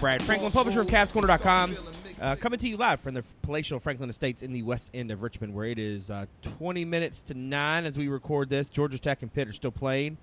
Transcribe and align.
Brad 0.00 0.22
Franklin, 0.22 0.50
publisher 0.50 0.80
of 0.80 0.86
CavsCorner.com, 0.86 1.76
uh, 2.22 2.34
coming 2.36 2.58
to 2.58 2.66
you 2.66 2.78
live 2.78 3.00
from 3.00 3.12
the 3.12 3.22
palatial 3.42 3.78
Franklin 3.78 4.08
Estates 4.08 4.40
in 4.40 4.50
the 4.50 4.62
west 4.62 4.90
end 4.94 5.10
of 5.10 5.20
Richmond, 5.20 5.54
where 5.54 5.66
it 5.66 5.78
is 5.78 6.08
uh, 6.08 6.24
20 6.58 6.86
minutes 6.86 7.20
to 7.20 7.34
9 7.34 7.84
as 7.84 7.98
we 7.98 8.08
record 8.08 8.48
this. 8.48 8.70
Georgia 8.70 8.98
Tech 8.98 9.20
and 9.20 9.30
Pitt 9.30 9.46
are 9.46 9.52
still 9.52 9.70
playing, 9.70 10.16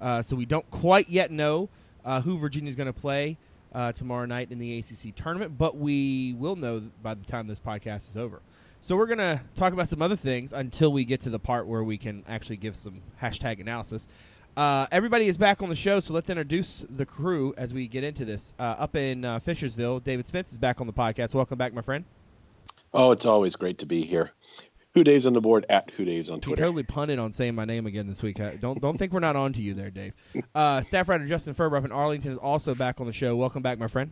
uh, 0.00 0.22
so 0.22 0.34
we 0.34 0.46
don't 0.46 0.68
quite 0.70 1.10
yet 1.10 1.30
know 1.30 1.68
uh, 2.06 2.22
who 2.22 2.38
Virginia 2.38 2.70
is 2.70 2.74
going 2.74 2.86
to 2.86 2.98
play 2.98 3.36
uh, 3.74 3.92
tomorrow 3.92 4.24
night 4.24 4.50
in 4.50 4.58
the 4.58 4.78
ACC 4.78 5.14
tournament, 5.14 5.58
but 5.58 5.76
we 5.76 6.34
will 6.38 6.56
know 6.56 6.82
by 7.02 7.12
the 7.12 7.24
time 7.26 7.48
this 7.48 7.60
podcast 7.60 8.08
is 8.08 8.16
over. 8.16 8.40
So 8.80 8.96
we're 8.96 9.06
going 9.06 9.18
to 9.18 9.42
talk 9.54 9.74
about 9.74 9.90
some 9.90 10.00
other 10.00 10.16
things 10.16 10.54
until 10.54 10.90
we 10.90 11.04
get 11.04 11.20
to 11.22 11.30
the 11.30 11.38
part 11.38 11.66
where 11.66 11.84
we 11.84 11.98
can 11.98 12.24
actually 12.26 12.56
give 12.56 12.76
some 12.76 13.02
hashtag 13.20 13.60
analysis. 13.60 14.08
Uh, 14.58 14.88
everybody 14.90 15.28
is 15.28 15.36
back 15.36 15.62
on 15.62 15.68
the 15.68 15.76
show, 15.76 16.00
so 16.00 16.12
let's 16.12 16.28
introduce 16.28 16.84
the 16.90 17.06
crew 17.06 17.54
as 17.56 17.72
we 17.72 17.86
get 17.86 18.02
into 18.02 18.24
this. 18.24 18.54
Uh, 18.58 18.62
up 18.62 18.96
in 18.96 19.24
uh, 19.24 19.38
Fishersville, 19.38 20.02
David 20.02 20.26
Spence 20.26 20.50
is 20.50 20.58
back 20.58 20.80
on 20.80 20.88
the 20.88 20.92
podcast. 20.92 21.32
Welcome 21.32 21.56
back, 21.56 21.72
my 21.72 21.80
friend. 21.80 22.04
Oh, 22.92 23.12
it's 23.12 23.24
always 23.24 23.54
great 23.54 23.78
to 23.78 23.86
be 23.86 24.02
here. 24.02 24.32
Who 24.94 25.04
Dave's 25.04 25.26
on 25.26 25.32
the 25.32 25.40
board 25.40 25.64
at 25.68 25.92
Who 25.92 26.04
Dave's 26.04 26.28
on 26.28 26.40
Twitter. 26.40 26.60
Totally 26.60 26.82
punted 26.82 27.20
on 27.20 27.30
saying 27.30 27.54
my 27.54 27.66
name 27.66 27.86
again 27.86 28.08
this 28.08 28.20
week. 28.20 28.40
Don't 28.60 28.80
don't 28.80 28.98
think 28.98 29.12
we're 29.12 29.20
not 29.20 29.36
on 29.36 29.52
to 29.52 29.62
you 29.62 29.74
there, 29.74 29.90
Dave. 29.90 30.14
Uh, 30.56 30.82
staff 30.82 31.08
writer 31.08 31.24
Justin 31.28 31.54
Ferber 31.54 31.76
up 31.76 31.84
in 31.84 31.92
Arlington 31.92 32.32
is 32.32 32.38
also 32.38 32.74
back 32.74 33.00
on 33.00 33.06
the 33.06 33.12
show. 33.12 33.36
Welcome 33.36 33.62
back, 33.62 33.78
my 33.78 33.86
friend. 33.86 34.10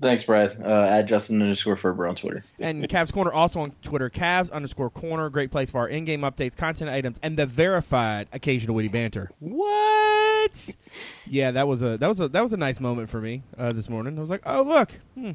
Thanks, 0.00 0.24
Brad. 0.24 0.56
Uh, 0.62 0.82
at 0.82 1.02
Justin 1.02 1.42
underscore 1.42 1.76
Ferber 1.76 2.06
on 2.06 2.14
Twitter. 2.14 2.44
And 2.60 2.86
Cavs 2.88 3.12
Corner 3.12 3.32
also 3.32 3.60
on 3.60 3.72
Twitter. 3.82 4.10
Cavs 4.10 4.52
underscore 4.52 4.90
Corner. 4.90 5.30
Great 5.30 5.50
place 5.50 5.70
for 5.70 5.78
our 5.78 5.88
in-game 5.88 6.20
updates, 6.20 6.56
content 6.56 6.90
items, 6.90 7.18
and 7.22 7.36
the 7.36 7.46
verified 7.46 8.28
occasional 8.32 8.74
witty 8.74 8.88
banter. 8.88 9.30
What? 9.40 10.74
yeah, 11.26 11.50
that 11.52 11.66
was 11.66 11.82
a 11.82 11.96
that 11.98 12.06
was 12.06 12.20
a 12.20 12.28
that 12.28 12.42
was 12.42 12.52
a 12.52 12.56
nice 12.56 12.80
moment 12.80 13.08
for 13.08 13.20
me 13.20 13.42
uh, 13.56 13.72
this 13.72 13.88
morning. 13.88 14.18
I 14.18 14.20
was 14.20 14.30
like, 14.30 14.42
oh 14.44 14.62
look, 14.62 14.92
hmm. 15.14 15.32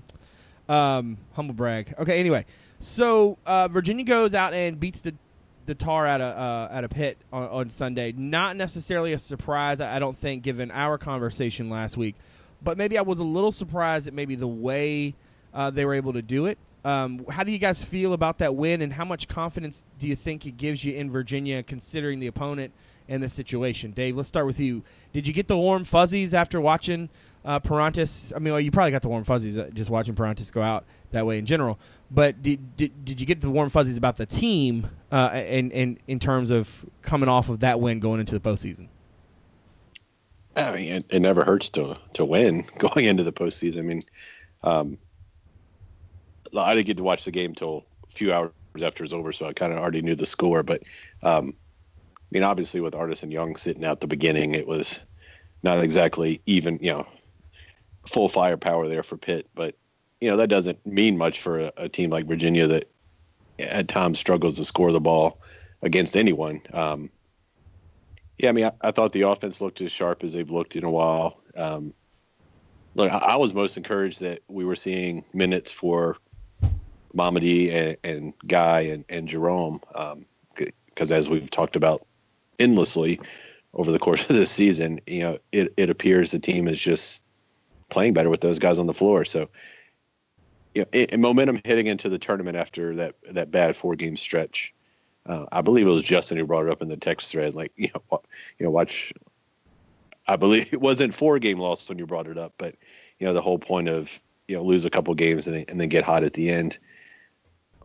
um, 0.69 1.17
humble 1.33 1.55
brag. 1.55 1.95
Okay, 1.99 2.19
anyway, 2.19 2.45
so 2.79 3.37
uh, 3.45 3.67
Virginia 3.67 4.05
goes 4.05 4.33
out 4.33 4.53
and 4.53 4.79
beats 4.79 5.01
the 5.01 5.15
the 5.65 5.75
tar 5.75 6.05
at 6.05 6.21
a 6.21 6.25
uh, 6.25 6.69
at 6.71 6.83
a 6.83 6.89
Pitt 6.89 7.17
on, 7.33 7.49
on 7.49 7.69
Sunday. 7.69 8.11
Not 8.11 8.55
necessarily 8.55 9.13
a 9.13 9.17
surprise, 9.17 9.81
I 9.81 9.99
don't 9.99 10.17
think, 10.17 10.43
given 10.43 10.69
our 10.71 10.97
conversation 10.97 11.69
last 11.69 11.97
week 11.97 12.15
but 12.65 12.77
maybe 12.77 12.97
I 12.97 13.01
was 13.03 13.19
a 13.19 13.23
little 13.23 13.53
surprised 13.53 14.07
at 14.07 14.13
maybe 14.13 14.35
the 14.35 14.47
way 14.47 15.15
uh, 15.53 15.69
they 15.69 15.85
were 15.85 15.93
able 15.93 16.11
to 16.13 16.21
do 16.21 16.47
it. 16.47 16.57
Um, 16.83 17.25
how 17.29 17.43
do 17.43 17.51
you 17.51 17.57
guys 17.57 17.83
feel 17.83 18.13
about 18.13 18.39
that 18.39 18.55
win, 18.55 18.81
and 18.81 18.91
how 18.91 19.05
much 19.05 19.27
confidence 19.27 19.85
do 19.99 20.07
you 20.07 20.15
think 20.15 20.45
it 20.45 20.57
gives 20.57 20.83
you 20.83 20.93
in 20.93 21.09
Virginia, 21.09 21.63
considering 21.63 22.19
the 22.19 22.27
opponent 22.27 22.73
and 23.07 23.23
the 23.23 23.29
situation? 23.29 23.91
Dave, 23.91 24.17
let's 24.17 24.27
start 24.27 24.45
with 24.45 24.59
you. 24.59 24.83
Did 25.13 25.25
you 25.25 25.33
get 25.33 25.47
the 25.47 25.57
warm 25.57 25.83
fuzzies 25.83 26.33
after 26.33 26.59
watching 26.59 27.09
uh, 27.43 27.59
Perrantes? 27.59 28.33
I 28.35 28.39
mean, 28.39 28.53
well, 28.53 28.61
you 28.61 28.69
probably 28.69 28.91
got 28.91 29.01
the 29.01 29.09
warm 29.09 29.23
fuzzies 29.23 29.57
uh, 29.57 29.69
just 29.73 29.89
watching 29.89 30.13
Perrantes 30.13 30.51
go 30.51 30.61
out 30.61 30.85
that 31.11 31.25
way 31.25 31.39
in 31.39 31.45
general. 31.45 31.79
But 32.11 32.43
did, 32.43 32.77
did, 32.77 33.05
did 33.05 33.19
you 33.19 33.25
get 33.25 33.41
the 33.41 33.49
warm 33.49 33.69
fuzzies 33.69 33.97
about 33.97 34.17
the 34.17 34.27
team, 34.27 34.89
uh, 35.11 35.29
and 35.33 35.71
in 36.07 36.19
terms 36.19 36.51
of 36.51 36.85
coming 37.01 37.29
off 37.29 37.49
of 37.49 37.61
that 37.61 37.79
win 37.79 37.99
going 37.99 38.19
into 38.19 38.37
the 38.37 38.47
postseason? 38.47 38.89
I 40.55 40.75
mean, 40.75 40.93
it, 40.93 41.05
it, 41.09 41.19
never 41.19 41.43
hurts 41.43 41.69
to 41.69 41.97
to 42.13 42.25
win 42.25 42.65
going 42.77 43.05
into 43.05 43.23
the 43.23 43.33
postseason. 43.33 43.79
I 43.79 43.81
mean, 43.81 44.01
um, 44.63 44.97
I 46.57 46.73
didn't 46.73 46.87
get 46.87 46.97
to 46.97 47.03
watch 47.03 47.25
the 47.25 47.31
game 47.31 47.53
till 47.53 47.85
a 48.07 48.11
few 48.11 48.33
hours 48.33 48.51
after 48.81 49.03
it 49.03 49.05
was 49.05 49.13
over, 49.13 49.31
so 49.33 49.45
I 49.45 49.53
kind 49.53 49.73
of 49.73 49.79
already 49.79 50.01
knew 50.01 50.15
the 50.15 50.25
score. 50.25 50.63
But 50.63 50.83
um, 51.23 51.53
I 51.53 52.27
mean, 52.31 52.43
obviously, 52.43 52.81
with 52.81 52.95
Artis 52.95 53.23
Young 53.23 53.55
sitting 53.55 53.83
out 53.83 54.01
the 54.01 54.07
beginning, 54.07 54.53
it 54.55 54.67
was 54.67 55.01
not 55.63 55.83
exactly 55.83 56.41
even, 56.45 56.79
you 56.81 56.91
know, 56.91 57.07
full 58.07 58.29
firepower 58.29 58.87
there 58.87 59.03
for 59.03 59.17
Pitt. 59.17 59.49
But 59.53 59.75
you 60.21 60.29
know, 60.29 60.37
that 60.37 60.47
doesn't 60.47 60.85
mean 60.85 61.17
much 61.17 61.41
for 61.41 61.59
a, 61.59 61.73
a 61.77 61.89
team 61.89 62.09
like 62.09 62.25
Virginia 62.25 62.67
that 62.67 62.89
at 63.59 63.87
times 63.87 64.19
struggles 64.19 64.55
to 64.55 64.65
score 64.65 64.91
the 64.91 64.99
ball 64.99 65.41
against 65.81 66.15
anyone. 66.15 66.61
Um, 66.73 67.09
yeah, 68.37 68.49
I 68.49 68.51
mean, 68.51 68.65
I, 68.65 68.71
I, 68.81 68.91
thought 68.91 69.13
the 69.13 69.23
offense 69.23 69.61
looked 69.61 69.81
as 69.81 69.91
sharp 69.91 70.23
as 70.23 70.33
they've 70.33 70.49
looked 70.49 70.75
in 70.75 70.83
a 70.83 70.91
while. 70.91 71.39
Um, 71.55 71.93
look, 72.95 73.11
I, 73.11 73.17
I, 73.17 73.35
was 73.37 73.53
most 73.53 73.77
encouraged 73.77 74.21
that 74.21 74.41
we 74.47 74.65
were 74.65 74.75
seeing 74.75 75.23
minutes 75.33 75.71
for 75.71 76.17
Mamadi 77.15 77.71
and, 77.73 77.97
and 78.03 78.33
Guy 78.45 78.81
and, 78.81 79.05
and 79.07 79.27
Jerome, 79.27 79.79
because 80.55 81.11
um, 81.11 81.17
as 81.17 81.29
we've 81.29 81.49
talked 81.49 81.75
about 81.75 82.05
endlessly 82.59 83.19
over 83.73 83.91
the 83.91 83.99
course 83.99 84.21
of 84.29 84.35
this 84.35 84.51
season, 84.51 84.99
you 85.07 85.19
know, 85.19 85.39
it, 85.51 85.73
it 85.77 85.89
appears 85.89 86.31
the 86.31 86.39
team 86.39 86.67
is 86.67 86.79
just 86.79 87.21
playing 87.89 88.13
better 88.13 88.29
with 88.29 88.41
those 88.41 88.59
guys 88.59 88.79
on 88.79 88.87
the 88.87 88.93
floor. 88.93 89.23
So, 89.23 89.49
you 90.73 90.81
know, 90.81 90.87
it, 90.91 91.17
momentum 91.17 91.61
hitting 91.63 91.87
into 91.87 92.09
the 92.09 92.19
tournament 92.19 92.57
after 92.57 92.95
that 92.95 93.15
that 93.29 93.51
bad 93.51 93.77
four 93.77 93.95
game 93.95 94.17
stretch 94.17 94.73
uh, 95.25 95.45
I 95.51 95.61
believe 95.61 95.87
it 95.87 95.91
was 95.91 96.03
Justin 96.03 96.37
who 96.37 96.45
brought 96.45 96.65
it 96.65 96.71
up 96.71 96.81
in 96.81 96.87
the 96.87 96.97
text 96.97 97.31
thread. 97.31 97.55
Like, 97.55 97.71
you 97.75 97.89
know, 97.93 98.21
you 98.59 98.65
know, 98.65 98.71
watch. 98.71 99.13
I 100.27 100.35
believe 100.35 100.73
it 100.73 100.81
wasn't 100.81 101.13
four 101.13 101.39
game 101.39 101.57
loss 101.57 101.87
when 101.87 101.97
you 101.97 102.05
brought 102.05 102.27
it 102.27 102.37
up, 102.37 102.53
but 102.57 102.75
you 103.19 103.27
know, 103.27 103.33
the 103.33 103.41
whole 103.41 103.59
point 103.59 103.89
of 103.89 104.21
you 104.47 104.55
know 104.55 104.63
lose 104.63 104.85
a 104.85 104.89
couple 104.89 105.13
games 105.15 105.47
and, 105.47 105.65
and 105.69 105.79
then 105.79 105.89
get 105.89 106.03
hot 106.03 106.23
at 106.23 106.33
the 106.33 106.49
end. 106.49 106.77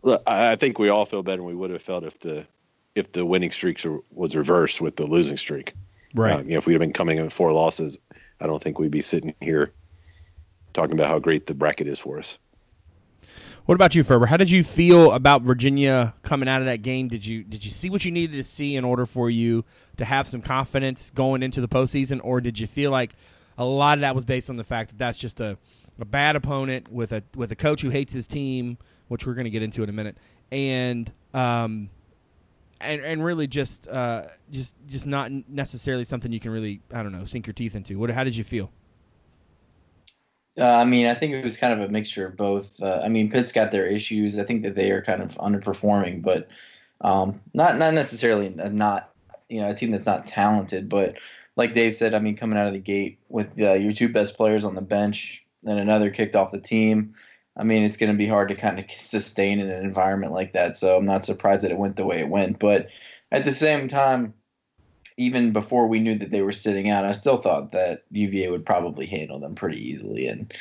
Look, 0.03 0.23
I, 0.27 0.53
I 0.53 0.57
think 0.57 0.79
we 0.79 0.89
all 0.89 1.05
feel 1.05 1.23
better 1.23 1.39
than 1.39 1.47
we 1.47 1.55
would 1.55 1.71
have 1.71 1.83
felt 1.83 2.05
if 2.05 2.19
the 2.21 2.47
if 2.95 3.13
the 3.13 3.25
winning 3.25 3.51
streak 3.51 3.81
was 4.11 4.37
reversed 4.37 4.81
with 4.81 4.97
the 4.97 5.07
losing 5.07 5.37
streak. 5.37 5.75
Right. 6.15 6.41
Um, 6.41 6.45
you 6.47 6.53
know, 6.53 6.59
if 6.59 6.67
we'd 6.67 6.75
have 6.75 6.81
been 6.81 6.93
coming 6.93 7.19
in 7.19 7.25
with 7.25 7.33
four 7.33 7.53
losses, 7.53 8.01
I 8.41 8.47
don't 8.47 8.61
think 8.61 8.79
we'd 8.79 8.91
be 8.91 9.01
sitting 9.01 9.35
here 9.41 9.73
talking 10.73 10.95
about 10.95 11.09
how 11.09 11.19
great 11.19 11.47
the 11.47 11.55
bracket 11.55 11.87
is 11.87 11.99
for 11.99 12.19
us. 12.19 12.39
What 13.67 13.75
about 13.75 13.95
you, 13.95 14.03
Ferber? 14.03 14.27
How 14.27 14.37
did 14.37 14.51
you 14.51 14.65
feel 14.65 15.13
about 15.13 15.43
Virginia 15.43 16.15
coming 16.23 16.49
out 16.49 16.61
of 16.61 16.67
that 16.67 16.83
game? 16.83 17.09
Did 17.09 17.25
you 17.25 17.45
did 17.45 17.65
you 17.65 17.71
see 17.71 17.91
what 17.91 18.05
you 18.05 18.11
needed 18.11 18.37
to 18.37 18.45
see 18.45 18.75
in 18.75 18.85
order 18.85 19.07
for 19.07 19.31
you 19.31 19.65
to 19.99 20.05
have 20.05 20.27
some 20.27 20.41
confidence 20.41 21.11
going 21.11 21.43
into 21.43 21.61
the 21.61 21.69
postseason, 21.69 22.21
or 22.25 22.41
did 22.41 22.59
you 22.59 22.67
feel 22.67 22.91
like 22.91 23.15
a 23.59 23.65
lot 23.65 23.99
of 23.99 24.01
that 24.01 24.15
was 24.15 24.25
based 24.25 24.51
on 24.51 24.57
the 24.57 24.65
fact 24.65 24.91
that 24.91 24.99
that's 24.99 25.19
just 25.19 25.41
a, 25.41 25.59
a 26.01 26.05
bad 26.05 26.37
opponent 26.37 26.91
with 26.91 27.13
a 27.13 27.23
with 27.37 27.53
a 27.53 27.57
coach 27.57 27.83
who 27.83 27.91
hates 27.91 28.13
his 28.13 28.27
team, 28.27 28.79
which 29.09 29.27
we're 29.27 29.35
going 29.35 29.45
to 29.45 29.51
get 29.51 29.63
into 29.63 29.83
in 29.83 29.89
a 29.89 29.93
minute, 29.93 30.17
and 30.51 31.13
um, 31.35 31.91
and 32.81 33.03
and 33.03 33.23
really 33.23 33.47
just 33.47 33.87
uh, 33.89 34.25
just 34.51 34.75
just 34.87 35.07
not 35.07 35.31
necessarily 35.49 36.05
something 36.05 36.33
you 36.33 36.41
can 36.41 36.51
really 36.51 36.81
I 36.93 37.03
don't 37.03 37.13
know 37.13 37.25
sink 37.27 37.47
your 37.47 37.55
teeth 37.55 37.77
into. 37.77 37.99
What 37.99 38.11
how 38.11 38.25
did 38.25 38.37
you 38.37 38.45
feel? 38.45 38.71
Uh, 40.61 40.77
I 40.77 40.85
mean, 40.85 41.07
I 41.07 41.15
think 41.15 41.33
it 41.33 41.43
was 41.43 41.57
kind 41.57 41.73
of 41.73 41.89
a 41.89 41.91
mixture 41.91 42.27
of 42.27 42.37
both. 42.37 42.83
Uh, 42.83 43.01
I 43.03 43.09
mean, 43.09 43.31
Pitt's 43.31 43.51
got 43.51 43.73
their 43.73 43.87
issues. 43.87 44.39
I 44.39 44.45
think 44.45 44.63
that 44.63 44.75
they 44.75 44.91
are 44.91 45.03
kind 45.03 45.23
of 45.23 45.35
underperforming, 45.39 46.23
but 46.23 46.49
um, 47.01 47.41
not 47.55 47.79
not 47.79 47.95
necessarily 47.95 48.51
not 48.51 49.11
you 49.49 49.61
know 49.61 49.71
a 49.71 49.75
team 49.75 49.91
that's 49.91 50.07
not 50.07 50.27
talented. 50.27 50.89
But 50.89 51.17
like 51.57 51.73
Dave 51.73 51.95
said, 51.95 52.13
I 52.13 52.19
mean, 52.19 52.37
coming 52.37 52.59
out 52.59 52.67
of 52.67 52.75
the 52.75 52.79
gate 52.79 53.19
with 53.31 53.49
uh, 53.59 53.73
your 53.73 53.95
two 53.95 54.11
best 54.11 54.37
players 54.37 54.65
on 54.65 54.75
the 54.75 54.83
bench 54.83 55.43
and 55.65 55.79
another 55.79 56.11
kicked 56.11 56.37
off 56.37 56.53
the 56.53 56.61
team, 56.61 57.15
I 57.57 57.65
mean, 57.65 57.83
it's 57.83 57.97
going 57.97 58.13
to 58.13 58.19
be 58.19 58.29
hard 58.29 58.49
to 58.49 58.55
kind 58.55 58.79
of 58.79 58.91
sustain 58.97 59.61
in 59.61 59.71
an 59.71 59.85
environment 59.85 60.33
like 60.33 60.53
that. 60.53 60.77
So 60.77 60.97
I'm 60.97 61.07
not 61.07 61.25
surprised 61.25 61.65
that 61.65 61.71
it 61.71 61.79
went 61.79 61.97
the 61.97 62.07
way 62.07 62.21
it 62.21 62.29
went. 62.29 62.59
But 62.59 62.89
at 63.33 63.45
the 63.45 63.55
same 63.55 63.89
time, 63.89 64.35
even 65.21 65.53
before 65.53 65.87
we 65.87 66.01
knew 66.01 66.17
that 66.19 66.31
they 66.31 66.41
were 66.41 66.51
sitting 66.51 66.89
out, 66.89 67.05
I 67.05 67.13
still 67.13 67.37
thought 67.37 67.73
that 67.73 68.05
UVA 68.11 68.51
would 68.51 68.65
probably 68.65 69.05
handle 69.05 69.39
them 69.39 69.55
pretty 69.55 69.77
easily. 69.77 70.27
And 70.27 70.53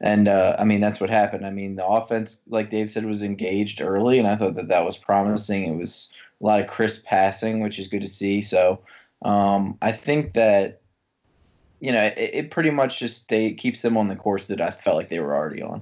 and 0.00 0.26
uh, 0.26 0.56
I 0.58 0.64
mean 0.64 0.80
that's 0.80 1.00
what 1.00 1.08
happened. 1.08 1.46
I 1.46 1.50
mean 1.50 1.76
the 1.76 1.86
offense, 1.86 2.42
like 2.48 2.68
Dave 2.68 2.90
said, 2.90 3.06
was 3.06 3.22
engaged 3.22 3.80
early, 3.80 4.18
and 4.18 4.26
I 4.26 4.34
thought 4.34 4.56
that 4.56 4.68
that 4.68 4.84
was 4.84 4.96
promising. 4.96 5.66
It 5.66 5.76
was 5.76 6.12
a 6.40 6.44
lot 6.44 6.60
of 6.60 6.66
crisp 6.66 7.04
passing, 7.04 7.60
which 7.62 7.78
is 7.78 7.86
good 7.86 8.02
to 8.02 8.08
see. 8.08 8.42
So 8.42 8.80
um, 9.22 9.78
I 9.80 9.92
think 9.92 10.34
that 10.34 10.80
you 11.78 11.92
know 11.92 12.02
it, 12.02 12.30
it 12.34 12.50
pretty 12.50 12.70
much 12.70 12.98
just 12.98 13.22
stay, 13.22 13.54
keeps 13.54 13.82
them 13.82 13.96
on 13.96 14.08
the 14.08 14.16
course 14.16 14.48
that 14.48 14.60
I 14.60 14.72
felt 14.72 14.96
like 14.96 15.10
they 15.10 15.20
were 15.20 15.36
already 15.36 15.62
on. 15.62 15.80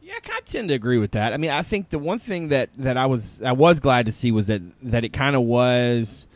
Yeah, 0.00 0.14
I 0.16 0.40
tend 0.40 0.68
to 0.68 0.74
agree 0.74 0.98
with 0.98 1.12
that. 1.12 1.32
I 1.32 1.36
mean, 1.36 1.50
I 1.50 1.62
think 1.62 1.90
the 1.90 1.98
one 1.98 2.18
thing 2.18 2.48
that, 2.48 2.70
that 2.76 2.96
I 2.96 3.06
was 3.06 3.40
I 3.40 3.52
was 3.52 3.78
glad 3.78 4.06
to 4.06 4.12
see 4.12 4.32
was 4.32 4.48
that 4.48 4.62
that 4.82 5.04
it 5.04 5.12
kind 5.12 5.36
of 5.36 5.42
was 5.42 6.26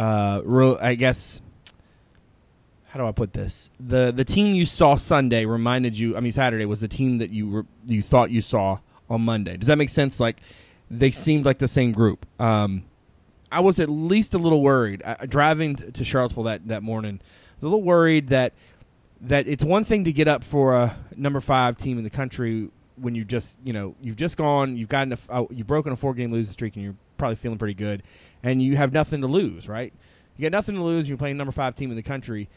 uh, 0.00 0.76
I 0.80 0.94
guess 0.94 1.42
how 2.86 2.98
do 2.98 3.06
I 3.06 3.12
put 3.12 3.32
this? 3.32 3.70
The 3.78 4.12
the 4.12 4.24
team 4.24 4.54
you 4.54 4.66
saw 4.66 4.96
Sunday 4.96 5.44
reminded 5.44 5.96
you. 5.98 6.16
I 6.16 6.20
mean, 6.20 6.32
Saturday 6.32 6.64
was 6.64 6.80
the 6.80 6.88
team 6.88 7.18
that 7.18 7.30
you 7.30 7.66
you 7.86 8.02
thought 8.02 8.30
you 8.30 8.40
saw 8.40 8.78
on 9.08 9.22
Monday. 9.22 9.56
Does 9.56 9.68
that 9.68 9.76
make 9.76 9.90
sense? 9.90 10.18
Like 10.18 10.40
they 10.90 11.10
seemed 11.10 11.44
like 11.44 11.58
the 11.58 11.68
same 11.68 11.92
group. 11.92 12.26
Um, 12.40 12.84
I 13.52 13.60
was 13.60 13.78
at 13.78 13.90
least 13.90 14.32
a 14.34 14.38
little 14.38 14.62
worried 14.62 15.02
driving 15.28 15.76
to 15.76 16.04
Charlottesville 16.04 16.44
that 16.44 16.66
that 16.68 16.82
morning. 16.82 17.20
I 17.22 17.54
was 17.56 17.64
a 17.64 17.68
little 17.68 17.82
worried 17.82 18.28
that 18.28 18.54
that 19.20 19.46
it's 19.46 19.62
one 19.62 19.84
thing 19.84 20.04
to 20.04 20.12
get 20.12 20.28
up 20.28 20.42
for 20.42 20.74
a 20.74 20.96
number 21.14 21.40
five 21.40 21.76
team 21.76 21.98
in 21.98 22.04
the 22.04 22.10
country 22.10 22.70
when 22.96 23.14
you 23.14 23.24
just 23.24 23.58
you 23.64 23.74
know 23.74 23.94
you've 24.00 24.16
just 24.16 24.36
gone 24.36 24.76
you've 24.76 24.88
gotten 24.88 25.12
a, 25.12 25.18
uh, 25.28 25.44
you've 25.50 25.66
broken 25.66 25.92
a 25.92 25.96
four 25.96 26.14
game 26.14 26.30
losing 26.32 26.52
streak 26.52 26.74
and 26.76 26.84
you're 26.84 26.96
probably 27.18 27.36
feeling 27.36 27.58
pretty 27.58 27.74
good, 27.74 28.02
and 28.42 28.62
you 28.62 28.76
have 28.76 28.92
nothing 28.92 29.20
to 29.20 29.26
lose, 29.26 29.68
right? 29.68 29.92
You 30.36 30.42
got 30.42 30.56
nothing 30.56 30.74
to 30.76 30.82
lose. 30.82 31.08
You're 31.08 31.18
playing 31.18 31.36
number 31.36 31.52
five 31.52 31.74
team 31.74 31.90
in 31.90 31.96
the 31.96 32.02
country. 32.02 32.48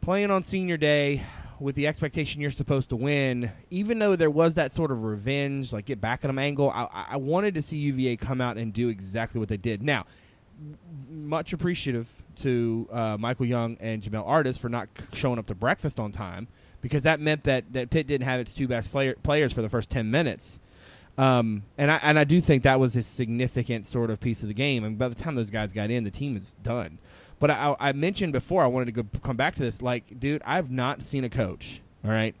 Playing 0.00 0.30
on 0.30 0.42
senior 0.42 0.76
day 0.76 1.22
with 1.58 1.74
the 1.74 1.86
expectation 1.86 2.40
you're 2.40 2.50
supposed 2.50 2.88
to 2.88 2.96
win, 2.96 3.52
even 3.70 3.98
though 3.98 4.16
there 4.16 4.30
was 4.30 4.54
that 4.54 4.72
sort 4.72 4.90
of 4.90 5.02
revenge, 5.02 5.72
like 5.72 5.84
get 5.84 6.00
back 6.00 6.20
at 6.24 6.28
them 6.28 6.38
angle, 6.38 6.70
I, 6.70 7.08
I 7.10 7.16
wanted 7.18 7.54
to 7.54 7.62
see 7.62 7.76
UVA 7.76 8.16
come 8.16 8.40
out 8.40 8.56
and 8.56 8.72
do 8.72 8.88
exactly 8.88 9.38
what 9.38 9.50
they 9.50 9.58
did. 9.58 9.82
Now, 9.82 10.06
much 11.10 11.52
appreciative 11.52 12.10
to 12.36 12.88
uh, 12.90 13.16
Michael 13.18 13.46
Young 13.46 13.76
and 13.80 14.02
Jamel 14.02 14.26
Artis 14.26 14.56
for 14.56 14.68
not 14.68 14.88
showing 15.12 15.38
up 15.38 15.46
to 15.46 15.54
breakfast 15.54 16.00
on 16.00 16.12
time 16.12 16.48
because 16.80 17.02
that 17.02 17.20
meant 17.20 17.44
that, 17.44 17.72
that 17.72 17.90
Pitt 17.90 18.06
didn't 18.06 18.26
have 18.26 18.40
its 18.40 18.54
two 18.54 18.66
best 18.66 18.90
player, 18.90 19.14
players 19.22 19.52
for 19.52 19.62
the 19.62 19.68
first 19.68 19.90
10 19.90 20.10
minutes. 20.10 20.58
Um, 21.18 21.64
and 21.76 21.90
I 21.90 21.96
and 22.02 22.18
I 22.18 22.24
do 22.24 22.40
think 22.40 22.62
that 22.62 22.80
was 22.80 22.96
a 22.96 23.02
significant 23.02 23.86
sort 23.86 24.10
of 24.10 24.20
piece 24.20 24.42
of 24.42 24.48
the 24.48 24.54
game. 24.54 24.84
And 24.84 24.98
by 24.98 25.08
the 25.08 25.14
time 25.14 25.34
those 25.34 25.50
guys 25.50 25.72
got 25.72 25.90
in, 25.90 26.04
the 26.04 26.10
team 26.10 26.36
is 26.36 26.54
done. 26.62 26.98
But 27.38 27.50
I, 27.50 27.74
I 27.80 27.92
mentioned 27.92 28.32
before 28.32 28.62
I 28.62 28.66
wanted 28.66 28.86
to 28.86 29.02
go, 29.02 29.18
come 29.22 29.36
back 29.36 29.54
to 29.54 29.62
this. 29.62 29.80
Like, 29.80 30.20
dude, 30.20 30.42
I've 30.44 30.70
not 30.70 31.02
seen 31.02 31.24
a 31.24 31.30
coach. 31.30 31.80
All 32.04 32.10
right, 32.10 32.34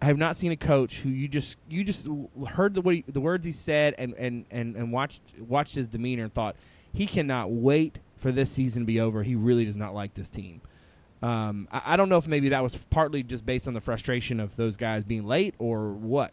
I 0.00 0.06
have 0.06 0.18
not 0.18 0.36
seen 0.36 0.52
a 0.52 0.56
coach 0.56 0.98
who 0.98 1.08
you 1.08 1.28
just 1.28 1.56
you 1.68 1.84
just 1.84 2.08
heard 2.48 2.74
the 2.74 2.82
he, 2.82 3.04
the 3.08 3.20
words 3.20 3.44
he 3.44 3.52
said 3.52 3.94
and 3.98 4.14
and 4.14 4.46
and 4.50 4.76
and 4.76 4.92
watched 4.92 5.20
watched 5.38 5.74
his 5.74 5.88
demeanor 5.88 6.24
and 6.24 6.32
thought 6.32 6.56
he 6.92 7.06
cannot 7.06 7.50
wait 7.50 7.98
for 8.16 8.32
this 8.32 8.50
season 8.50 8.82
to 8.82 8.86
be 8.86 9.00
over. 9.00 9.22
He 9.22 9.34
really 9.34 9.64
does 9.64 9.76
not 9.76 9.94
like 9.94 10.14
this 10.14 10.30
team. 10.30 10.62
Um, 11.22 11.68
I, 11.72 11.82
I, 11.86 11.96
don't 11.96 12.08
know 12.08 12.18
if 12.18 12.28
maybe 12.28 12.50
that 12.50 12.62
was 12.62 12.86
partly 12.90 13.22
just 13.22 13.46
based 13.46 13.66
on 13.66 13.74
the 13.74 13.80
frustration 13.80 14.38
of 14.38 14.54
those 14.56 14.76
guys 14.76 15.02
being 15.02 15.26
late 15.26 15.54
or 15.58 15.92
what. 15.92 16.32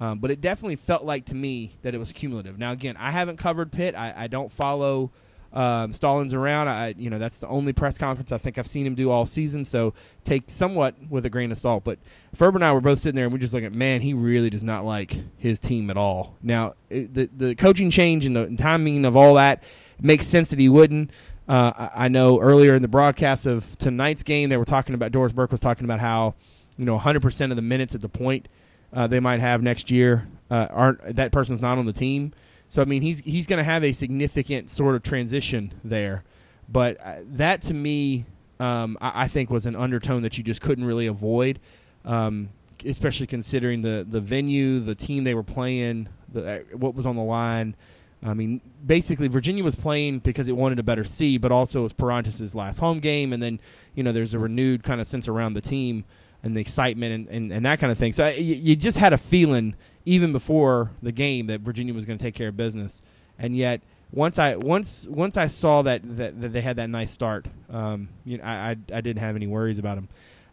Um, 0.00 0.18
but 0.20 0.30
it 0.30 0.40
definitely 0.40 0.76
felt 0.76 1.04
like 1.04 1.26
to 1.26 1.34
me 1.34 1.76
that 1.82 1.94
it 1.94 1.98
was 1.98 2.12
cumulative. 2.12 2.58
Now, 2.58 2.72
again, 2.72 2.96
I 2.96 3.10
haven't 3.10 3.36
covered 3.36 3.72
Pitt. 3.72 3.94
I, 3.94 4.14
I 4.16 4.26
don't 4.28 4.50
follow 4.50 5.10
um, 5.52 5.92
Stallings 5.92 6.34
around. 6.34 6.68
I, 6.68 6.94
you 6.96 7.10
know, 7.10 7.18
that's 7.18 7.40
the 7.40 7.48
only 7.48 7.72
press 7.72 7.98
conference 7.98 8.30
I 8.30 8.38
think 8.38 8.58
I've 8.58 8.66
seen 8.66 8.86
him 8.86 8.94
do 8.94 9.10
all 9.10 9.26
season. 9.26 9.64
So 9.64 9.94
take 10.24 10.44
somewhat 10.46 10.94
with 11.08 11.24
a 11.24 11.30
grain 11.30 11.50
of 11.50 11.58
salt. 11.58 11.84
But 11.84 11.98
Ferber 12.34 12.58
and 12.58 12.64
I 12.64 12.72
were 12.72 12.80
both 12.80 13.00
sitting 13.00 13.16
there 13.16 13.24
and 13.24 13.32
we're 13.32 13.40
just 13.40 13.54
like, 13.54 13.70
man, 13.72 14.00
he 14.00 14.14
really 14.14 14.50
does 14.50 14.62
not 14.62 14.84
like 14.84 15.16
his 15.36 15.58
team 15.58 15.90
at 15.90 15.96
all. 15.96 16.36
Now, 16.42 16.74
it, 16.90 17.12
the 17.14 17.30
the 17.34 17.54
coaching 17.54 17.90
change 17.90 18.26
and 18.26 18.36
the 18.36 18.54
timing 18.56 19.04
of 19.04 19.16
all 19.16 19.34
that 19.34 19.64
makes 20.00 20.26
sense 20.26 20.50
that 20.50 20.58
he 20.58 20.68
wouldn't. 20.68 21.10
Uh, 21.48 21.72
I, 21.76 22.04
I 22.04 22.08
know 22.08 22.40
earlier 22.40 22.74
in 22.74 22.82
the 22.82 22.88
broadcast 22.88 23.46
of 23.46 23.76
tonight's 23.78 24.22
game, 24.22 24.50
they 24.50 24.58
were 24.58 24.66
talking 24.66 24.94
about 24.94 25.12
Doris 25.12 25.32
Burke 25.32 25.50
was 25.50 25.60
talking 25.60 25.84
about 25.84 25.98
how 25.98 26.34
you 26.76 26.84
know 26.84 26.98
100% 26.98 27.50
of 27.50 27.56
the 27.56 27.62
minutes 27.62 27.94
at 27.94 28.00
the 28.02 28.08
point 28.08 28.48
uh, 28.92 29.06
they 29.06 29.20
might 29.20 29.40
have 29.40 29.62
next 29.62 29.90
year 29.90 30.26
uh, 30.50 30.66
aren't 30.70 31.16
that 31.16 31.32
person's 31.32 31.60
not 31.60 31.78
on 31.78 31.86
the 31.86 31.92
team. 31.92 32.32
So 32.68 32.82
I 32.82 32.84
mean, 32.84 33.02
he's 33.02 33.20
he's 33.20 33.46
going 33.46 33.58
to 33.58 33.64
have 33.64 33.84
a 33.84 33.92
significant 33.92 34.70
sort 34.70 34.94
of 34.94 35.02
transition 35.02 35.72
there. 35.84 36.24
But 36.68 37.00
uh, 37.00 37.14
that 37.32 37.62
to 37.62 37.74
me, 37.74 38.26
um, 38.60 38.98
I, 39.00 39.24
I, 39.24 39.28
think 39.28 39.50
was 39.50 39.64
an 39.64 39.74
undertone 39.74 40.22
that 40.22 40.36
you 40.36 40.44
just 40.44 40.60
couldn't 40.60 40.84
really 40.84 41.06
avoid, 41.06 41.60
um, 42.04 42.50
especially 42.84 43.26
considering 43.26 43.80
the 43.82 44.06
the 44.08 44.20
venue, 44.20 44.80
the 44.80 44.94
team 44.94 45.24
they 45.24 45.34
were 45.34 45.42
playing, 45.42 46.08
the, 46.32 46.46
uh, 46.46 46.58
what 46.76 46.94
was 46.94 47.06
on 47.06 47.16
the 47.16 47.22
line. 47.22 47.74
I 48.22 48.34
mean, 48.34 48.60
basically, 48.84 49.28
Virginia 49.28 49.62
was 49.62 49.76
playing 49.76 50.18
because 50.18 50.48
it 50.48 50.56
wanted 50.56 50.80
a 50.80 50.82
better 50.82 51.04
seed, 51.04 51.40
but 51.40 51.52
also 51.52 51.80
it 51.80 51.82
was 51.84 51.92
Perrantes' 51.92 52.54
last 52.54 52.78
home 52.78 52.98
game, 52.98 53.32
and 53.32 53.42
then 53.42 53.60
you 53.94 54.02
know 54.02 54.12
there's 54.12 54.34
a 54.34 54.38
renewed 54.38 54.82
kind 54.82 55.00
of 55.00 55.06
sense 55.06 55.28
around 55.28 55.54
the 55.54 55.60
team 55.60 56.04
and 56.42 56.56
the 56.56 56.60
excitement 56.60 57.12
and, 57.12 57.28
and, 57.28 57.52
and 57.52 57.66
that 57.66 57.80
kind 57.80 57.90
of 57.90 57.98
thing. 57.98 58.12
So 58.12 58.26
you, 58.28 58.54
you 58.54 58.76
just 58.76 58.98
had 58.98 59.12
a 59.12 59.18
feeling 59.18 59.74
even 60.04 60.32
before 60.32 60.90
the 61.02 61.12
game 61.12 61.48
that 61.48 61.60
Virginia 61.60 61.92
was 61.92 62.04
going 62.04 62.18
to 62.18 62.24
take 62.24 62.34
care 62.34 62.48
of 62.48 62.56
business, 62.56 63.02
and 63.38 63.56
yet 63.56 63.80
once 64.12 64.38
I 64.38 64.56
once 64.56 65.06
once 65.08 65.36
I 65.36 65.48
saw 65.48 65.82
that 65.82 66.00
that, 66.16 66.40
that 66.40 66.52
they 66.52 66.60
had 66.60 66.76
that 66.76 66.88
nice 66.88 67.10
start, 67.10 67.46
um, 67.70 68.08
you 68.24 68.38
know, 68.38 68.44
I, 68.44 68.70
I, 68.70 68.76
I 68.92 69.00
didn't 69.00 69.18
have 69.18 69.36
any 69.36 69.46
worries 69.46 69.78
about 69.78 69.96
them. 69.96 70.08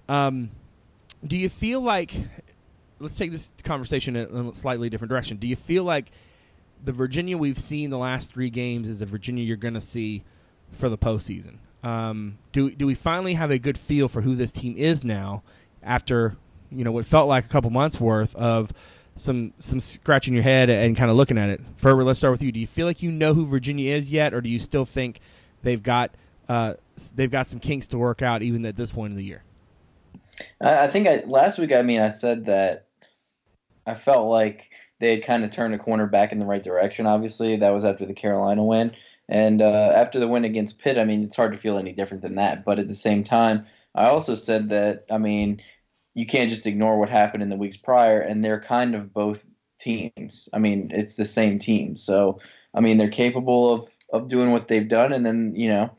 Um, 0.09 0.51
do 1.25 1.37
you 1.37 1.49
feel 1.49 1.81
like? 1.81 2.13
Let's 2.97 3.17
take 3.17 3.31
this 3.31 3.51
conversation 3.63 4.15
in 4.15 4.47
a 4.47 4.53
slightly 4.53 4.89
different 4.89 5.09
direction. 5.09 5.35
Do 5.35 5.47
you 5.47 5.57
feel 5.57 5.83
like 5.83 6.11
the 6.83 6.93
Virginia 6.93 7.37
we've 7.37 7.59
seen 7.59 7.89
the 7.89 7.97
last 7.97 8.31
three 8.31 8.49
games 8.49 8.87
is 8.87 8.99
the 8.99 9.05
Virginia 9.05 9.43
you're 9.43 9.57
going 9.57 9.73
to 9.73 9.81
see 9.81 10.23
for 10.71 10.87
the 10.87 10.97
postseason? 10.97 11.57
Um, 11.83 12.37
do 12.53 12.71
do 12.71 12.87
we 12.87 12.95
finally 12.95 13.33
have 13.33 13.51
a 13.51 13.59
good 13.59 13.77
feel 13.77 14.07
for 14.07 14.21
who 14.21 14.35
this 14.35 14.53
team 14.53 14.75
is 14.77 15.03
now 15.03 15.43
after 15.85 16.35
you 16.71 16.83
know 16.83 16.91
what 16.91 17.05
felt 17.05 17.29
like 17.29 17.45
a 17.45 17.47
couple 17.47 17.69
months 17.69 17.99
worth 17.99 18.35
of 18.35 18.73
some 19.15 19.53
some 19.59 19.79
scratching 19.79 20.33
your 20.33 20.43
head 20.43 20.69
and 20.69 20.97
kind 20.97 21.09
of 21.09 21.17
looking 21.17 21.37
at 21.37 21.49
it. 21.49 21.61
Ferber, 21.77 22.03
let's 22.03 22.19
start 22.19 22.31
with 22.31 22.41
you. 22.41 22.51
Do 22.51 22.59
you 22.59 22.67
feel 22.67 22.85
like 22.85 23.01
you 23.01 23.11
know 23.11 23.33
who 23.33 23.45
Virginia 23.45 23.95
is 23.95 24.11
yet, 24.11 24.33
or 24.33 24.41
do 24.41 24.49
you 24.49 24.59
still 24.59 24.85
think 24.85 25.19
they've 25.63 25.81
got 25.81 26.11
uh, 26.49 26.73
they've 27.15 27.31
got 27.31 27.47
some 27.47 27.59
kinks 27.59 27.87
to 27.87 27.97
work 27.97 28.21
out 28.21 28.41
even 28.41 28.65
at 28.65 28.75
this 28.75 28.91
point 28.91 29.11
of 29.11 29.17
the 29.17 29.23
year? 29.23 29.43
I 30.59 30.87
think 30.87 31.07
I, 31.07 31.23
last 31.25 31.57
week. 31.57 31.71
I 31.71 31.81
mean, 31.81 32.01
I 32.01 32.09
said 32.09 32.45
that 32.45 32.87
I 33.87 33.93
felt 33.93 34.27
like 34.27 34.69
they 34.99 35.11
had 35.11 35.23
kind 35.23 35.43
of 35.43 35.51
turned 35.51 35.73
a 35.73 35.79
corner 35.79 36.07
back 36.07 36.31
in 36.31 36.39
the 36.39 36.45
right 36.45 36.63
direction. 36.63 37.05
Obviously, 37.05 37.57
that 37.57 37.71
was 37.71 37.85
after 37.85 38.05
the 38.05 38.13
Carolina 38.13 38.63
win, 38.63 38.95
and 39.29 39.61
uh, 39.61 39.93
after 39.95 40.19
the 40.19 40.27
win 40.27 40.43
against 40.43 40.79
Pitt. 40.79 40.97
I 40.97 41.05
mean, 41.05 41.23
it's 41.23 41.35
hard 41.35 41.53
to 41.53 41.57
feel 41.57 41.77
any 41.77 41.93
different 41.93 42.23
than 42.23 42.35
that. 42.35 42.65
But 42.65 42.79
at 42.79 42.89
the 42.89 42.95
same 42.95 43.23
time, 43.23 43.65
I 43.93 44.07
also 44.07 44.35
said 44.35 44.69
that. 44.69 45.05
I 45.09 45.17
mean, 45.17 45.61
you 46.15 46.25
can't 46.25 46.49
just 46.49 46.65
ignore 46.65 46.97
what 46.97 47.09
happened 47.09 47.43
in 47.43 47.49
the 47.49 47.57
weeks 47.57 47.77
prior, 47.77 48.19
and 48.19 48.43
they're 48.43 48.61
kind 48.61 48.95
of 48.95 49.13
both 49.13 49.43
teams. 49.79 50.49
I 50.53 50.59
mean, 50.59 50.89
it's 50.93 51.17
the 51.17 51.25
same 51.25 51.59
team. 51.59 51.97
So, 51.97 52.39
I 52.73 52.79
mean, 52.79 52.97
they're 52.97 53.09
capable 53.09 53.71
of 53.71 53.87
of 54.11 54.27
doing 54.27 54.51
what 54.51 54.67
they've 54.67 54.87
done, 54.87 55.11
and 55.11 55.25
then 55.25 55.53
you 55.55 55.67
know, 55.67 55.91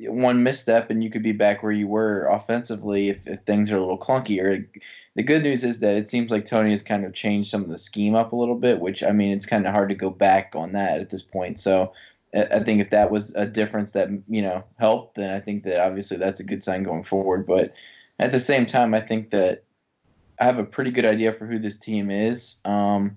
one 0.00 0.42
misstep 0.42 0.90
and 0.90 1.02
you 1.02 1.10
could 1.10 1.22
be 1.22 1.32
back 1.32 1.62
where 1.62 1.72
you 1.72 1.86
were 1.86 2.26
offensively 2.26 3.08
if, 3.08 3.26
if 3.26 3.40
things 3.42 3.70
are 3.70 3.76
a 3.76 3.80
little 3.80 3.98
clunkier. 3.98 4.66
The 5.14 5.22
good 5.22 5.44
news 5.44 5.64
is 5.64 5.78
that 5.78 5.96
it 5.96 6.08
seems 6.08 6.32
like 6.32 6.44
Tony 6.44 6.72
has 6.72 6.82
kind 6.82 7.04
of 7.04 7.14
changed 7.14 7.48
some 7.48 7.62
of 7.62 7.70
the 7.70 7.78
scheme 7.78 8.16
up 8.16 8.32
a 8.32 8.36
little 8.36 8.56
bit, 8.56 8.80
which 8.80 9.02
I 9.02 9.12
mean, 9.12 9.30
it's 9.30 9.46
kind 9.46 9.66
of 9.66 9.72
hard 9.72 9.88
to 9.90 9.94
go 9.94 10.10
back 10.10 10.52
on 10.56 10.72
that 10.72 11.00
at 11.00 11.10
this 11.10 11.22
point. 11.22 11.58
So. 11.58 11.92
I 12.34 12.58
think 12.58 12.82
if 12.82 12.90
that 12.90 13.10
was 13.10 13.32
a 13.34 13.46
difference 13.46 13.92
that 13.92 14.10
you 14.28 14.42
know 14.42 14.62
helped, 14.78 15.14
then 15.14 15.30
I 15.30 15.40
think 15.40 15.62
that 15.62 15.80
obviously 15.80 16.18
that's 16.18 16.40
a 16.40 16.44
good 16.44 16.62
sign 16.62 16.82
going 16.82 17.04
forward. 17.04 17.46
But 17.46 17.72
at 18.18 18.32
the 18.32 18.40
same 18.40 18.66
time, 18.66 18.94
I 18.94 19.00
think 19.00 19.30
that 19.30 19.64
I 20.40 20.44
have 20.44 20.58
a 20.58 20.64
pretty 20.64 20.90
good 20.90 21.04
idea 21.04 21.32
for 21.32 21.46
who 21.46 21.58
this 21.58 21.76
team 21.76 22.10
is. 22.10 22.56
Um, 22.64 23.16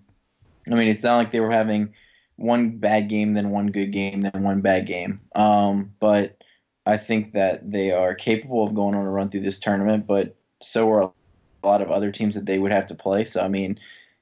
I 0.71 0.75
mean, 0.75 0.87
it's 0.87 1.03
not 1.03 1.17
like 1.17 1.31
they 1.31 1.39
were 1.39 1.51
having 1.51 1.93
one 2.35 2.77
bad 2.77 3.09
game, 3.09 3.33
then 3.33 3.49
one 3.49 3.67
good 3.67 3.91
game, 3.91 4.21
then 4.21 4.43
one 4.43 4.61
bad 4.61 4.85
game. 4.85 5.19
Um, 5.35 5.91
but 5.99 6.41
I 6.85 6.97
think 6.97 7.33
that 7.33 7.69
they 7.69 7.91
are 7.91 8.15
capable 8.15 8.63
of 8.63 8.73
going 8.73 8.95
on 8.95 9.05
a 9.05 9.09
run 9.09 9.29
through 9.29 9.41
this 9.41 9.59
tournament, 9.59 10.07
but 10.07 10.35
so 10.61 10.89
are 10.91 11.01
a 11.01 11.67
lot 11.67 11.81
of 11.81 11.91
other 11.91 12.11
teams 12.11 12.35
that 12.35 12.45
they 12.45 12.59
would 12.59 12.71
have 12.71 12.85
to 12.87 12.95
play. 12.95 13.25
So, 13.25 13.41
I 13.41 13.47
mean, 13.47 13.79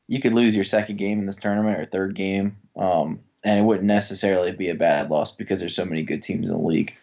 you 0.07 0.19
could 0.19 0.33
lose 0.33 0.55
your 0.55 0.63
second 0.63 0.97
game 0.97 1.19
in 1.19 1.25
this 1.25 1.37
tournament 1.37 1.79
or 1.79 1.85
third 1.85 2.15
game, 2.15 2.57
um, 2.75 3.19
and 3.43 3.59
it 3.59 3.63
wouldn't 3.63 3.85
necessarily 3.85 4.51
be 4.51 4.69
a 4.69 4.75
bad 4.75 5.09
loss 5.09 5.31
because 5.31 5.59
there's 5.59 5.75
so 5.75 5.85
many 5.85 6.01
good 6.01 6.23
teams 6.23 6.49
in 6.49 6.55
the 6.55 6.61
league. 6.61 6.95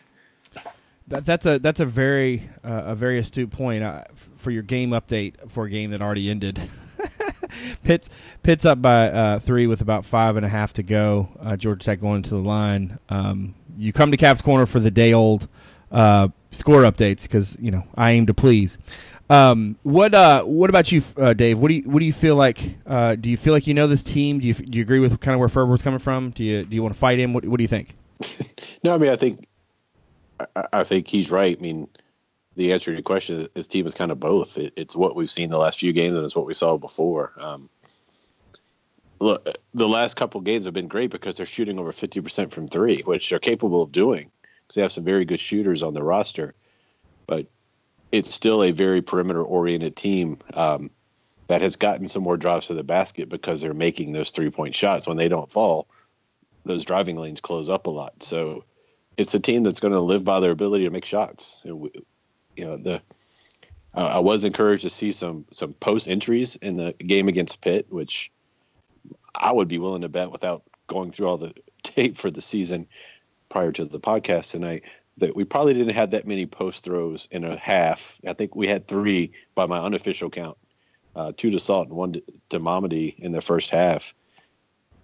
That, 1.08 1.26
that's 1.26 1.44
a 1.44 1.58
that's 1.58 1.80
a 1.80 1.86
very 1.86 2.48
uh, 2.64 2.82
a 2.86 2.94
very 2.94 3.18
astute 3.18 3.50
point 3.50 3.82
uh, 3.82 4.04
for 4.36 4.50
your 4.50 4.62
game 4.62 4.90
update 4.90 5.50
for 5.50 5.66
a 5.66 5.70
game 5.70 5.90
that 5.90 6.00
already 6.00 6.30
ended. 6.30 6.60
Pitt's 7.84 8.08
Pitt's 8.42 8.64
up 8.64 8.80
by 8.80 9.10
uh, 9.10 9.38
three 9.38 9.66
with 9.66 9.82
about 9.82 10.06
five 10.06 10.36
and 10.36 10.46
a 10.46 10.48
half 10.48 10.72
to 10.74 10.82
go. 10.82 11.28
Uh, 11.38 11.56
Georgia 11.56 11.84
Tech 11.84 12.00
going 12.00 12.22
to 12.22 12.30
the 12.30 12.36
line. 12.36 12.98
Um, 13.10 13.54
you 13.76 13.92
come 13.92 14.12
to 14.12 14.16
Cavs 14.16 14.42
Corner 14.42 14.64
for 14.64 14.80
the 14.80 14.90
day 14.90 15.12
old 15.12 15.46
uh, 15.92 16.28
score 16.52 16.82
updates 16.82 17.24
because 17.24 17.56
you 17.60 17.70
know 17.70 17.84
I 17.94 18.12
aim 18.12 18.26
to 18.26 18.34
please. 18.34 18.78
Um, 19.28 19.76
what 19.82 20.14
uh, 20.14 20.44
what 20.44 20.70
about 20.70 20.90
you, 20.90 21.02
Dave? 21.34 21.58
What 21.58 21.68
do 21.68 21.74
you 21.74 21.82
what 21.82 21.98
do 21.98 22.06
you 22.06 22.14
feel 22.14 22.36
like? 22.36 22.82
Do 22.86 23.28
you 23.28 23.36
feel 23.36 23.52
like 23.52 23.66
you 23.66 23.74
know 23.74 23.86
this 23.86 24.02
team? 24.02 24.40
Do 24.40 24.48
you 24.48 24.54
do 24.54 24.78
you 24.78 24.82
agree 24.82 25.00
with 25.00 25.20
kind 25.20 25.34
of 25.34 25.38
where 25.38 25.50
Ferber 25.50 25.70
was 25.70 25.82
coming 25.82 25.98
from? 25.98 26.30
Do 26.30 26.42
you 26.42 26.64
do 26.64 26.74
you 26.74 26.82
want 26.82 26.94
to 26.94 26.98
fight 26.98 27.18
him? 27.18 27.34
What 27.34 27.44
what 27.44 27.58
do 27.58 27.62
you 27.62 27.68
think? 27.68 27.94
no, 28.82 28.94
I 28.94 28.98
mean 28.98 29.10
I 29.10 29.16
think 29.16 29.46
I, 30.72 30.84
think 30.84 31.08
he's 31.08 31.30
right. 31.30 31.56
I 31.56 31.60
mean, 31.60 31.88
the 32.56 32.72
answer 32.72 32.86
to 32.86 32.92
your 32.92 33.02
question, 33.02 33.40
is 33.40 33.48
his 33.54 33.68
team 33.68 33.86
is 33.86 33.94
kind 33.94 34.10
of 34.10 34.20
both. 34.20 34.58
It, 34.58 34.72
it's 34.76 34.96
what 34.96 35.16
we've 35.16 35.30
seen 35.30 35.50
the 35.50 35.58
last 35.58 35.78
few 35.78 35.92
games, 35.92 36.16
and 36.16 36.24
it's 36.24 36.36
what 36.36 36.46
we 36.46 36.54
saw 36.54 36.76
before. 36.76 37.32
Um, 37.38 37.68
look, 39.20 39.48
the 39.74 39.88
last 39.88 40.14
couple 40.14 40.40
games 40.40 40.64
have 40.64 40.74
been 40.74 40.88
great 40.88 41.10
because 41.10 41.36
they're 41.36 41.46
shooting 41.46 41.78
over 41.78 41.92
fifty 41.92 42.20
percent 42.20 42.52
from 42.52 42.68
three, 42.68 43.02
which 43.02 43.30
they're 43.30 43.38
capable 43.38 43.82
of 43.82 43.92
doing 43.92 44.30
because 44.62 44.74
they 44.74 44.82
have 44.82 44.92
some 44.92 45.04
very 45.04 45.24
good 45.24 45.40
shooters 45.40 45.82
on 45.82 45.94
the 45.94 46.02
roster. 46.02 46.54
But 47.26 47.46
it's 48.12 48.32
still 48.32 48.62
a 48.62 48.70
very 48.70 49.02
perimeter-oriented 49.02 49.96
team 49.96 50.38
um, 50.52 50.90
that 51.46 51.62
has 51.62 51.76
gotten 51.76 52.06
some 52.08 52.22
more 52.22 52.36
drives 52.36 52.68
to 52.68 52.74
the 52.74 52.84
basket 52.84 53.28
because 53.28 53.60
they're 53.60 53.74
making 53.74 54.12
those 54.12 54.30
three-point 54.30 54.74
shots. 54.74 55.06
When 55.06 55.16
they 55.16 55.28
don't 55.28 55.50
fall, 55.50 55.88
those 56.64 56.84
driving 56.84 57.16
lanes 57.16 57.40
close 57.40 57.68
up 57.68 57.86
a 57.86 57.90
lot. 57.90 58.22
So 58.22 58.64
it's 59.16 59.34
a 59.34 59.40
team 59.40 59.62
that's 59.62 59.80
going 59.80 59.92
to 59.92 60.00
live 60.00 60.24
by 60.24 60.40
their 60.40 60.50
ability 60.50 60.84
to 60.84 60.90
make 60.90 61.04
shots. 61.04 61.62
you 61.64 61.90
know, 62.58 62.76
the 62.76 63.02
I 63.94 64.18
was 64.18 64.42
encouraged 64.42 64.82
to 64.82 64.90
see 64.90 65.12
some 65.12 65.44
some 65.52 65.72
post 65.74 66.08
entries 66.08 66.56
in 66.56 66.76
the 66.76 66.92
game 66.92 67.28
against 67.28 67.60
Pitt, 67.60 67.86
which 67.90 68.32
I 69.34 69.52
would 69.52 69.68
be 69.68 69.78
willing 69.78 70.02
to 70.02 70.08
bet 70.08 70.32
without 70.32 70.64
going 70.86 71.10
through 71.12 71.28
all 71.28 71.38
the 71.38 71.54
tape 71.82 72.18
for 72.18 72.30
the 72.30 72.42
season 72.42 72.88
prior 73.48 73.70
to 73.72 73.84
the 73.84 74.00
podcast 74.00 74.50
tonight 74.50 74.82
that 75.18 75.36
we 75.36 75.44
probably 75.44 75.74
didn't 75.74 75.94
have 75.94 76.10
that 76.10 76.26
many 76.26 76.44
post 76.44 76.82
throws 76.82 77.28
in 77.30 77.44
a 77.44 77.56
half. 77.56 78.20
I 78.26 78.32
think 78.32 78.56
we 78.56 78.66
had 78.66 78.86
three 78.86 79.32
by 79.54 79.66
my 79.66 79.78
unofficial 79.78 80.28
count, 80.28 80.58
uh, 81.14 81.32
two 81.36 81.52
to 81.52 81.60
Salt 81.60 81.88
and 81.88 81.96
one 81.96 82.14
to, 82.14 82.22
to 82.50 83.14
in 83.18 83.30
the 83.30 83.40
first 83.40 83.70
half. 83.70 84.12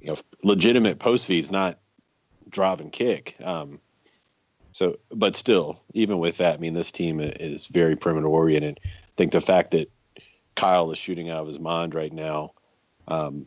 You 0.00 0.08
know, 0.08 0.16
legitimate 0.42 0.98
post 0.98 1.26
feeds, 1.26 1.52
not 1.52 1.78
drive 2.48 2.80
and 2.80 2.90
kick. 2.90 3.36
Um, 3.42 3.80
so, 4.80 4.98
but 5.10 5.36
still, 5.36 5.78
even 5.92 6.20
with 6.20 6.38
that, 6.38 6.54
I 6.54 6.56
mean, 6.56 6.72
this 6.72 6.90
team 6.90 7.20
is 7.20 7.66
very 7.66 7.96
perimeter 7.96 8.28
oriented. 8.28 8.80
I 8.82 8.90
think 9.18 9.32
the 9.32 9.42
fact 9.42 9.72
that 9.72 9.92
Kyle 10.54 10.90
is 10.90 10.96
shooting 10.96 11.28
out 11.28 11.42
of 11.42 11.48
his 11.48 11.60
mind 11.60 11.94
right 11.94 12.10
now, 12.10 12.54
um, 13.06 13.44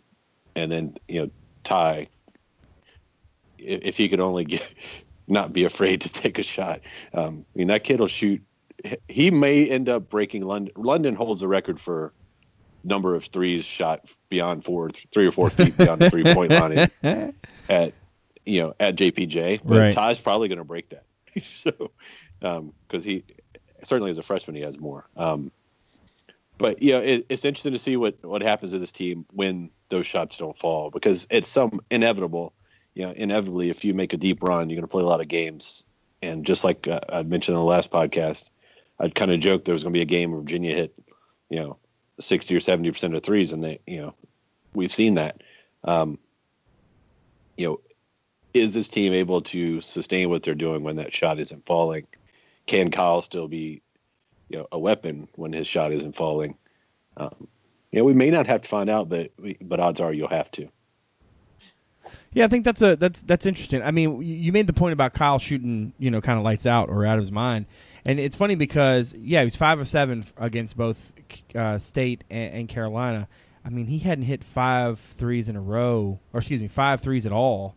and 0.55 0.71
then 0.71 0.95
you 1.07 1.21
know 1.21 1.31
Ty, 1.63 2.09
if, 3.57 3.97
he 3.97 4.09
could 4.09 4.19
only 4.19 4.43
get 4.45 4.61
not 5.27 5.51
be 5.51 5.63
afraid 5.63 6.01
to 6.01 6.13
take 6.13 6.37
a 6.37 6.43
shot. 6.43 6.81
Um, 7.15 7.47
I 7.55 7.57
mean, 7.57 7.67
that 7.69 7.83
kid 7.83 7.99
will 7.99 8.05
shoot. 8.05 8.43
He 9.07 9.31
may 9.31 9.67
end 9.67 9.89
up 9.89 10.11
breaking 10.11 10.43
London. 10.43 10.73
London 10.77 11.15
holds 11.15 11.39
the 11.39 11.47
record 11.47 11.79
for 11.79 12.13
number 12.83 13.15
of 13.15 13.25
threes 13.25 13.65
shot 13.65 14.07
beyond 14.29 14.63
four, 14.63 14.91
three 15.11 15.25
or 15.25 15.31
four 15.31 15.49
feet 15.49 15.75
beyond 15.77 15.99
the 15.99 16.11
three 16.11 16.31
point 16.31 16.51
line 16.51 16.91
at 17.69 17.93
you 18.45 18.61
know 18.61 18.75
at 18.79 18.95
JPJ. 18.97 19.61
But 19.65 19.79
right. 19.79 19.93
Ty's 19.95 20.19
probably 20.19 20.47
going 20.47 20.59
to 20.59 20.63
break 20.63 20.89
that. 20.89 21.05
so 21.43 21.91
because 22.39 22.59
um, 22.59 22.73
he 23.03 23.23
certainly 23.83 24.11
as 24.11 24.17
a 24.17 24.23
freshman 24.23 24.55
he 24.55 24.61
has 24.61 24.79
more. 24.79 25.07
Um, 25.17 25.51
but 26.57 26.81
yeah, 26.81 26.97
it, 26.97 27.25
it's 27.29 27.45
interesting 27.45 27.73
to 27.73 27.79
see 27.79 27.97
what 27.97 28.23
what 28.23 28.41
happens 28.41 28.71
to 28.71 28.79
this 28.79 28.91
team 28.91 29.25
when 29.31 29.71
those 29.89 30.05
shots 30.05 30.37
don't 30.37 30.57
fall 30.57 30.91
because 30.91 31.27
it's 31.29 31.49
some 31.49 31.81
inevitable 31.89 32.53
you 32.93 33.05
know, 33.05 33.11
inevitably, 33.11 33.69
if 33.69 33.85
you 33.85 33.93
make 33.93 34.13
a 34.13 34.17
deep 34.17 34.43
run, 34.43 34.69
you're 34.69 34.77
going 34.77 34.87
to 34.87 34.91
play 34.91 35.03
a 35.03 35.07
lot 35.07 35.21
of 35.21 35.27
games. 35.27 35.85
And 36.21 36.45
just 36.45 36.63
like 36.63 36.87
uh, 36.87 36.99
I 37.09 37.23
mentioned 37.23 37.55
in 37.55 37.59
the 37.59 37.65
last 37.65 37.91
podcast, 37.91 38.49
I'd 38.99 39.15
kind 39.15 39.31
of 39.31 39.39
joked 39.39 39.65
there 39.65 39.73
was 39.73 39.83
going 39.83 39.93
to 39.93 39.97
be 39.97 40.03
a 40.03 40.05
game 40.05 40.31
where 40.31 40.41
Virginia 40.41 40.75
hit, 40.75 40.93
you 41.49 41.59
know, 41.59 41.77
60 42.19 42.55
or 42.55 42.59
70 42.59 42.91
percent 42.91 43.15
of 43.15 43.23
threes, 43.23 43.51
and 43.51 43.63
they, 43.63 43.79
you 43.87 44.01
know, 44.01 44.13
we've 44.73 44.93
seen 44.93 45.15
that. 45.15 45.41
Um, 45.83 46.19
you 47.57 47.67
know, 47.67 47.79
is 48.53 48.73
this 48.73 48.87
team 48.87 49.13
able 49.13 49.41
to 49.41 49.81
sustain 49.81 50.29
what 50.29 50.43
they're 50.43 50.55
doing 50.55 50.83
when 50.83 50.97
that 50.97 51.13
shot 51.13 51.39
isn't 51.39 51.65
falling? 51.65 52.07
Can 52.65 52.91
Kyle 52.91 53.21
still 53.21 53.47
be, 53.47 53.81
you 54.49 54.59
know, 54.59 54.67
a 54.71 54.79
weapon 54.79 55.27
when 55.35 55.53
his 55.53 55.67
shot 55.67 55.91
isn't 55.91 56.15
falling? 56.15 56.55
Um, 57.17 57.47
you 57.91 57.99
know, 57.99 58.05
we 58.05 58.13
may 58.13 58.29
not 58.29 58.47
have 58.47 58.61
to 58.61 58.69
find 58.69 58.89
out, 58.89 59.09
but 59.09 59.31
but 59.61 59.79
odds 59.79 59.99
are 59.99 60.13
you'll 60.13 60.27
have 60.27 60.49
to. 60.51 60.69
Yeah, 62.33 62.45
I 62.45 62.47
think 62.47 62.65
that's 62.65 62.81
a 62.81 62.95
that's 62.95 63.21
that's 63.21 63.45
interesting. 63.45 63.83
I 63.83 63.91
mean, 63.91 64.21
you 64.21 64.51
made 64.51 64.65
the 64.65 64.73
point 64.73 64.93
about 64.93 65.13
Kyle 65.13 65.37
shooting, 65.37 65.93
you 65.99 66.09
know, 66.09 66.19
kind 66.19 66.39
of 66.39 66.43
lights 66.43 66.65
out 66.65 66.89
or 66.89 67.05
out 67.05 67.19
of 67.19 67.23
his 67.23 67.31
mind, 67.31 67.67
and 68.03 68.19
it's 68.19 68.35
funny 68.35 68.55
because 68.55 69.13
yeah, 69.13 69.41
he 69.41 69.45
was 69.45 69.55
five 69.55 69.79
of 69.79 69.87
seven 69.87 70.25
against 70.37 70.75
both 70.75 71.11
uh, 71.53 71.77
State 71.77 72.23
and, 72.31 72.53
and, 72.53 72.69
Carolina. 72.69 73.27
I 73.63 73.69
mean, 73.69 73.85
he 73.85 73.99
hadn't 73.99 74.25
hit 74.25 74.43
five 74.43 74.99
threes 74.99 75.47
in 75.47 75.55
a 75.55 75.61
row, 75.61 76.19
or 76.33 76.39
excuse 76.39 76.59
me, 76.59 76.67
five 76.67 77.01
threes 77.01 77.25
at 77.27 77.31
all. 77.31 77.75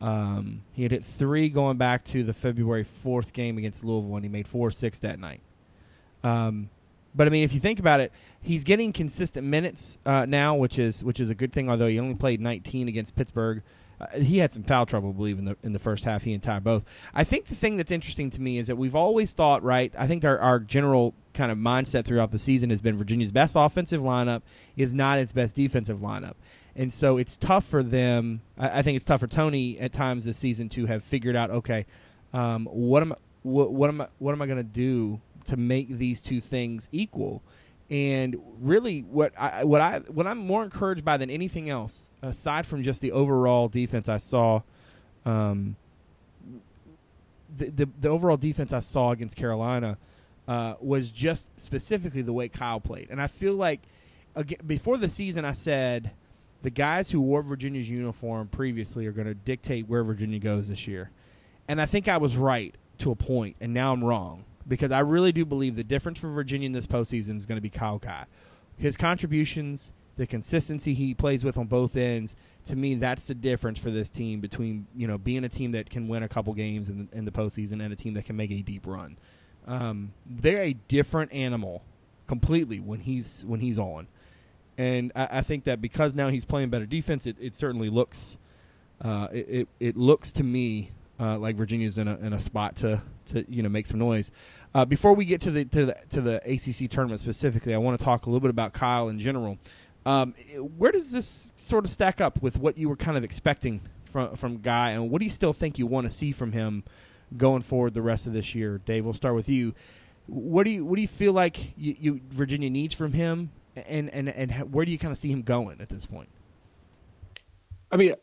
Um, 0.00 0.62
he 0.72 0.82
had 0.82 0.92
hit 0.92 1.04
three 1.04 1.48
going 1.48 1.78
back 1.78 2.04
to 2.06 2.22
the 2.22 2.34
February 2.34 2.84
fourth 2.84 3.32
game 3.32 3.58
against 3.58 3.84
Louisville, 3.84 4.16
and 4.16 4.24
he 4.24 4.28
made 4.28 4.46
four 4.46 4.70
six 4.70 4.98
that 5.00 5.18
night. 5.18 5.40
Um, 6.22 6.70
but 7.14 7.26
I 7.26 7.30
mean, 7.30 7.44
if 7.44 7.54
you 7.54 7.60
think 7.60 7.78
about 7.78 8.00
it, 8.00 8.12
he's 8.42 8.62
getting 8.62 8.92
consistent 8.92 9.46
minutes 9.46 9.98
uh, 10.04 10.26
now, 10.26 10.54
which 10.54 10.78
is 10.78 11.02
which 11.02 11.18
is 11.18 11.30
a 11.30 11.34
good 11.34 11.52
thing. 11.52 11.70
Although 11.70 11.88
he 11.88 11.98
only 11.98 12.14
played 12.14 12.40
19 12.40 12.88
against 12.88 13.16
Pittsburgh. 13.16 13.62
Uh, 13.98 14.20
he 14.20 14.36
had 14.36 14.52
some 14.52 14.62
foul 14.62 14.84
trouble, 14.84 15.08
I 15.08 15.12
believe, 15.12 15.38
in 15.38 15.46
the 15.46 15.56
in 15.62 15.72
the 15.72 15.78
first 15.78 16.04
half. 16.04 16.22
He 16.24 16.34
and 16.34 16.42
Ty 16.42 16.58
both. 16.58 16.84
I 17.14 17.24
think 17.24 17.46
the 17.46 17.54
thing 17.54 17.78
that's 17.78 17.90
interesting 17.90 18.28
to 18.30 18.40
me 18.42 18.58
is 18.58 18.66
that 18.66 18.76
we've 18.76 18.94
always 18.94 19.32
thought, 19.32 19.62
right? 19.62 19.90
I 19.96 20.06
think 20.06 20.22
our, 20.26 20.38
our 20.38 20.58
general 20.58 21.14
kind 21.32 21.50
of 21.50 21.56
mindset 21.56 22.04
throughout 22.04 22.30
the 22.30 22.38
season 22.38 22.68
has 22.68 22.82
been 22.82 22.98
Virginia's 22.98 23.32
best 23.32 23.54
offensive 23.56 24.02
lineup 24.02 24.42
is 24.76 24.94
not 24.94 25.18
its 25.18 25.32
best 25.32 25.56
defensive 25.56 26.00
lineup, 26.00 26.34
and 26.76 26.92
so 26.92 27.16
it's 27.16 27.36
tough 27.36 27.64
for 27.64 27.82
them. 27.82 28.42
I, 28.58 28.80
I 28.80 28.82
think 28.82 28.96
it's 28.96 29.04
tough 29.04 29.20
for 29.20 29.26
Tony 29.26 29.80
at 29.80 29.92
times 29.92 30.26
this 30.26 30.36
season 30.36 30.68
to 30.70 30.86
have 30.86 31.02
figured 31.02 31.34
out, 31.34 31.50
okay, 31.50 31.86
um, 32.32 32.66
what 32.66 33.02
am 33.02 33.14
what, 33.42 33.72
what 33.72 33.88
am 33.88 34.02
I 34.02 34.08
what 34.18 34.32
am 34.32 34.42
I 34.42 34.46
going 34.46 34.58
to 34.58 34.62
do 34.62 35.20
to 35.46 35.56
make 35.56 35.88
these 35.88 36.20
two 36.20 36.40
things 36.40 36.88
equal? 36.92 37.42
And 37.88 38.36
really, 38.60 39.00
what 39.00 39.32
I 39.38 39.64
what 39.64 39.80
I 39.80 40.00
what 40.08 40.26
I'm 40.26 40.38
more 40.38 40.64
encouraged 40.64 41.04
by 41.04 41.16
than 41.16 41.30
anything 41.30 41.70
else, 41.70 42.10
aside 42.20 42.66
from 42.66 42.82
just 42.82 43.00
the 43.00 43.12
overall 43.12 43.68
defense 43.68 44.08
I 44.08 44.18
saw, 44.18 44.62
um, 45.24 45.76
the, 47.56 47.70
the, 47.70 47.88
the 48.00 48.08
overall 48.08 48.36
defense 48.36 48.72
I 48.72 48.80
saw 48.80 49.12
against 49.12 49.36
Carolina 49.36 49.96
uh, 50.48 50.74
was 50.80 51.10
just 51.10 51.58
specifically 51.58 52.22
the 52.22 52.32
way 52.32 52.48
Kyle 52.48 52.80
played. 52.80 53.08
And 53.08 53.22
I 53.22 53.28
feel 53.28 53.54
like 53.54 53.80
again, 54.34 54.58
before 54.66 54.98
the 54.98 55.08
season, 55.08 55.44
I 55.44 55.52
said 55.52 56.10
the 56.62 56.70
guys 56.70 57.10
who 57.10 57.20
wore 57.20 57.42
Virginia's 57.42 57.88
uniform 57.88 58.48
previously 58.48 59.06
are 59.06 59.12
going 59.12 59.26
to 59.26 59.34
dictate 59.34 59.88
where 59.88 60.02
Virginia 60.02 60.38
goes 60.38 60.68
this 60.68 60.86
year. 60.86 61.10
And 61.68 61.80
I 61.80 61.86
think 61.86 62.08
I 62.08 62.16
was 62.16 62.36
right 62.36 62.74
to 62.98 63.10
a 63.10 63.16
point, 63.16 63.56
and 63.60 63.74
now 63.74 63.92
I'm 63.92 64.02
wrong 64.02 64.44
because 64.68 64.90
I 64.90 65.00
really 65.00 65.32
do 65.32 65.44
believe 65.44 65.76
the 65.76 65.84
difference 65.84 66.18
for 66.20 66.28
Virginia 66.28 66.66
in 66.66 66.72
this 66.72 66.86
postseason 66.86 67.38
is 67.38 67.46
going 67.46 67.56
to 67.56 67.62
be 67.62 67.70
Kyle 67.70 67.98
Guy. 67.98 68.26
His 68.76 68.96
contributions, 68.96 69.92
the 70.16 70.26
consistency 70.26 70.94
he 70.94 71.14
plays 71.14 71.44
with 71.44 71.56
on 71.56 71.66
both 71.66 71.96
ends, 71.96 72.36
to 72.66 72.76
me, 72.76 72.94
that's 72.94 73.26
the 73.26 73.34
difference 73.34 73.78
for 73.78 73.90
this 73.90 74.10
team 74.10 74.40
between 74.40 74.86
you 74.94 75.06
know 75.06 75.18
being 75.18 75.44
a 75.44 75.48
team 75.48 75.72
that 75.72 75.90
can 75.90 76.08
win 76.08 76.22
a 76.22 76.28
couple 76.28 76.52
games 76.52 76.90
in 76.90 77.08
the, 77.10 77.18
in 77.18 77.24
the 77.24 77.30
postseason 77.30 77.82
and 77.82 77.92
a 77.92 77.96
team 77.96 78.14
that 78.14 78.24
can 78.24 78.36
make 78.36 78.50
a 78.50 78.62
deep 78.62 78.86
run. 78.86 79.16
Um, 79.66 80.12
they're 80.24 80.62
a 80.62 80.72
different 80.72 81.32
animal 81.32 81.82
completely 82.26 82.80
when 82.80 83.00
he's 83.00 83.44
when 83.46 83.60
he's 83.60 83.78
on, 83.78 84.08
and 84.78 85.12
I, 85.14 85.38
I 85.38 85.40
think 85.42 85.64
that 85.64 85.80
because 85.80 86.14
now 86.14 86.28
he's 86.28 86.44
playing 86.44 86.70
better 86.70 86.86
defense, 86.86 87.26
it, 87.26 87.36
it 87.40 87.54
certainly 87.54 87.90
looks 87.90 88.38
uh, 89.00 89.28
it, 89.32 89.48
it, 89.48 89.68
it 89.80 89.96
looks 89.96 90.32
to 90.32 90.44
me 90.44 90.90
uh, 91.18 91.38
like 91.38 91.56
Virginia's 91.56 91.98
in 91.98 92.08
a 92.08 92.16
in 92.16 92.32
a 92.32 92.40
spot 92.40 92.76
to 92.76 93.02
to 93.26 93.44
you 93.48 93.62
know 93.62 93.68
make 93.68 93.86
some 93.86 93.98
noise. 93.98 94.30
Uh, 94.74 94.84
before 94.84 95.14
we 95.14 95.24
get 95.24 95.40
to 95.42 95.50
the 95.50 95.64
to 95.66 95.86
the 95.86 95.96
to 96.10 96.20
the 96.20 96.36
ACC 96.44 96.90
tournament 96.90 97.20
specifically, 97.20 97.74
I 97.74 97.78
want 97.78 97.98
to 97.98 98.04
talk 98.04 98.26
a 98.26 98.30
little 98.30 98.40
bit 98.40 98.50
about 98.50 98.72
Kyle 98.72 99.08
in 99.08 99.18
general. 99.18 99.58
Um, 100.04 100.34
where 100.76 100.92
does 100.92 101.10
this 101.10 101.52
sort 101.56 101.84
of 101.84 101.90
stack 101.90 102.20
up 102.20 102.40
with 102.40 102.58
what 102.58 102.78
you 102.78 102.88
were 102.88 102.96
kind 102.96 103.16
of 103.16 103.24
expecting 103.24 103.80
from 104.04 104.36
from 104.36 104.58
Guy, 104.58 104.90
and 104.90 105.10
what 105.10 105.18
do 105.18 105.24
you 105.24 105.30
still 105.30 105.52
think 105.52 105.78
you 105.78 105.86
want 105.86 106.06
to 106.06 106.12
see 106.12 106.32
from 106.32 106.52
him 106.52 106.84
going 107.36 107.62
forward 107.62 107.94
the 107.94 108.02
rest 108.02 108.26
of 108.26 108.32
this 108.32 108.54
year? 108.54 108.78
Dave, 108.84 109.04
we'll 109.04 109.14
start 109.14 109.34
with 109.34 109.48
you. 109.48 109.74
What 110.26 110.64
do 110.64 110.70
you 110.70 110.84
what 110.84 110.96
do 110.96 111.02
you 111.02 111.08
feel 111.08 111.32
like 111.32 111.76
you, 111.76 111.96
you 111.98 112.20
Virginia 112.28 112.70
needs 112.70 112.94
from 112.94 113.12
him, 113.12 113.50
and 113.76 114.10
and 114.10 114.28
and 114.28 114.72
where 114.72 114.84
do 114.84 114.92
you 114.92 114.98
kind 114.98 115.12
of 115.12 115.18
see 115.18 115.30
him 115.30 115.42
going 115.42 115.80
at 115.80 115.88
this 115.88 116.06
point? 116.06 116.28
I 117.90 117.96
mean, 117.96 118.14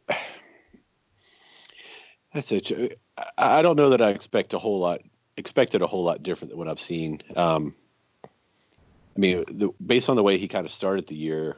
that's 2.33 2.51
it. 2.51 2.99
I 3.37 3.61
don't 3.61 3.75
know 3.75 3.91
that 3.91 4.01
I 4.01 4.09
expect 4.09 4.53
a 4.53 4.59
whole 4.59 4.79
lot 4.79 5.01
expected 5.37 5.81
a 5.81 5.87
whole 5.87 6.03
lot 6.03 6.23
different 6.23 6.51
than 6.51 6.57
what 6.57 6.67
I've 6.67 6.79
seen. 6.79 7.21
Um, 7.35 7.75
I 8.23 9.19
mean, 9.19 9.45
the, 9.47 9.69
based 9.85 10.09
on 10.09 10.15
the 10.15 10.23
way 10.23 10.37
he 10.37 10.47
kind 10.47 10.65
of 10.65 10.71
started 10.71 11.07
the 11.07 11.15
year, 11.15 11.57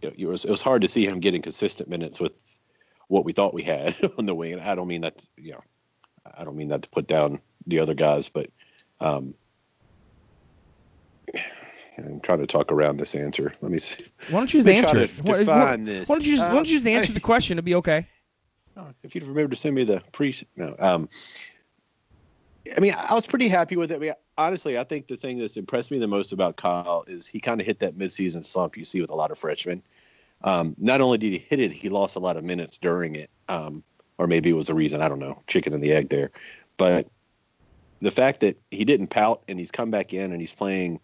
it, 0.00 0.14
it, 0.18 0.26
was 0.26 0.44
it 0.44 0.50
was 0.50 0.62
hard 0.62 0.82
to 0.82 0.88
see 0.88 1.06
him 1.06 1.20
getting 1.20 1.42
consistent 1.42 1.88
minutes 1.88 2.20
with 2.20 2.32
what 3.08 3.24
we 3.24 3.32
thought 3.32 3.54
we 3.54 3.62
had 3.62 3.96
on 4.18 4.26
the 4.26 4.34
wing. 4.34 4.54
And 4.54 4.62
I 4.62 4.74
don't 4.74 4.88
mean 4.88 5.02
that, 5.02 5.20
you 5.36 5.52
know, 5.52 5.62
I 6.36 6.44
don't 6.44 6.56
mean 6.56 6.68
that 6.68 6.82
to 6.82 6.88
put 6.88 7.06
down 7.06 7.40
the 7.66 7.80
other 7.80 7.94
guys, 7.94 8.28
but 8.28 8.50
um, 9.00 9.34
I'm 11.98 12.20
trying 12.20 12.40
to 12.40 12.46
talk 12.46 12.72
around 12.72 12.98
this 12.98 13.14
answer. 13.14 13.52
Let 13.60 13.70
me 13.70 13.78
see. 13.78 14.04
Why 14.30 14.40
don't 14.40 14.54
you 14.54 14.62
just 14.62 14.68
answer 14.68 15.00
it? 15.00 15.10
Why, 15.22 15.44
why, 15.44 15.76
why, 15.76 15.76
don't 15.76 16.24
you 16.24 16.36
just, 16.36 16.42
um, 16.42 16.48
why 16.48 16.54
don't 16.54 16.68
you 16.68 16.76
just 16.78 16.86
answer 16.86 17.12
I, 17.12 17.14
the 17.14 17.20
question? 17.20 17.58
It'll 17.58 17.64
be 17.64 17.74
okay. 17.76 18.06
If 19.02 19.14
you'd 19.14 19.24
remember 19.24 19.50
to 19.50 19.56
send 19.56 19.74
me 19.74 19.84
the 19.84 20.02
pre, 20.12 20.34
no. 20.56 20.74
Um, 20.78 21.08
I 22.74 22.80
mean, 22.80 22.94
I 22.94 23.14
was 23.14 23.26
pretty 23.26 23.48
happy 23.48 23.76
with 23.76 23.92
it. 23.92 23.96
I 23.96 23.98
mean, 23.98 24.12
honestly, 24.38 24.78
I 24.78 24.84
think 24.84 25.08
the 25.08 25.16
thing 25.16 25.38
that's 25.38 25.56
impressed 25.56 25.90
me 25.90 25.98
the 25.98 26.06
most 26.06 26.32
about 26.32 26.56
Kyle 26.56 27.04
is 27.06 27.26
he 27.26 27.40
kind 27.40 27.60
of 27.60 27.66
hit 27.66 27.80
that 27.80 27.98
midseason 27.98 28.44
slump 28.44 28.76
you 28.76 28.84
see 28.84 29.00
with 29.00 29.10
a 29.10 29.14
lot 29.14 29.30
of 29.30 29.38
freshmen. 29.38 29.82
Um, 30.44 30.74
not 30.78 31.00
only 31.00 31.18
did 31.18 31.32
he 31.32 31.38
hit 31.38 31.60
it, 31.60 31.72
he 31.72 31.88
lost 31.88 32.16
a 32.16 32.18
lot 32.18 32.36
of 32.36 32.44
minutes 32.44 32.78
during 32.78 33.14
it, 33.14 33.30
um, 33.48 33.82
or 34.18 34.26
maybe 34.26 34.50
it 34.50 34.54
was 34.54 34.68
the 34.68 34.74
reason. 34.74 35.02
I 35.02 35.08
don't 35.08 35.18
know, 35.18 35.42
chicken 35.46 35.72
and 35.72 35.82
the 35.82 35.92
egg 35.92 36.08
there. 36.08 36.30
But 36.76 37.08
the 38.00 38.10
fact 38.10 38.40
that 38.40 38.60
he 38.70 38.84
didn't 38.84 39.08
pout 39.08 39.42
and 39.48 39.58
he's 39.58 39.70
come 39.70 39.90
back 39.90 40.12
in 40.12 40.32
and 40.32 40.40
he's 40.40 40.52
playing, 40.52 41.00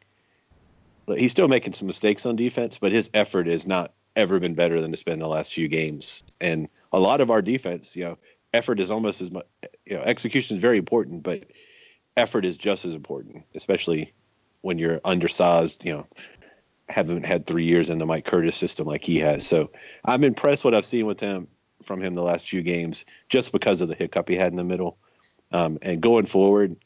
he's 1.16 1.30
still 1.30 1.48
making 1.48 1.72
some 1.72 1.86
mistakes 1.86 2.26
on 2.26 2.36
defense, 2.36 2.76
but 2.78 2.92
his 2.92 3.08
effort 3.14 3.46
has 3.46 3.66
not 3.66 3.94
ever 4.14 4.38
been 4.38 4.54
better 4.54 4.82
than 4.82 4.92
it's 4.92 5.02
been 5.02 5.20
the 5.20 5.28
last 5.28 5.54
few 5.54 5.68
games. 5.68 6.24
And 6.40 6.68
a 6.92 7.00
lot 7.00 7.22
of 7.22 7.30
our 7.30 7.40
defense, 7.40 7.96
you 7.96 8.04
know, 8.04 8.18
effort 8.52 8.80
is 8.80 8.90
almost 8.90 9.22
as 9.22 9.30
much. 9.30 9.46
You 9.86 9.96
know, 9.96 10.02
execution 10.02 10.56
is 10.56 10.62
very 10.62 10.76
important, 10.76 11.22
but 11.22 11.44
effort 12.16 12.44
is 12.44 12.58
just 12.58 12.84
as 12.84 12.94
important, 12.94 13.44
especially 13.54 14.12
when 14.60 14.78
you're 14.78 15.00
undersized. 15.04 15.84
You 15.84 15.92
know, 15.94 16.06
haven't 16.88 17.24
had 17.24 17.46
three 17.46 17.64
years 17.64 17.88
in 17.88 17.98
the 17.98 18.06
Mike 18.06 18.26
Curtis 18.26 18.56
system 18.56 18.86
like 18.86 19.04
he 19.04 19.18
has. 19.20 19.46
So 19.46 19.70
I'm 20.04 20.24
impressed 20.24 20.64
what 20.64 20.74
I've 20.74 20.84
seen 20.84 21.06
with 21.06 21.20
him. 21.20 21.48
from 21.82 22.02
him 22.02 22.14
the 22.14 22.22
last 22.22 22.48
few 22.48 22.62
games 22.62 23.04
just 23.28 23.52
because 23.52 23.80
of 23.80 23.88
the 23.88 23.94
hiccup 23.94 24.28
he 24.28 24.36
had 24.36 24.52
in 24.52 24.56
the 24.56 24.64
middle. 24.64 24.98
Um, 25.52 25.78
and 25.82 26.00
going 26.00 26.26
forward, 26.26 26.76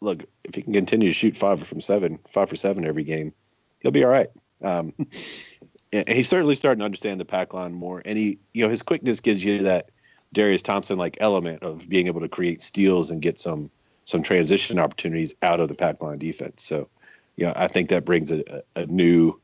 look, 0.00 0.24
if 0.44 0.54
he 0.54 0.62
can 0.62 0.72
continue 0.72 1.08
to 1.08 1.14
shoot 1.14 1.36
five 1.36 1.64
from 1.66 1.80
seven, 1.80 2.18
five 2.28 2.48
for 2.48 2.56
seven 2.56 2.86
every 2.86 3.04
game, 3.04 3.32
he'll 3.80 3.90
be 3.90 4.04
all 4.04 4.10
right. 4.10 4.30
Um, 4.62 4.92
and 5.92 6.08
he's 6.08 6.28
certainly 6.28 6.54
starting 6.54 6.80
to 6.80 6.84
understand 6.84 7.20
the 7.20 7.24
pack 7.24 7.54
line 7.54 7.74
more. 7.74 8.02
And 8.04 8.18
he, 8.18 8.38
you 8.52 8.64
know, 8.64 8.70
his 8.70 8.82
quickness 8.82 9.20
gives 9.20 9.42
you 9.42 9.64
that 9.64 9.90
Darius 10.32 10.62
Thompson 10.62 10.98
like 10.98 11.16
element 11.20 11.62
of 11.62 11.88
being 11.88 12.06
able 12.06 12.20
to 12.20 12.28
create 12.28 12.62
steals 12.62 13.10
and 13.10 13.22
get 13.22 13.40
some 13.40 13.70
some 14.04 14.22
transition 14.22 14.78
opportunities 14.78 15.34
out 15.42 15.60
of 15.60 15.68
the 15.68 15.74
pack 15.74 16.02
line 16.02 16.18
defense. 16.18 16.62
So, 16.62 16.88
you 17.36 17.44
know, 17.44 17.52
I 17.54 17.68
think 17.68 17.90
that 17.90 18.06
brings 18.06 18.32
a, 18.32 18.62
a 18.74 18.86
new, 18.86 19.38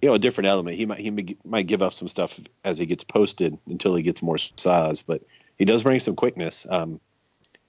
you 0.00 0.08
know, 0.08 0.14
a 0.14 0.18
different 0.18 0.48
element. 0.48 0.76
He 0.76 0.86
might 0.86 1.00
he 1.00 1.36
might 1.44 1.66
give 1.66 1.82
up 1.82 1.92
some 1.92 2.08
stuff 2.08 2.40
as 2.64 2.78
he 2.78 2.86
gets 2.86 3.04
posted 3.04 3.58
until 3.66 3.94
he 3.94 4.02
gets 4.02 4.22
more 4.22 4.38
size, 4.38 5.02
but 5.02 5.22
he 5.58 5.64
does 5.64 5.82
bring 5.82 6.00
some 6.00 6.16
quickness. 6.16 6.66
Um, 6.68 7.00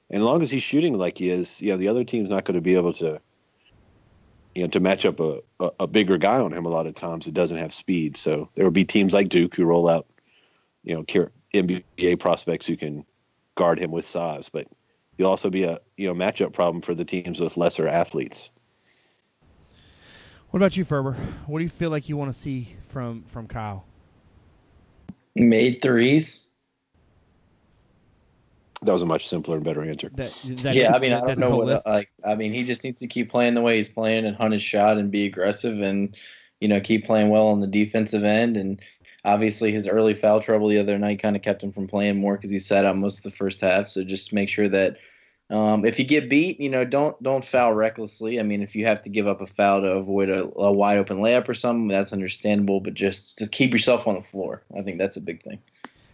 and 0.09 0.21
as 0.21 0.25
long 0.25 0.41
as 0.41 0.51
he's 0.51 0.63
shooting 0.63 0.97
like 0.97 1.17
he 1.17 1.29
is, 1.29 1.61
you 1.61 1.71
know, 1.71 1.77
the 1.77 1.87
other 1.87 2.03
team's 2.03 2.29
not 2.29 2.43
going 2.43 2.55
to 2.55 2.61
be 2.61 2.75
able 2.75 2.93
to, 2.93 3.21
you 4.55 4.63
know, 4.63 4.69
to 4.69 4.79
match 4.79 5.05
up 5.05 5.19
a, 5.19 5.39
a, 5.59 5.69
a 5.81 5.87
bigger 5.87 6.17
guy 6.17 6.39
on 6.39 6.53
him 6.53 6.65
a 6.65 6.69
lot 6.69 6.87
of 6.87 6.95
times. 6.95 7.27
It 7.27 7.33
doesn't 7.33 7.57
have 7.57 7.73
speed. 7.73 8.17
So 8.17 8.49
there 8.55 8.65
will 8.65 8.71
be 8.71 8.85
teams 8.85 9.13
like 9.13 9.29
Duke 9.29 9.55
who 9.55 9.65
roll 9.65 9.89
out, 9.89 10.07
you 10.83 10.95
know, 10.95 11.03
NBA 11.53 12.19
prospects 12.19 12.67
who 12.67 12.77
can 12.77 13.05
guard 13.55 13.79
him 13.79 13.91
with 13.91 14.07
size, 14.07 14.49
but 14.49 14.67
you'll 15.17 15.29
also 15.29 15.49
be 15.49 15.63
a 15.63 15.79
you 15.97 16.07
know 16.07 16.13
matchup 16.13 16.53
problem 16.53 16.81
for 16.81 16.95
the 16.95 17.05
teams 17.05 17.41
with 17.41 17.57
lesser 17.57 17.87
athletes. 17.87 18.51
What 20.49 20.57
about 20.57 20.75
you, 20.75 20.83
Ferber? 20.83 21.13
What 21.45 21.59
do 21.59 21.63
you 21.63 21.69
feel 21.69 21.89
like 21.89 22.09
you 22.09 22.17
want 22.17 22.31
to 22.31 22.37
see 22.37 22.75
from 22.87 23.23
from 23.23 23.47
Kyle? 23.47 23.85
Made 25.35 25.81
threes 25.81 26.47
that 28.83 28.91
was 28.91 29.01
a 29.01 29.05
much 29.05 29.27
simpler 29.27 29.55
and 29.55 29.63
better 29.63 29.83
answer. 29.83 30.09
That, 30.15 30.33
that, 30.43 30.75
yeah, 30.75 30.93
I 30.93 30.99
mean, 30.99 31.13
I 31.13 31.19
don't 31.19 31.37
know 31.37 31.51
what 31.51 31.67
list. 31.67 31.85
like. 31.85 32.11
I 32.25 32.35
mean, 32.35 32.53
he 32.53 32.63
just 32.63 32.83
needs 32.83 32.99
to 32.99 33.07
keep 33.07 33.29
playing 33.29 33.53
the 33.53 33.61
way 33.61 33.77
he's 33.77 33.89
playing 33.89 34.25
and 34.25 34.35
hunt 34.35 34.53
his 34.53 34.63
shot 34.63 34.97
and 34.97 35.11
be 35.11 35.25
aggressive 35.25 35.81
and 35.81 36.15
you 36.59 36.67
know 36.67 36.79
keep 36.79 37.05
playing 37.05 37.29
well 37.29 37.47
on 37.47 37.61
the 37.61 37.67
defensive 37.67 38.23
end. 38.23 38.57
And 38.57 38.81
obviously, 39.23 39.71
his 39.71 39.87
early 39.87 40.15
foul 40.15 40.41
trouble 40.41 40.67
the 40.67 40.79
other 40.79 40.97
night 40.97 41.21
kind 41.21 41.35
of 41.35 41.43
kept 41.43 41.61
him 41.61 41.71
from 41.71 41.87
playing 41.87 42.19
more 42.19 42.35
because 42.35 42.49
he 42.49 42.59
sat 42.59 42.85
out 42.85 42.97
most 42.97 43.19
of 43.19 43.23
the 43.23 43.37
first 43.37 43.61
half. 43.61 43.87
So 43.87 44.03
just 44.03 44.33
make 44.33 44.49
sure 44.49 44.69
that 44.69 44.97
um, 45.51 45.85
if 45.85 45.99
you 45.99 46.05
get 46.05 46.29
beat, 46.29 46.59
you 46.59 46.69
know, 46.69 46.83
don't 46.83 47.21
don't 47.21 47.45
foul 47.45 47.73
recklessly. 47.73 48.39
I 48.39 48.43
mean, 48.43 48.63
if 48.63 48.75
you 48.75 48.87
have 48.87 49.03
to 49.03 49.09
give 49.09 49.27
up 49.27 49.41
a 49.41 49.47
foul 49.47 49.81
to 49.81 49.87
avoid 49.87 50.29
a, 50.29 50.45
a 50.55 50.71
wide 50.71 50.97
open 50.97 51.17
layup 51.17 51.47
or 51.47 51.53
something, 51.53 51.87
that's 51.87 52.13
understandable. 52.13 52.79
But 52.79 52.95
just 52.95 53.37
to 53.39 53.47
keep 53.47 53.73
yourself 53.73 54.07
on 54.07 54.15
the 54.15 54.21
floor, 54.21 54.63
I 54.75 54.81
think 54.81 54.97
that's 54.97 55.17
a 55.17 55.21
big 55.21 55.43
thing. 55.43 55.59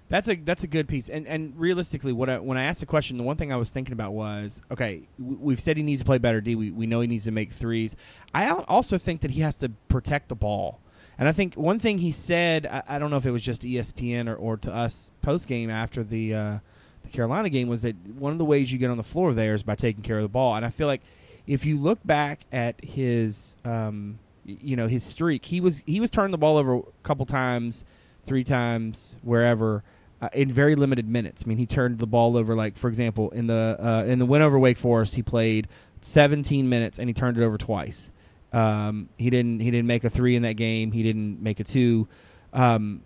That's 0.10 0.30
a 0.30 0.36
that's 0.36 0.64
a 0.64 0.68
good 0.68 0.88
piece. 0.88 1.10
And 1.10 1.28
and 1.28 1.54
realistically, 1.58 2.14
what 2.14 2.30
I, 2.30 2.40
when 2.40 2.58
I 2.58 2.64
asked 2.64 2.80
the 2.80 2.86
question, 2.86 3.18
the 3.18 3.24
one 3.24 3.36
thing 3.36 3.52
I 3.52 3.58
was 3.58 3.72
thinking 3.72 3.94
about 3.94 4.14
was, 4.14 4.62
okay, 4.72 5.08
we've 5.20 5.60
said 5.60 5.76
he 5.76 5.84
needs 5.84 6.02
to 6.02 6.06
play 6.06 6.18
better 6.18 6.40
D. 6.40 6.56
We 6.56 6.72
we 6.72 6.88
know 6.88 7.02
he 7.02 7.08
needs 7.08 7.26
to 7.26 7.32
make 7.32 7.52
threes. 7.52 7.96
I 8.34 8.50
also 8.50 8.98
think 8.98 9.22
that 9.22 9.32
he 9.32 9.42
has 9.42 9.58
to 9.58 9.70
protect 9.90 10.30
the 10.30 10.36
ball. 10.36 10.80
And 11.20 11.28
I 11.28 11.32
think 11.32 11.56
one 11.56 11.80
thing 11.80 11.98
he 11.98 12.12
said, 12.12 12.66
I, 12.68 12.84
I 12.88 13.00
don't 13.00 13.10
know 13.10 13.18
if 13.18 13.26
it 13.26 13.32
was 13.32 13.44
just 13.44 13.64
ESPN 13.64 14.30
or, 14.30 14.36
or 14.36 14.58
to 14.58 14.74
us 14.74 15.12
post 15.22 15.48
game 15.48 15.70
after 15.70 16.04
the 16.04 16.34
uh, 16.34 16.58
the 17.04 17.10
Carolina 17.10 17.50
game, 17.50 17.68
was 17.68 17.82
that 17.82 17.96
one 18.16 18.32
of 18.32 18.38
the 18.38 18.46
ways 18.46 18.72
you 18.72 18.78
get 18.78 18.90
on 18.90 18.98
the 18.98 19.04
floor 19.04 19.34
there 19.34 19.54
is 19.54 19.64
by 19.64 19.76
taking 19.76 20.04
care 20.04 20.18
of 20.18 20.24
the 20.24 20.30
ball. 20.30 20.56
And 20.56 20.66
I 20.66 20.70
feel 20.70 20.88
like 20.88 21.02
if 21.48 21.66
you 21.66 21.78
look 21.78 22.00
back 22.06 22.42
at 22.52 22.84
his, 22.84 23.56
um, 23.66 24.20
you 24.46 24.78
know, 24.78 24.88
his 24.88 25.04
streak, 25.04 25.46
he 25.46 25.60
was 25.60 25.84
he 25.86 26.00
was 26.00 26.10
turning 26.10 26.32
the 26.32 26.38
ball 26.38 26.58
over 26.58 26.76
a 26.78 26.82
couple 27.04 27.26
times, 27.26 27.84
three 28.24 28.46
times, 28.46 29.18
wherever 29.22 29.84
uh, 30.22 30.30
in 30.34 30.50
very 30.50 30.76
limited 30.76 31.08
minutes. 31.08 31.44
I 31.46 31.50
mean, 31.50 31.58
he 31.58 31.66
turned 31.66 32.00
the 32.00 32.08
ball 32.08 32.38
over. 32.38 32.56
Like 32.56 32.78
for 32.78 32.88
example, 32.88 33.30
in 33.32 33.48
the 33.48 33.78
uh, 33.80 34.04
in 34.06 34.20
the 34.20 34.26
win 34.26 34.42
over 34.42 34.58
Wake 34.58 34.78
Forest, 34.78 35.16
he 35.16 35.22
played 35.22 35.68
17 36.02 36.68
minutes 36.68 37.00
and 37.00 37.10
he 37.10 37.14
turned 37.14 37.38
it 37.38 37.44
over 37.44 37.58
twice. 37.58 38.12
Um, 38.54 39.10
he 39.18 39.30
didn't 39.30 39.60
he 39.60 39.72
didn't 39.72 39.88
make 39.88 40.04
a 40.04 40.10
three 40.10 40.36
in 40.36 40.44
that 40.44 40.54
game. 40.54 40.92
He 40.92 41.04
didn't 41.04 41.42
make 41.42 41.60
a 41.60 41.64
two. 41.64 42.08
Um, 42.54 43.02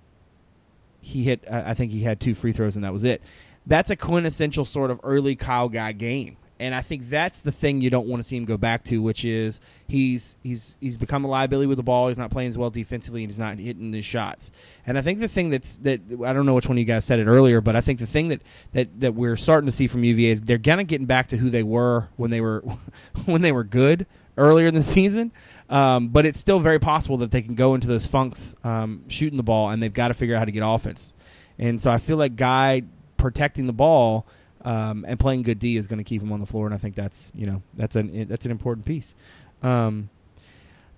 he 1.01 1.23
hit. 1.23 1.43
I 1.49 1.73
think 1.73 1.91
he 1.91 2.01
had 2.01 2.19
two 2.19 2.35
free 2.35 2.51
throws 2.51 2.75
and 2.75 2.85
that 2.85 2.93
was 2.93 3.03
it. 3.03 3.21
That's 3.65 3.89
a 3.89 3.95
quintessential 3.95 4.65
sort 4.65 4.91
of 4.91 4.99
early 5.03 5.35
Kyle 5.35 5.69
guy 5.69 5.91
game. 5.91 6.37
And 6.61 6.75
I 6.75 6.81
think 6.81 7.09
that's 7.09 7.41
the 7.41 7.51
thing 7.51 7.81
you 7.81 7.89
don't 7.89 8.07
want 8.07 8.21
to 8.21 8.23
see 8.23 8.37
him 8.37 8.45
go 8.45 8.55
back 8.55 8.83
to, 8.83 9.01
which 9.01 9.25
is 9.25 9.59
he's 9.87 10.37
he's 10.43 10.77
he's 10.79 10.95
become 10.95 11.25
a 11.25 11.27
liability 11.27 11.65
with 11.65 11.77
the 11.77 11.83
ball. 11.83 12.07
He's 12.07 12.19
not 12.19 12.29
playing 12.29 12.49
as 12.49 12.57
well 12.57 12.69
defensively, 12.69 13.23
and 13.23 13.31
he's 13.31 13.39
not 13.39 13.57
hitting 13.57 13.91
his 13.91 14.05
shots. 14.05 14.51
And 14.85 14.95
I 14.95 15.01
think 15.01 15.19
the 15.19 15.27
thing 15.27 15.49
that's 15.49 15.79
that 15.79 16.01
I 16.23 16.33
don't 16.33 16.45
know 16.45 16.53
which 16.53 16.69
one 16.69 16.77
of 16.77 16.79
you 16.79 16.85
guys 16.85 17.03
said 17.03 17.17
it 17.17 17.25
earlier, 17.25 17.61
but 17.61 17.75
I 17.75 17.81
think 17.81 17.97
the 17.97 18.05
thing 18.05 18.27
that 18.27 18.43
that, 18.73 18.99
that 18.99 19.15
we're 19.15 19.37
starting 19.37 19.65
to 19.65 19.71
see 19.71 19.87
from 19.87 20.03
UVA 20.03 20.29
is 20.29 20.41
they're 20.41 20.59
kind 20.59 20.79
of 20.79 20.85
getting 20.85 21.07
back 21.07 21.29
to 21.29 21.37
who 21.37 21.49
they 21.49 21.63
were 21.63 22.09
when 22.15 22.29
they 22.29 22.41
were 22.41 22.63
when 23.25 23.41
they 23.41 23.51
were 23.51 23.63
good 23.63 24.05
earlier 24.37 24.67
in 24.67 24.75
the 24.75 24.83
season. 24.83 25.31
Um, 25.67 26.09
but 26.09 26.27
it's 26.27 26.39
still 26.39 26.59
very 26.59 26.79
possible 26.79 27.17
that 27.17 27.31
they 27.31 27.41
can 27.41 27.55
go 27.55 27.73
into 27.73 27.87
those 27.87 28.05
funks 28.05 28.55
um, 28.63 29.05
shooting 29.07 29.37
the 29.37 29.43
ball, 29.43 29.71
and 29.71 29.81
they've 29.81 29.91
got 29.91 30.09
to 30.09 30.13
figure 30.13 30.35
out 30.35 30.39
how 30.39 30.45
to 30.45 30.51
get 30.51 30.61
offense. 30.63 31.11
And 31.57 31.81
so 31.81 31.89
I 31.89 31.97
feel 31.97 32.17
like 32.17 32.35
Guy 32.35 32.83
protecting 33.17 33.65
the 33.65 33.73
ball 33.73 34.27
um, 34.63 35.05
and 35.07 35.19
playing 35.19 35.43
good 35.43 35.59
D 35.59 35.77
is 35.77 35.87
going 35.87 35.97
to 35.97 36.03
keep 36.03 36.21
him 36.21 36.31
on 36.31 36.39
the 36.39 36.45
floor, 36.45 36.65
and 36.65 36.73
I 36.75 36.77
think 36.77 36.95
that's 36.95 37.31
you 37.35 37.45
know 37.45 37.61
that's 37.75 37.95
an 37.95 38.27
that's 38.27 38.45
an 38.45 38.51
important 38.51 38.85
piece. 38.85 39.15
Um, 39.63 40.09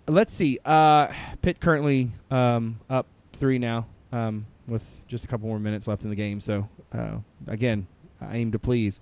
let's 0.07 0.33
see. 0.33 0.59
Uh, 0.63 1.11
Pitt 1.41 1.59
currently 1.59 2.11
um, 2.31 2.79
up 2.89 3.07
three 3.33 3.59
now 3.59 3.85
um, 4.11 4.45
with 4.67 5.01
just 5.07 5.25
a 5.25 5.27
couple 5.27 5.47
more 5.47 5.59
minutes 5.59 5.87
left 5.87 6.03
in 6.03 6.09
the 6.09 6.15
game. 6.15 6.41
So 6.41 6.67
uh, 6.93 7.17
again, 7.47 7.87
I 8.21 8.37
aim 8.37 8.51
to 8.51 8.59
please. 8.59 8.99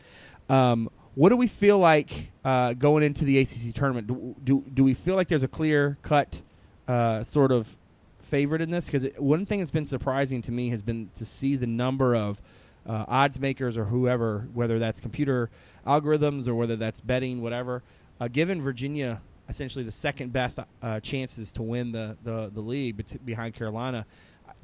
Um, 0.50 0.90
what 1.16 1.30
do 1.30 1.36
we 1.36 1.48
feel 1.48 1.78
like 1.78 2.32
uh, 2.46 2.74
going 2.74 3.04
into 3.04 3.26
the 3.26 3.40
ACC 3.40 3.74
tournament? 3.74 4.08
Do, 4.08 4.36
do, 4.44 4.64
do 4.74 4.84
we 4.84 4.94
feel 4.94 5.16
like 5.16 5.28
there's 5.28 5.44
a 5.44 5.48
clear 5.48 5.98
cut 6.02 6.42
uh, 6.88 7.24
sort 7.24 7.52
of 7.52 7.76
favorite 8.20 8.62
in 8.62 8.72
this? 8.72 8.86
Because 8.86 9.08
one 9.18 9.46
thing 9.46 9.60
that's 9.60 9.72
been 9.72 9.86
surprising 9.86 10.42
to 10.44 10.52
me 10.52 10.70
has 10.70 10.82
been 10.82 11.10
to 11.18 11.26
see 11.26 11.56
the 11.58 11.68
number 11.68 12.16
of 12.16 12.42
uh, 12.88 13.06
odds 13.08 13.40
makers 13.40 13.78
or 13.78 13.86
whoever, 13.86 14.48
whether 14.54 14.80
that's 14.80 15.00
computer 15.00 15.50
algorithms 15.86 16.48
or 16.48 16.56
whether 16.56 16.76
that's 16.76 17.02
betting, 17.02 17.42
whatever, 17.42 17.84
uh, 18.20 18.28
given 18.28 18.62
Virginia 18.62 19.22
essentially 19.50 19.84
the 19.84 19.92
second 19.92 20.32
best 20.32 20.60
uh, 20.82 21.00
chances 21.02 21.52
to 21.52 21.62
win 21.62 21.92
the 21.92 22.18
the, 22.24 22.50
the 22.54 22.62
league 22.62 23.04
behind 23.26 23.54
Carolina. 23.54 24.06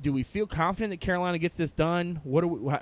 Do 0.02 0.14
we 0.14 0.24
feel 0.24 0.46
confident 0.46 0.92
that 0.92 1.02
Carolina 1.02 1.38
gets 1.40 1.58
this 1.58 1.72
done? 1.72 2.22
What 2.24 2.42
do 2.42 2.48
we, 2.48 2.76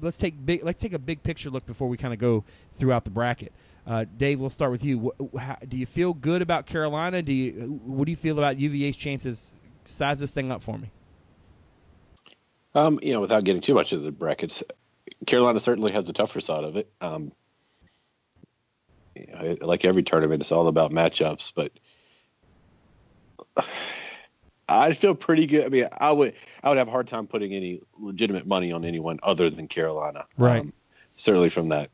let's 0.00 0.18
take 0.18 0.34
big 0.44 0.64
let's 0.64 0.80
take 0.80 0.92
a 0.92 0.98
big 0.98 1.22
picture 1.22 1.50
look 1.50 1.66
before 1.66 1.88
we 1.88 1.96
kind 1.96 2.14
of 2.14 2.20
go 2.20 2.44
throughout 2.74 3.04
the 3.04 3.10
bracket. 3.10 3.52
Uh, 3.86 4.04
Dave, 4.16 4.40
we'll 4.40 4.50
start 4.50 4.70
with 4.70 4.84
you. 4.84 5.12
Do 5.68 5.76
you 5.76 5.86
feel 5.86 6.14
good 6.14 6.42
about 6.42 6.66
Carolina? 6.66 7.22
Do 7.22 7.32
you 7.32 7.80
what 7.84 8.04
do 8.04 8.10
you 8.10 8.16
feel 8.16 8.38
about 8.38 8.58
UVA's 8.58 8.96
chances? 8.96 9.54
Size 9.84 10.20
this 10.20 10.32
thing 10.32 10.52
up 10.52 10.62
for 10.62 10.78
me. 10.78 10.90
Um, 12.74 13.00
you 13.02 13.12
know, 13.12 13.20
without 13.20 13.42
getting 13.42 13.62
too 13.62 13.74
much 13.74 13.92
of 13.92 14.02
the 14.02 14.12
brackets, 14.12 14.62
Carolina 15.26 15.60
certainly 15.60 15.92
has 15.92 16.06
the 16.06 16.12
tougher 16.12 16.40
side 16.40 16.64
of 16.64 16.76
it. 16.76 16.90
Um, 17.00 17.32
you 19.14 19.26
know, 19.26 19.56
like 19.60 19.84
every 19.84 20.02
tournament, 20.02 20.42
it's 20.42 20.52
all 20.52 20.68
about 20.68 20.92
matchups. 20.92 21.52
But 21.54 21.72
I 24.68 24.92
feel 24.92 25.14
pretty 25.14 25.46
good. 25.46 25.66
I 25.66 25.68
mean, 25.68 25.88
I 25.92 26.12
would 26.12 26.34
I 26.62 26.68
would 26.68 26.78
have 26.78 26.88
a 26.88 26.92
hard 26.92 27.08
time 27.08 27.26
putting 27.26 27.52
any 27.52 27.82
legitimate 27.98 28.46
money 28.46 28.72
on 28.72 28.84
anyone 28.84 29.18
other 29.22 29.50
than 29.50 29.68
Carolina. 29.68 30.26
Right. 30.38 30.60
Um, 30.60 30.72
certainly 31.16 31.50
from 31.50 31.70
that. 31.70 31.90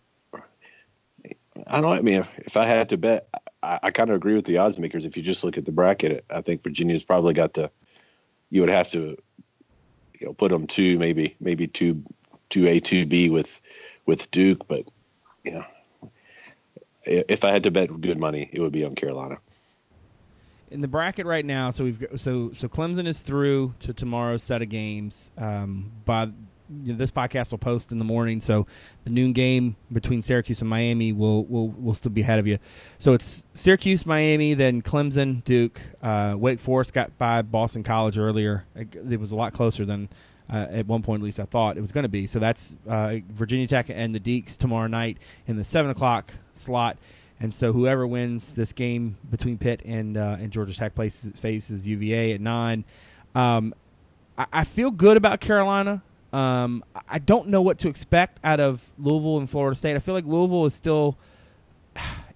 I 1.67 1.81
don't. 1.81 1.83
know. 1.83 1.93
I 1.93 2.03
mean, 2.03 2.27
if 2.39 2.57
I 2.57 2.67
had 2.67 2.91
to 2.91 2.99
bet, 2.99 3.29
I, 3.63 3.81
I 3.85 3.91
kind 3.91 4.11
of 4.11 4.17
agree 4.17 4.35
with 4.35 4.45
the 4.45 4.59
odds 4.59 4.79
makers. 4.79 5.07
If 5.07 5.17
you 5.17 5.23
just 5.23 5.43
look 5.43 5.57
at 5.57 5.65
the 5.65 5.73
bracket, 5.73 6.25
I 6.29 6.43
think 6.43 6.63
Virginia's 6.63 7.05
probably 7.05 7.33
got 7.33 7.55
the. 7.55 7.71
You 8.51 8.61
would 8.61 8.71
have 8.71 8.91
to, 8.91 9.17
you 10.21 10.27
know, 10.27 10.33
put 10.35 10.51
them 10.51 10.67
two, 10.67 10.99
maybe 10.99 11.35
maybe 11.41 11.67
two 11.67 12.05
two 12.49 12.67
A 12.67 12.81
two 12.81 13.07
B 13.07 13.31
with 13.31 13.61
with 14.07 14.31
Duke, 14.31 14.67
but 14.69 14.85
you 15.45 15.53
know, 15.53 15.65
if 17.05 17.45
I 17.45 17.53
had 17.53 17.63
to 17.65 17.71
bet 17.71 18.01
good 18.01 18.19
money, 18.19 18.51
it 18.53 18.61
would 18.61 18.73
be 18.73 18.85
on 18.85 18.95
Carolina. 18.95 19.39
In 20.71 20.81
the 20.81 20.89
bracket 20.89 21.27
right 21.27 21.45
now, 21.45 21.71
so 21.71 21.85
we've 21.85 22.01
got, 22.01 22.19
so 22.19 22.51
so 22.53 22.69
Clemson 22.69 23.07
is 23.07 23.21
through 23.21 23.75
to 23.81 23.93
tomorrow's 23.93 24.43
set 24.43 24.63
of 24.63 24.69
games. 24.69 25.31
Um, 25.39 25.93
by 26.05 26.25
you 26.25 26.93
know, 26.93 26.97
this 26.97 27.13
podcast 27.13 27.53
will 27.53 27.59
post 27.59 27.93
in 27.93 27.99
the 27.99 28.05
morning, 28.05 28.41
so 28.41 28.67
the 29.05 29.11
noon 29.11 29.33
game 29.33 29.77
between 29.93 30.23
Syracuse 30.23 30.61
and 30.61 30.69
Miami 30.69 31.13
will 31.13 31.45
will 31.45 31.69
will 31.69 31.95
still 31.95 32.11
be 32.11 32.23
ahead 32.23 32.41
of 32.41 32.49
you. 32.49 32.59
So 32.99 33.13
it's 33.13 33.45
Syracuse, 33.55 34.05
Miami, 34.05 34.55
then 34.55 34.83
Clemson, 34.83 35.45
Duke, 35.45 35.81
uh, 36.03 36.35
Wake 36.37 36.59
Forest 36.59 36.93
got 36.93 37.17
by 37.17 37.43
Boston 37.43 37.85
College 37.85 38.19
earlier. 38.19 38.65
It 38.75 39.21
was 39.21 39.31
a 39.31 39.37
lot 39.37 39.53
closer 39.53 39.85
than 39.85 40.09
uh, 40.51 40.67
at 40.71 40.87
one 40.87 41.03
point, 41.03 41.21
at 41.21 41.25
least 41.25 41.41
I 41.41 41.45
thought 41.45 41.77
it 41.77 41.81
was 41.81 41.93
going 41.93 42.05
to 42.05 42.09
be. 42.09 42.27
So 42.27 42.39
that's 42.39 42.77
uh, 42.89 43.17
Virginia 43.31 43.67
Tech 43.67 43.87
and 43.89 44.15
the 44.15 44.21
Deeks 44.21 44.57
tomorrow 44.57 44.87
night 44.87 45.19
in 45.47 45.57
the 45.57 45.65
seven 45.65 45.91
o'clock 45.91 46.33
slot. 46.53 46.99
And 47.41 47.53
so 47.53 47.73
whoever 47.73 48.07
wins 48.07 48.55
this 48.55 48.73
game 48.73 49.19
between 49.31 49.59
Pitt 49.59 49.83
and 49.85 50.17
uh, 50.17 50.37
and 50.41 50.51
Georgia 50.51 50.75
Tech 50.75 50.95
places, 50.95 51.39
faces 51.39 51.87
UVA 51.87 52.33
at 52.33 52.41
nine. 52.41 52.85
Um, 53.35 53.75
I, 54.39 54.47
I, 54.53 54.65
feel 54.65 54.91
good 54.91 55.19
about 55.19 55.41
Carolina. 55.41 56.03
Um, 56.33 56.83
I 57.07 57.19
don't 57.19 57.49
know 57.49 57.61
what 57.61 57.79
to 57.81 57.89
expect 57.89 58.41
out 58.43 58.61
of 58.61 58.83
Louisville 58.99 59.39
and 59.39 59.51
Florida 59.51 59.77
State. 59.77 59.97
I 59.97 59.99
feel 59.99 60.15
like 60.15 60.25
Louisville 60.25 60.65
is 60.65 60.73
still 60.73 61.19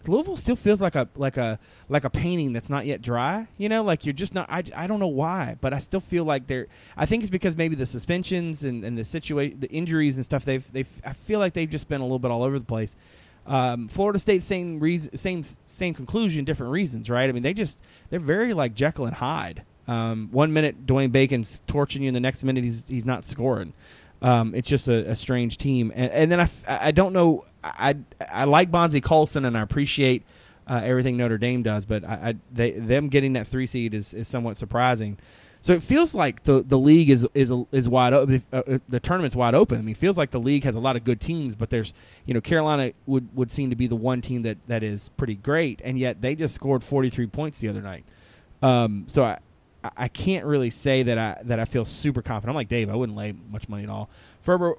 Louisville 0.06 0.36
still 0.36 0.56
feels 0.56 0.80
like 0.80 0.94
a 0.94 1.08
like 1.14 1.36
a 1.36 1.58
like 1.88 2.04
a 2.04 2.10
painting 2.10 2.52
that's 2.52 2.70
not 2.70 2.86
yet 2.86 3.02
dry. 3.02 3.48
You 3.58 3.68
know, 3.68 3.82
like 3.82 4.06
you're 4.06 4.12
just 4.14 4.34
not. 4.34 4.48
I, 4.50 4.62
I 4.74 4.86
don't 4.86 5.00
know 5.00 5.08
why, 5.08 5.56
but 5.60 5.74
I 5.74 5.78
still 5.78 6.00
feel 6.00 6.24
like 6.24 6.46
they're. 6.46 6.68
I 6.96 7.06
think 7.06 7.22
it's 7.22 7.30
because 7.30 7.56
maybe 7.56 7.76
the 7.76 7.86
suspensions 7.86 8.64
and, 8.64 8.84
and 8.84 8.96
the 8.96 9.04
situation, 9.04 9.60
the 9.60 9.70
injuries 9.70 10.16
and 10.16 10.24
stuff. 10.24 10.44
They've 10.44 10.72
they've. 10.72 10.88
I 11.04 11.12
feel 11.12 11.38
like 11.38 11.52
they've 11.52 11.68
just 11.68 11.88
been 11.88 12.00
a 12.00 12.04
little 12.04 12.18
bit 12.18 12.30
all 12.30 12.42
over 12.42 12.58
the 12.58 12.64
place. 12.64 12.96
Um, 13.46 13.88
Florida 13.88 14.18
State, 14.18 14.42
same 14.42 14.80
reason, 14.80 15.16
same 15.16 15.44
same 15.66 15.94
conclusion, 15.94 16.44
different 16.44 16.72
reasons, 16.72 17.10
right? 17.10 17.28
I 17.28 17.32
mean, 17.32 17.42
they 17.42 17.54
just 17.54 17.78
they're 18.08 18.20
very 18.20 18.54
like 18.54 18.74
Jekyll 18.74 19.06
and 19.06 19.14
Hyde. 19.14 19.64
Um, 19.86 20.28
one 20.30 20.52
minute 20.52 20.86
Dwayne 20.86 21.10
Bacon's 21.10 21.62
torching 21.66 22.02
you, 22.02 22.08
and 22.08 22.16
the 22.16 22.20
next 22.20 22.44
minute 22.44 22.64
he's 22.64 22.88
he's 22.88 23.04
not 23.04 23.24
scoring. 23.24 23.72
Um, 24.22 24.54
it's 24.54 24.68
just 24.68 24.86
a, 24.86 25.10
a, 25.10 25.16
strange 25.16 25.56
team, 25.56 25.90
and, 25.94 26.12
and 26.12 26.30
then 26.30 26.40
I, 26.40 26.48
I 26.68 26.90
don't 26.90 27.14
know. 27.14 27.46
I 27.62 27.96
I 28.30 28.44
like 28.44 28.70
Bonzie 28.70 29.00
Colson, 29.00 29.44
and 29.44 29.56
I 29.56 29.62
appreciate 29.62 30.24
uh, 30.66 30.80
everything 30.84 31.16
Notre 31.16 31.38
Dame 31.38 31.62
does, 31.62 31.84
but 31.84 32.04
I, 32.04 32.14
I, 32.14 32.34
they 32.52 32.72
them 32.72 33.08
getting 33.08 33.32
that 33.34 33.46
three 33.46 33.66
seed 33.66 33.94
is, 33.94 34.14
is 34.14 34.28
somewhat 34.28 34.56
surprising. 34.56 35.18
So 35.62 35.74
it 35.74 35.82
feels 35.82 36.14
like 36.14 36.44
the 36.44 36.62
the 36.62 36.78
league 36.78 37.10
is 37.10 37.26
is 37.34 37.52
is 37.70 37.88
wide 37.88 38.14
open. 38.14 38.42
Uh, 38.52 38.62
uh, 38.66 38.78
the 38.88 39.00
tournament's 39.00 39.36
wide 39.36 39.54
open. 39.54 39.78
I 39.78 39.82
mean, 39.82 39.92
it 39.92 39.98
feels 39.98 40.16
like 40.16 40.30
the 40.30 40.40
league 40.40 40.64
has 40.64 40.76
a 40.76 40.80
lot 40.80 40.96
of 40.96 41.04
good 41.04 41.20
teams, 41.20 41.54
but 41.54 41.68
there's 41.70 41.92
you 42.24 42.32
know 42.32 42.40
Carolina 42.40 42.92
would 43.06 43.28
would 43.36 43.52
seem 43.52 43.68
to 43.70 43.76
be 43.76 43.86
the 43.86 43.96
one 43.96 44.22
team 44.22 44.42
that 44.42 44.56
that 44.68 44.82
is 44.82 45.10
pretty 45.16 45.34
great, 45.34 45.80
and 45.84 45.98
yet 45.98 46.22
they 46.22 46.34
just 46.34 46.54
scored 46.54 46.82
43 46.82 47.26
points 47.26 47.58
the 47.58 47.68
other 47.68 47.82
night. 47.82 48.04
Um, 48.62 49.04
so 49.06 49.24
I 49.24 49.38
I 49.96 50.08
can't 50.08 50.46
really 50.46 50.70
say 50.70 51.02
that 51.02 51.18
I 51.18 51.40
that 51.44 51.60
I 51.60 51.66
feel 51.66 51.84
super 51.84 52.22
confident. 52.22 52.50
I'm 52.50 52.56
like 52.56 52.68
Dave. 52.68 52.88
I 52.88 52.94
wouldn't 52.94 53.18
lay 53.18 53.32
much 53.32 53.68
money 53.68 53.82
at 53.82 53.90
all. 53.90 54.08
Ferber, 54.40 54.76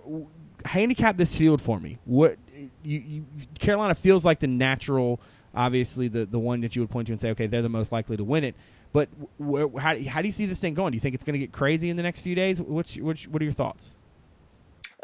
handicap 0.65 1.17
this 1.17 1.35
field 1.35 1.61
for 1.61 1.79
me. 1.79 1.99
What 2.05 2.37
you, 2.83 2.99
you, 2.99 3.25
Carolina 3.59 3.95
feels 3.95 4.25
like 4.25 4.39
the 4.39 4.47
natural, 4.47 5.19
obviously 5.53 6.07
the 6.07 6.25
the 6.25 6.39
one 6.39 6.61
that 6.61 6.75
you 6.75 6.81
would 6.81 6.89
point 6.89 7.07
to 7.07 7.13
and 7.13 7.21
say, 7.21 7.31
okay, 7.31 7.47
they're 7.47 7.61
the 7.61 7.69
most 7.69 7.91
likely 7.91 8.17
to 8.17 8.23
win 8.23 8.43
it. 8.43 8.55
But 8.93 9.09
wh- 9.39 9.79
how, 9.79 9.97
how 10.07 10.21
do 10.21 10.27
you 10.27 10.31
see 10.31 10.45
this 10.45 10.59
thing 10.59 10.73
going? 10.73 10.91
Do 10.91 10.95
you 10.95 10.99
think 11.01 11.15
it's 11.15 11.23
going 11.23 11.33
to 11.33 11.39
get 11.39 11.51
crazy 11.51 11.89
in 11.89 11.97
the 11.97 12.03
next 12.03 12.21
few 12.21 12.35
days? 12.35 12.61
Which 12.61 12.97
which 12.97 13.27
what 13.27 13.41
are 13.41 13.45
your 13.45 13.53
thoughts? 13.53 13.93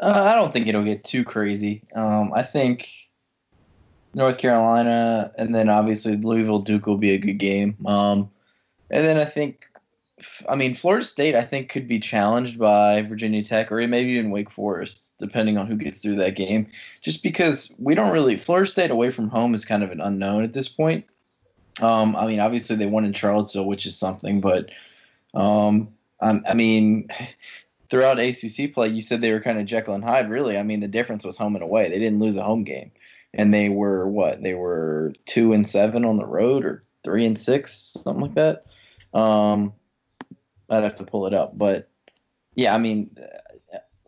Uh, 0.00 0.28
I 0.30 0.34
don't 0.34 0.52
think 0.52 0.66
it'll 0.66 0.84
get 0.84 1.04
too 1.04 1.24
crazy. 1.24 1.82
Um, 1.94 2.32
I 2.32 2.42
think 2.42 2.88
North 4.14 4.38
Carolina 4.38 5.32
and 5.36 5.54
then 5.54 5.68
obviously 5.68 6.16
Louisville 6.16 6.60
Duke 6.60 6.86
will 6.86 6.98
be 6.98 7.12
a 7.12 7.18
good 7.18 7.38
game. 7.38 7.76
Um, 7.86 8.30
and 8.90 9.04
then 9.04 9.18
I 9.18 9.24
think 9.24 9.66
I 10.48 10.56
mean, 10.56 10.74
Florida 10.74 11.04
State, 11.04 11.34
I 11.34 11.44
think, 11.44 11.68
could 11.68 11.86
be 11.86 12.00
challenged 12.00 12.58
by 12.58 13.02
Virginia 13.02 13.42
Tech 13.42 13.70
or 13.70 13.86
maybe 13.86 14.10
even 14.12 14.30
Wake 14.30 14.50
Forest, 14.50 15.14
depending 15.18 15.56
on 15.56 15.66
who 15.66 15.76
gets 15.76 16.00
through 16.00 16.16
that 16.16 16.36
game. 16.36 16.68
Just 17.02 17.22
because 17.22 17.72
we 17.78 17.94
don't 17.94 18.12
really, 18.12 18.36
Florida 18.36 18.70
State 18.70 18.90
away 18.90 19.10
from 19.10 19.28
home 19.28 19.54
is 19.54 19.64
kind 19.64 19.82
of 19.82 19.90
an 19.90 20.00
unknown 20.00 20.44
at 20.44 20.52
this 20.52 20.68
point. 20.68 21.04
Um, 21.80 22.16
I 22.16 22.26
mean, 22.26 22.40
obviously 22.40 22.76
they 22.76 22.86
won 22.86 23.04
in 23.04 23.12
Charlottesville, 23.12 23.66
which 23.66 23.86
is 23.86 23.96
something, 23.96 24.40
but 24.40 24.70
um, 25.34 25.88
I, 26.20 26.40
I 26.48 26.54
mean, 26.54 27.08
throughout 27.90 28.18
ACC 28.18 28.72
play, 28.74 28.88
you 28.88 29.02
said 29.02 29.20
they 29.20 29.32
were 29.32 29.40
kind 29.40 29.58
of 29.58 29.66
Jekyll 29.66 29.94
and 29.94 30.04
Hyde. 30.04 30.30
Really, 30.30 30.58
I 30.58 30.62
mean, 30.62 30.80
the 30.80 30.88
difference 30.88 31.24
was 31.24 31.36
home 31.36 31.54
and 31.54 31.62
away. 31.62 31.88
They 31.88 31.98
didn't 31.98 32.20
lose 32.20 32.36
a 32.36 32.42
home 32.42 32.64
game, 32.64 32.90
and 33.32 33.52
they 33.52 33.68
were 33.68 34.06
what? 34.08 34.42
They 34.42 34.54
were 34.54 35.12
two 35.26 35.52
and 35.52 35.68
seven 35.68 36.04
on 36.04 36.16
the 36.16 36.26
road, 36.26 36.64
or 36.64 36.84
three 37.04 37.24
and 37.24 37.38
six, 37.38 37.96
something 38.04 38.20
like 38.20 38.34
that. 38.34 38.66
Um, 39.18 39.72
I'd 40.68 40.84
have 40.84 40.96
to 40.96 41.04
pull 41.04 41.26
it 41.26 41.34
up, 41.34 41.56
but 41.56 41.88
yeah, 42.54 42.74
I 42.74 42.78
mean, 42.78 43.16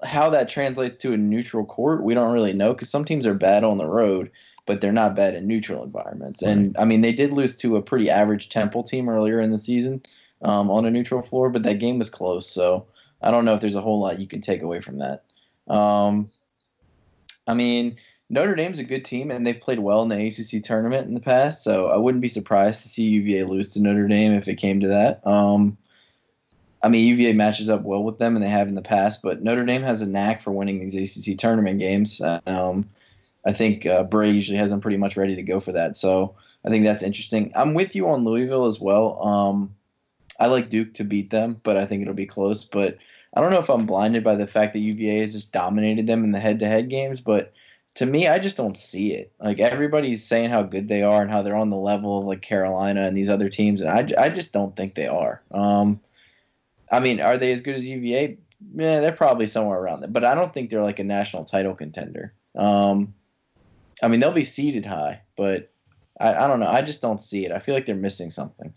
how 0.02 0.30
that 0.30 0.48
translates 0.48 0.96
to 0.98 1.12
a 1.12 1.16
neutral 1.16 1.64
court, 1.64 2.02
we 2.02 2.14
don't 2.14 2.32
really 2.32 2.52
know 2.52 2.72
because 2.72 2.90
some 2.90 3.04
teams 3.04 3.26
are 3.26 3.34
bad 3.34 3.64
on 3.64 3.78
the 3.78 3.86
road, 3.86 4.30
but 4.66 4.80
they're 4.80 4.92
not 4.92 5.14
bad 5.14 5.34
in 5.34 5.46
neutral 5.46 5.84
environments. 5.84 6.42
And 6.42 6.76
I 6.78 6.84
mean, 6.84 7.00
they 7.00 7.12
did 7.12 7.32
lose 7.32 7.56
to 7.58 7.76
a 7.76 7.82
pretty 7.82 8.10
average 8.10 8.48
Temple 8.48 8.82
team 8.82 9.08
earlier 9.08 9.40
in 9.40 9.50
the 9.50 9.58
season 9.58 10.02
um, 10.42 10.70
on 10.70 10.84
a 10.84 10.90
neutral 10.90 11.22
floor, 11.22 11.50
but 11.50 11.62
that 11.64 11.78
game 11.78 11.98
was 11.98 12.10
close. 12.10 12.48
So 12.48 12.86
I 13.22 13.30
don't 13.30 13.44
know 13.44 13.54
if 13.54 13.60
there's 13.60 13.76
a 13.76 13.80
whole 13.80 14.00
lot 14.00 14.18
you 14.18 14.26
can 14.26 14.40
take 14.40 14.62
away 14.62 14.80
from 14.80 14.98
that. 14.98 15.24
Um, 15.72 16.30
I 17.46 17.54
mean, 17.54 17.96
Notre 18.28 18.54
Dame's 18.54 18.78
a 18.78 18.84
good 18.84 19.04
team, 19.04 19.30
and 19.30 19.46
they've 19.46 19.60
played 19.60 19.80
well 19.80 20.02
in 20.02 20.08
the 20.08 20.26
ACC 20.26 20.62
tournament 20.62 21.08
in 21.08 21.14
the 21.14 21.20
past. 21.20 21.64
So 21.64 21.88
I 21.88 21.96
wouldn't 21.96 22.22
be 22.22 22.28
surprised 22.28 22.82
to 22.82 22.88
see 22.88 23.04
UVA 23.04 23.44
lose 23.44 23.70
to 23.70 23.82
Notre 23.82 24.08
Dame 24.08 24.32
if 24.32 24.48
it 24.48 24.56
came 24.56 24.80
to 24.80 24.88
that. 24.88 25.26
Um, 25.26 25.76
I 26.82 26.88
mean, 26.88 27.06
UVA 27.08 27.34
matches 27.34 27.68
up 27.68 27.82
well 27.82 28.02
with 28.02 28.18
them, 28.18 28.36
and 28.36 28.44
they 28.44 28.48
have 28.48 28.68
in 28.68 28.74
the 28.74 28.82
past. 28.82 29.22
But 29.22 29.42
Notre 29.42 29.64
Dame 29.64 29.82
has 29.82 30.02
a 30.02 30.06
knack 30.06 30.42
for 30.42 30.50
winning 30.50 30.80
these 30.80 31.16
ACC 31.16 31.38
tournament 31.38 31.78
games. 31.78 32.20
Um, 32.46 32.88
I 33.44 33.52
think 33.52 33.86
uh, 33.86 34.04
Brey 34.04 34.30
usually 34.30 34.58
has 34.58 34.70
them 34.70 34.80
pretty 34.80 34.96
much 34.96 35.16
ready 35.16 35.36
to 35.36 35.42
go 35.42 35.60
for 35.60 35.72
that. 35.72 35.96
So 35.96 36.36
I 36.64 36.68
think 36.68 36.84
that's 36.84 37.02
interesting. 37.02 37.52
I'm 37.54 37.74
with 37.74 37.94
you 37.94 38.08
on 38.08 38.24
Louisville 38.24 38.66
as 38.66 38.80
well. 38.80 39.22
Um, 39.22 39.74
I 40.38 40.46
like 40.46 40.70
Duke 40.70 40.94
to 40.94 41.04
beat 41.04 41.30
them, 41.30 41.60
but 41.62 41.76
I 41.76 41.86
think 41.86 42.02
it'll 42.02 42.14
be 42.14 42.26
close. 42.26 42.64
But 42.64 42.98
I 43.34 43.40
don't 43.40 43.50
know 43.50 43.60
if 43.60 43.70
I'm 43.70 43.86
blinded 43.86 44.24
by 44.24 44.34
the 44.34 44.46
fact 44.46 44.72
that 44.72 44.80
UVA 44.80 45.20
has 45.20 45.34
just 45.34 45.52
dominated 45.52 46.06
them 46.06 46.24
in 46.24 46.32
the 46.32 46.40
head-to-head 46.40 46.88
games, 46.88 47.20
but 47.20 47.52
to 47.94 48.06
me, 48.06 48.28
I 48.28 48.38
just 48.38 48.56
don't 48.56 48.76
see 48.76 49.12
it. 49.12 49.32
Like 49.40 49.58
everybody's 49.58 50.24
saying 50.24 50.50
how 50.50 50.62
good 50.62 50.88
they 50.88 51.02
are 51.02 51.22
and 51.22 51.30
how 51.30 51.42
they're 51.42 51.56
on 51.56 51.70
the 51.70 51.76
level 51.76 52.20
of 52.20 52.26
like 52.26 52.40
Carolina 52.40 53.02
and 53.02 53.16
these 53.16 53.30
other 53.30 53.48
teams, 53.48 53.80
and 53.80 53.90
I, 53.90 54.08
I 54.22 54.28
just 54.30 54.52
don't 54.52 54.74
think 54.76 54.94
they 54.94 55.06
are. 55.06 55.42
Um, 55.50 56.00
I 56.90 57.00
mean, 57.00 57.20
are 57.20 57.38
they 57.38 57.52
as 57.52 57.62
good 57.62 57.76
as 57.76 57.86
UVA? 57.86 58.38
Yeah, 58.74 59.00
they're 59.00 59.12
probably 59.12 59.46
somewhere 59.46 59.78
around 59.78 60.00
there, 60.00 60.10
but 60.10 60.24
I 60.24 60.34
don't 60.34 60.52
think 60.52 60.70
they're 60.70 60.82
like 60.82 60.98
a 60.98 61.04
national 61.04 61.44
title 61.44 61.74
contender. 61.74 62.34
Um, 62.56 63.14
I 64.02 64.08
mean, 64.08 64.20
they'll 64.20 64.32
be 64.32 64.44
seeded 64.44 64.86
high, 64.86 65.22
but 65.36 65.70
I, 66.18 66.34
I, 66.34 66.48
don't 66.48 66.60
know. 66.60 66.68
I 66.68 66.82
just 66.82 67.00
don't 67.00 67.22
see 67.22 67.46
it. 67.46 67.52
I 67.52 67.58
feel 67.58 67.74
like 67.74 67.86
they're 67.86 67.94
missing 67.94 68.30
something. 68.30 68.74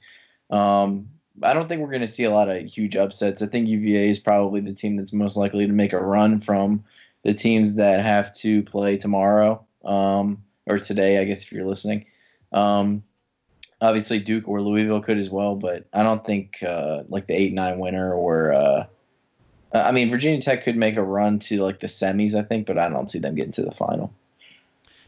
Um, 0.49 1.09
I 1.41 1.53
don't 1.53 1.67
think 1.67 1.81
we're 1.81 1.89
going 1.89 2.01
to 2.01 2.07
see 2.07 2.25
a 2.25 2.31
lot 2.31 2.49
of 2.49 2.63
huge 2.65 2.95
upsets. 2.95 3.41
I 3.41 3.47
think 3.47 3.67
UVA 3.67 4.09
is 4.09 4.19
probably 4.19 4.61
the 4.61 4.73
team 4.73 4.95
that's 4.97 5.13
most 5.13 5.35
likely 5.35 5.65
to 5.65 5.73
make 5.73 5.93
a 5.93 5.99
run 5.99 6.39
from 6.39 6.83
the 7.23 7.33
teams 7.33 7.75
that 7.75 8.05
have 8.05 8.35
to 8.37 8.63
play 8.63 8.97
tomorrow 8.97 9.65
um, 9.83 10.43
or 10.65 10.79
today, 10.79 11.17
I 11.17 11.23
guess, 11.23 11.43
if 11.43 11.51
you're 11.51 11.65
listening. 11.65 12.05
Um, 12.51 13.03
obviously 13.83 14.19
Duke 14.19 14.47
or 14.47 14.61
Louisville 14.61 15.01
could 15.01 15.17
as 15.17 15.29
well, 15.29 15.55
but 15.55 15.85
I 15.93 16.03
don't 16.03 16.25
think 16.25 16.63
uh, 16.63 17.03
like 17.09 17.27
the 17.27 17.33
eight 17.33 17.53
nine 17.53 17.77
winner 17.77 18.13
or 18.13 18.53
uh, 18.53 18.85
I 19.73 19.91
mean 19.91 20.09
Virginia 20.09 20.41
Tech 20.41 20.63
could 20.63 20.77
make 20.77 20.95
a 20.95 21.03
run 21.03 21.39
to 21.39 21.61
like 21.61 21.81
the 21.81 21.87
semis, 21.87 22.33
I 22.33 22.43
think, 22.43 22.65
but 22.65 22.77
I 22.77 22.89
don't 22.89 23.11
see 23.11 23.19
them 23.19 23.35
getting 23.35 23.51
to 23.53 23.63
the 23.63 23.71
final. 23.71 24.13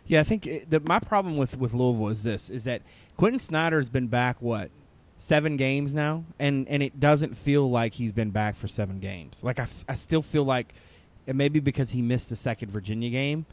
Yeah, 0.08 0.20
I 0.20 0.24
think 0.24 0.46
it, 0.46 0.70
the, 0.70 0.82
my 0.82 1.00
problem 1.00 1.38
with 1.38 1.58
with 1.58 1.74
Louisville 1.74 2.10
is 2.10 2.22
this: 2.22 2.50
is 2.50 2.66
that 2.66 2.82
Quentin 3.18 3.40
Snider's 3.40 3.90
been 3.90 4.08
back 4.08 4.42
what 4.42 4.70
seven 5.18 5.56
games 5.56 5.94
now, 5.94 6.26
and 6.38 6.68
and 6.68 6.84
it 6.84 7.00
doesn't 7.00 7.36
feel 7.36 7.72
like 7.72 7.94
he's 7.94 8.12
been 8.12 8.32
back 8.32 8.56
for 8.56 8.68
seven 8.68 9.00
games. 9.00 9.44
Like 9.44 9.60
I, 9.60 9.68
I 9.88 9.96
still 9.96 10.22
feel 10.22 10.44
like, 10.44 10.74
it 11.26 11.36
may 11.36 11.48
be 11.48 11.62
because 11.62 11.92
he 11.92 12.02
missed 12.02 12.30
the 12.30 12.36
second 12.36 12.70
Virginia 12.72 13.10
game 13.10 13.46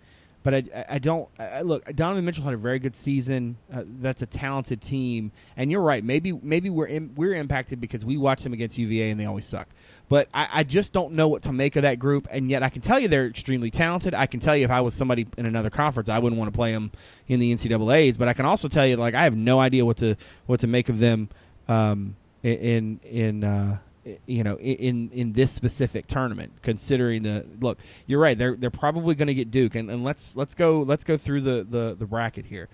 but 0.42 0.54
I, 0.54 0.84
I 0.88 0.98
don't 0.98 1.28
I, 1.38 1.62
look. 1.62 1.84
Donovan 1.94 2.24
Mitchell 2.24 2.44
had 2.44 2.54
a 2.54 2.58
very 2.58 2.78
good 2.78 2.96
season. 2.96 3.56
Uh, 3.72 3.82
that's 4.00 4.22
a 4.22 4.26
talented 4.26 4.82
team, 4.82 5.32
and 5.56 5.70
you're 5.70 5.82
right. 5.82 6.02
Maybe 6.02 6.32
maybe 6.32 6.68
we're 6.70 6.86
in, 6.86 7.14
we're 7.14 7.34
impacted 7.34 7.80
because 7.80 8.04
we 8.04 8.16
watch 8.16 8.42
them 8.42 8.52
against 8.52 8.76
UVA 8.76 9.10
and 9.10 9.20
they 9.20 9.26
always 9.26 9.46
suck. 9.46 9.68
But 10.08 10.28
I, 10.34 10.48
I, 10.52 10.62
just 10.64 10.92
don't 10.92 11.14
know 11.14 11.28
what 11.28 11.42
to 11.42 11.52
make 11.52 11.76
of 11.76 11.82
that 11.82 11.98
group, 11.98 12.28
and 12.30 12.50
yet 12.50 12.62
I 12.62 12.68
can 12.68 12.82
tell 12.82 12.98
you 12.98 13.08
they're 13.08 13.26
extremely 13.26 13.70
talented. 13.70 14.14
I 14.14 14.26
can 14.26 14.40
tell 14.40 14.56
you 14.56 14.64
if 14.64 14.70
I 14.70 14.80
was 14.80 14.94
somebody 14.94 15.26
in 15.38 15.46
another 15.46 15.70
conference, 15.70 16.08
I 16.08 16.18
wouldn't 16.18 16.38
want 16.38 16.52
to 16.52 16.56
play 16.56 16.72
them 16.72 16.90
in 17.28 17.40
the 17.40 17.52
NCAA's. 17.52 18.16
But 18.16 18.28
I 18.28 18.34
can 18.34 18.44
also 18.44 18.68
tell 18.68 18.86
you 18.86 18.96
like 18.96 19.14
I 19.14 19.24
have 19.24 19.36
no 19.36 19.60
idea 19.60 19.84
what 19.84 19.98
to 19.98 20.16
what 20.46 20.60
to 20.60 20.66
make 20.66 20.88
of 20.88 20.98
them 20.98 21.28
um, 21.68 22.16
in 22.42 23.00
in. 23.04 23.44
Uh, 23.44 23.78
you 24.26 24.42
know 24.42 24.56
in 24.58 25.10
in 25.12 25.32
this 25.32 25.52
specific 25.52 26.06
tournament 26.06 26.52
considering 26.62 27.22
the 27.22 27.46
look 27.60 27.78
you're 28.06 28.18
right 28.18 28.36
they're 28.36 28.56
they're 28.56 28.70
probably 28.70 29.14
going 29.14 29.28
to 29.28 29.34
get 29.34 29.50
duke 29.50 29.76
and, 29.76 29.90
and 29.90 30.02
let's 30.02 30.36
let's 30.36 30.54
go 30.54 30.80
let's 30.80 31.04
go 31.04 31.16
through 31.16 31.40
the 31.40 31.64
the, 31.68 31.94
the 31.98 32.06
bracket 32.06 32.46
here 32.46 32.68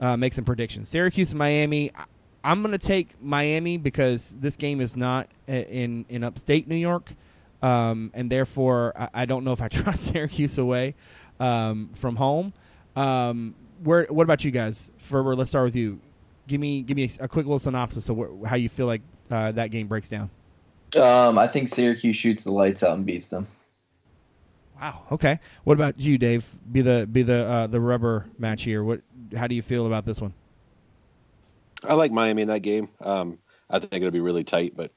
uh, 0.00 0.16
make 0.16 0.32
some 0.32 0.44
predictions. 0.44 0.88
Syracuse 0.88 1.30
and 1.30 1.38
miami 1.38 1.90
I, 2.44 2.52
am 2.52 2.62
going 2.62 2.72
to 2.72 2.78
take 2.78 3.20
miami 3.22 3.76
because 3.76 4.36
this 4.40 4.56
game 4.56 4.80
is 4.80 4.96
not 4.96 5.28
in 5.46 6.04
in 6.08 6.24
upstate 6.24 6.66
new 6.68 6.76
york 6.76 7.12
um, 7.62 8.10
and 8.14 8.30
therefore 8.30 8.92
I, 8.96 9.08
I, 9.14 9.24
don't 9.26 9.44
know 9.44 9.52
if 9.52 9.60
i 9.60 9.68
trust 9.68 10.12
syracuse 10.12 10.58
away 10.58 10.94
um, 11.40 11.90
from 11.94 12.16
home. 12.16 12.52
Um, 12.96 13.54
where 13.82 14.06
what 14.06 14.24
about 14.24 14.44
you 14.44 14.50
guys? 14.50 14.90
Ferber, 14.98 15.36
let's 15.36 15.50
start 15.50 15.64
with 15.64 15.76
you. 15.76 16.00
Give 16.46 16.60
me 16.60 16.82
give 16.82 16.96
me 16.96 17.04
a, 17.20 17.24
a 17.24 17.28
quick 17.28 17.46
little 17.46 17.58
synopsis 17.58 18.08
of 18.08 18.18
wh- 18.18 18.46
how 18.46 18.56
you 18.56 18.68
feel 18.68 18.86
like 18.86 19.02
uh, 19.30 19.52
that 19.52 19.70
game 19.70 19.86
breaks 19.86 20.08
down 20.08 20.30
um, 20.96 21.38
I 21.38 21.46
think 21.46 21.68
Syracuse 21.68 22.16
shoots 22.16 22.44
the 22.44 22.52
lights 22.52 22.82
out 22.82 22.96
and 22.96 23.04
beats 23.04 23.28
them. 23.28 23.46
Wow. 24.80 25.02
Okay. 25.12 25.40
What 25.64 25.74
about 25.74 25.98
you, 25.98 26.18
Dave? 26.18 26.46
Be 26.70 26.82
the 26.82 27.08
be 27.10 27.22
the 27.22 27.44
uh, 27.46 27.66
the 27.66 27.80
rubber 27.80 28.26
match 28.38 28.62
here. 28.62 28.84
What? 28.84 29.00
How 29.36 29.46
do 29.46 29.54
you 29.54 29.62
feel 29.62 29.86
about 29.86 30.04
this 30.04 30.20
one? 30.20 30.32
I 31.84 31.94
like 31.94 32.12
Miami 32.12 32.42
in 32.42 32.48
that 32.48 32.60
game. 32.60 32.88
Um, 33.00 33.38
I 33.70 33.78
think 33.78 33.92
it'll 33.92 34.10
be 34.10 34.20
really 34.20 34.44
tight, 34.44 34.74
but 34.76 34.92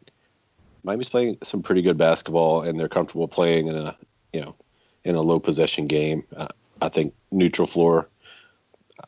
Miami's 0.84 1.10
playing 1.10 1.38
some 1.44 1.62
pretty 1.62 1.82
good 1.82 1.98
basketball, 1.98 2.62
and 2.62 2.80
they're 2.80 2.90
comfortable 2.90 3.28
playing 3.28 3.68
in 3.68 3.76
a 3.76 3.96
you 4.34 4.42
know, 4.42 4.56
in 5.04 5.16
a 5.16 5.22
low 5.22 5.40
possession 5.40 5.88
game. 5.88 6.24
Uh, 6.36 6.48
I 6.82 6.90
think 6.90 7.14
neutral 7.32 7.68
floor. 7.68 8.08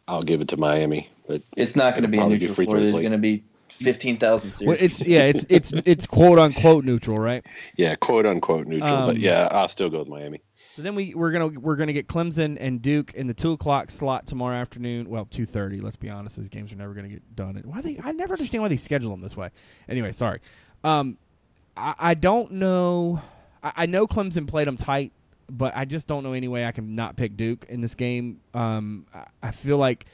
I'll 0.07 0.23
give 0.23 0.41
it 0.41 0.47
to 0.49 0.57
Miami, 0.57 1.09
but 1.27 1.41
It's 1.55 1.75
not 1.75 1.93
going 1.93 2.03
to 2.03 2.09
be 2.09 2.17
a 2.17 2.21
Probably 2.21 2.37
be 2.37 2.41
neutral 2.41 2.55
free 2.55 2.65
floor. 2.65 2.77
throws 2.77 2.91
There's 2.91 3.01
going 3.01 3.11
to 3.11 3.17
be 3.17 3.43
fifteen 3.81 4.17
thousand 4.17 4.51
Well, 4.65 4.77
series. 4.77 4.99
it's 4.99 5.07
yeah, 5.07 5.23
it's 5.23 5.45
it's 5.49 5.73
it's 5.85 6.05
quote 6.07 6.39
unquote 6.39 6.85
neutral, 6.85 7.17
right? 7.17 7.45
yeah, 7.75 7.95
quote 7.95 8.25
unquote 8.25 8.67
neutral. 8.67 8.93
Um, 8.93 9.05
but 9.07 9.17
yeah, 9.17 9.47
I'll 9.51 9.67
still 9.67 9.89
go 9.89 9.99
with 9.99 10.07
Miami. 10.07 10.41
So 10.75 10.81
then 10.81 10.95
we 10.95 11.13
we're 11.13 11.31
gonna 11.31 11.47
we're 11.47 11.75
gonna 11.75 11.93
get 11.93 12.07
Clemson 12.07 12.57
and 12.59 12.81
Duke 12.81 13.13
in 13.13 13.27
the 13.27 13.33
two 13.33 13.51
o'clock 13.51 13.91
slot 13.91 14.25
tomorrow 14.25 14.55
afternoon. 14.55 15.09
Well, 15.09 15.25
two 15.25 15.45
thirty. 15.45 15.79
Let's 15.79 15.95
be 15.95 16.09
honest, 16.09 16.37
those 16.37 16.49
games 16.49 16.71
are 16.71 16.75
never 16.75 16.93
gonna 16.93 17.09
get 17.09 17.35
done. 17.35 17.61
Why 17.65 17.81
they? 17.81 17.99
I 18.03 18.11
never 18.11 18.33
understand 18.33 18.63
why 18.63 18.69
they 18.69 18.77
schedule 18.77 19.11
them 19.11 19.21
this 19.21 19.37
way. 19.37 19.49
Anyway, 19.87 20.11
sorry. 20.13 20.39
Um, 20.83 21.17
I, 21.77 21.95
I 21.99 22.13
don't 22.13 22.53
know. 22.53 23.21
I, 23.61 23.73
I 23.75 23.85
know 23.85 24.07
Clemson 24.07 24.47
played 24.47 24.67
them 24.67 24.77
tight, 24.77 25.11
but 25.49 25.75
I 25.75 25.85
just 25.85 26.07
don't 26.07 26.23
know 26.23 26.33
any 26.33 26.47
way 26.47 26.65
I 26.65 26.71
can 26.71 26.95
not 26.95 27.15
pick 27.17 27.37
Duke 27.37 27.65
in 27.69 27.81
this 27.81 27.95
game. 27.95 28.39
Um, 28.53 29.05
I, 29.13 29.25
I 29.43 29.51
feel 29.51 29.77
like. 29.77 30.05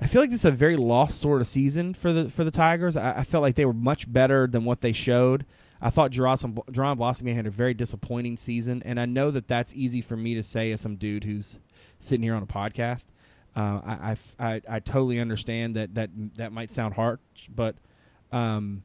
I 0.00 0.06
feel 0.06 0.22
like 0.22 0.30
this 0.30 0.40
is 0.40 0.44
a 0.46 0.50
very 0.50 0.76
lost 0.76 1.20
sort 1.20 1.40
of 1.40 1.46
season 1.46 1.92
for 1.92 2.12
the 2.12 2.30
for 2.30 2.42
the 2.42 2.50
Tigers. 2.50 2.96
I, 2.96 3.18
I 3.18 3.22
felt 3.22 3.42
like 3.42 3.54
they 3.54 3.66
were 3.66 3.74
much 3.74 4.10
better 4.10 4.46
than 4.46 4.64
what 4.64 4.80
they 4.80 4.92
showed. 4.92 5.44
I 5.82 5.90
thought 5.90 6.10
Jaron 6.10 6.54
Blossomgame 6.72 7.34
had 7.34 7.46
a 7.46 7.50
very 7.50 7.74
disappointing 7.74 8.36
season, 8.36 8.82
and 8.84 9.00
I 9.00 9.06
know 9.06 9.30
that 9.30 9.48
that's 9.48 9.74
easy 9.74 10.00
for 10.00 10.16
me 10.16 10.34
to 10.34 10.42
say 10.42 10.72
as 10.72 10.80
some 10.80 10.96
dude 10.96 11.24
who's 11.24 11.58
sitting 11.98 12.22
here 12.22 12.34
on 12.34 12.42
a 12.42 12.46
podcast. 12.46 13.06
Uh, 13.56 13.80
I, 13.84 14.16
I, 14.38 14.62
I, 14.68 14.78
totally 14.78 15.18
understand 15.18 15.74
that 15.74 15.94
that 15.96 16.10
that 16.36 16.52
might 16.52 16.70
sound 16.70 16.94
harsh, 16.94 17.18
but 17.54 17.74
um, 18.30 18.84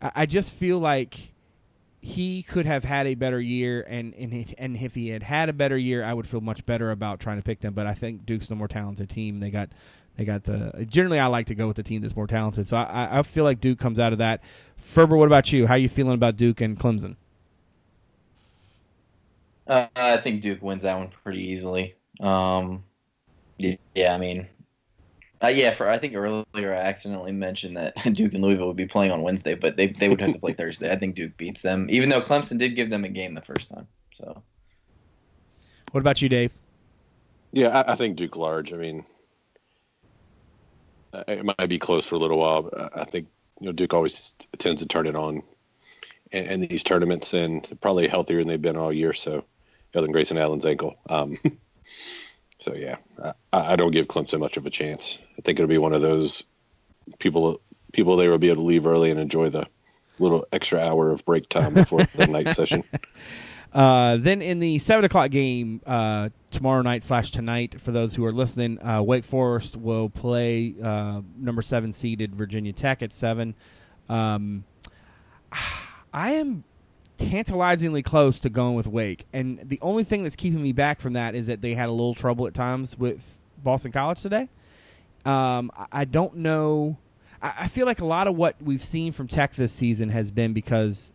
I, 0.00 0.12
I 0.14 0.26
just 0.26 0.52
feel 0.52 0.78
like 0.78 1.32
he 2.00 2.44
could 2.44 2.66
have 2.66 2.84
had 2.84 3.06
a 3.06 3.14
better 3.14 3.40
year, 3.40 3.84
and 3.88 4.14
and 4.14 4.32
he- 4.32 4.54
and 4.58 4.76
if 4.76 4.94
he 4.94 5.08
had 5.08 5.24
had 5.24 5.48
a 5.48 5.52
better 5.52 5.76
year, 5.76 6.04
I 6.04 6.14
would 6.14 6.26
feel 6.26 6.40
much 6.40 6.64
better 6.66 6.92
about 6.92 7.18
trying 7.18 7.38
to 7.38 7.42
pick 7.42 7.60
them. 7.60 7.74
But 7.74 7.86
I 7.86 7.94
think 7.94 8.24
Duke's 8.24 8.46
the 8.46 8.54
more 8.54 8.68
talented 8.68 9.10
team. 9.10 9.40
They 9.40 9.50
got 9.50 9.70
they 10.18 10.26
got 10.26 10.44
the 10.44 10.86
generally 10.90 11.20
I 11.20 11.28
like 11.28 11.46
to 11.48 11.56
go 11.56 11.68
with 11.68 11.76
the 11.78 11.84
team 11.84 12.02
that's 12.02 12.16
more 12.16 12.28
talented. 12.28 12.68
So 12.68 12.78
I, 12.78 12.84
I- 12.84 13.20
I 13.20 13.22
feel 13.24 13.44
like 13.44 13.60
Duke 13.60 13.80
comes 13.80 14.00
out 14.00 14.12
of 14.12 14.20
that. 14.20 14.42
Ferber, 14.76 15.16
what 15.16 15.28
about 15.28 15.52
you? 15.52 15.66
How 15.68 15.76
are 15.76 15.78
you 15.78 15.90
feeling 15.90 16.14
about 16.14 16.36
Duke 16.36 16.60
and 16.62 16.78
Clemson? 16.78 17.16
Uh, 19.66 19.86
I 19.96 20.16
think 20.18 20.42
Duke 20.42 20.62
wins 20.62 20.82
that 20.82 20.96
one 20.98 21.10
pretty 21.10 21.42
easily. 21.42 21.96
Um, 22.20 22.84
yeah, 23.58 23.76
yeah, 23.94 24.14
I 24.14 24.18
mean, 24.18 24.48
uh, 25.44 25.48
yeah. 25.48 25.72
For 25.74 25.88
I 25.90 25.98
think 25.98 26.14
earlier 26.14 26.74
I 26.74 26.78
accidentally 26.78 27.32
mentioned 27.32 27.76
that 27.78 27.94
Duke 28.14 28.34
and 28.34 28.42
Louisville 28.44 28.68
would 28.68 28.76
be 28.76 28.86
playing 28.86 29.12
on 29.12 29.22
Wednesday, 29.22 29.54
but 29.54 29.76
they 29.76 29.88
they 29.88 30.08
would 30.10 30.20
have 30.22 30.32
to 30.32 30.40
play 30.40 30.54
Thursday. 30.58 30.92
I 30.92 30.98
think 30.98 31.16
Duke 31.16 31.36
beats 31.38 31.62
them, 31.62 31.88
even 31.90 32.10
though 32.10 32.22
Clemson 32.22 32.58
did 32.58 32.76
give 32.76 32.90
them 32.90 33.04
a 33.04 33.10
game 33.10 33.34
the 33.34 33.42
first 33.42 33.70
time. 33.70 33.88
So 34.14 34.44
What 35.92 36.00
about 36.00 36.22
you, 36.22 36.28
Dave? 36.28 36.58
Yeah, 37.52 37.68
I, 37.68 37.92
I 37.92 37.96
think 37.96 38.16
Duke 38.16 38.36
large. 38.36 38.72
I 38.72 38.76
mean, 38.76 39.04
it 41.12 41.44
might 41.44 41.68
be 41.68 41.78
close 41.78 42.06
for 42.06 42.14
a 42.14 42.18
little 42.18 42.38
while. 42.38 42.90
I 42.94 43.04
think 43.04 43.28
you 43.60 43.66
know 43.66 43.72
Duke 43.72 43.94
always 43.94 44.34
tends 44.58 44.82
to 44.82 44.88
turn 44.88 45.06
it 45.06 45.16
on 45.16 45.42
in, 46.30 46.44
in 46.44 46.60
these 46.60 46.84
tournaments, 46.84 47.34
and 47.34 47.64
they're 47.64 47.76
probably 47.76 48.08
healthier 48.08 48.38
than 48.38 48.48
they've 48.48 48.60
been 48.60 48.76
all 48.76 48.92
year. 48.92 49.12
So, 49.12 49.44
other 49.94 50.02
than 50.02 50.12
Grayson 50.12 50.38
Allen's 50.38 50.66
ankle. 50.66 50.96
Um, 51.08 51.38
so 52.58 52.74
yeah, 52.74 52.96
I, 53.22 53.32
I 53.52 53.76
don't 53.76 53.92
give 53.92 54.08
Clemson 54.08 54.40
much 54.40 54.56
of 54.56 54.66
a 54.66 54.70
chance. 54.70 55.18
I 55.38 55.42
think 55.42 55.58
it'll 55.58 55.68
be 55.68 55.78
one 55.78 55.94
of 55.94 56.02
those 56.02 56.44
people 57.18 57.60
people 57.92 58.16
there 58.16 58.30
will 58.30 58.38
be 58.38 58.50
able 58.50 58.62
to 58.62 58.66
leave 58.66 58.86
early 58.86 59.10
and 59.10 59.18
enjoy 59.18 59.48
the 59.48 59.66
little 60.18 60.46
extra 60.52 60.80
hour 60.80 61.10
of 61.10 61.24
break 61.24 61.48
time 61.48 61.74
before 61.74 62.04
the 62.14 62.26
night 62.26 62.52
session. 62.54 62.84
Uh, 63.72 64.16
then 64.16 64.40
in 64.40 64.60
the 64.60 64.78
seven 64.78 65.04
o'clock 65.04 65.30
game 65.30 65.80
uh, 65.86 66.30
tomorrow 66.50 66.82
night 66.82 67.02
slash 67.02 67.30
tonight, 67.30 67.80
for 67.80 67.92
those 67.92 68.14
who 68.14 68.24
are 68.24 68.32
listening, 68.32 68.82
uh, 68.82 69.02
Wake 69.02 69.24
Forest 69.24 69.76
will 69.76 70.08
play 70.08 70.74
uh, 70.82 71.20
number 71.36 71.62
seven 71.62 71.92
seeded 71.92 72.34
Virginia 72.34 72.72
Tech 72.72 73.02
at 73.02 73.12
seven. 73.12 73.54
Um, 74.08 74.64
I 76.12 76.32
am 76.32 76.64
tantalizingly 77.18 78.02
close 78.02 78.40
to 78.40 78.48
going 78.48 78.74
with 78.74 78.86
Wake, 78.86 79.26
and 79.32 79.60
the 79.62 79.78
only 79.82 80.04
thing 80.04 80.22
that's 80.22 80.36
keeping 80.36 80.62
me 80.62 80.72
back 80.72 81.00
from 81.00 81.12
that 81.12 81.34
is 81.34 81.48
that 81.48 81.60
they 81.60 81.74
had 81.74 81.88
a 81.88 81.92
little 81.92 82.14
trouble 82.14 82.46
at 82.46 82.54
times 82.54 82.96
with 82.98 83.38
Boston 83.62 83.92
College 83.92 84.20
today. 84.22 84.48
Um, 85.24 85.70
I- 85.92 86.06
don't 86.06 86.36
know. 86.36 86.96
I 87.40 87.68
feel 87.68 87.86
like 87.86 88.00
a 88.00 88.06
lot 88.06 88.26
of 88.26 88.34
what 88.34 88.60
we've 88.60 88.82
seen 88.82 89.12
from 89.12 89.28
Tech 89.28 89.54
this 89.54 89.72
season 89.72 90.08
has 90.08 90.30
been 90.32 90.52
because, 90.54 91.12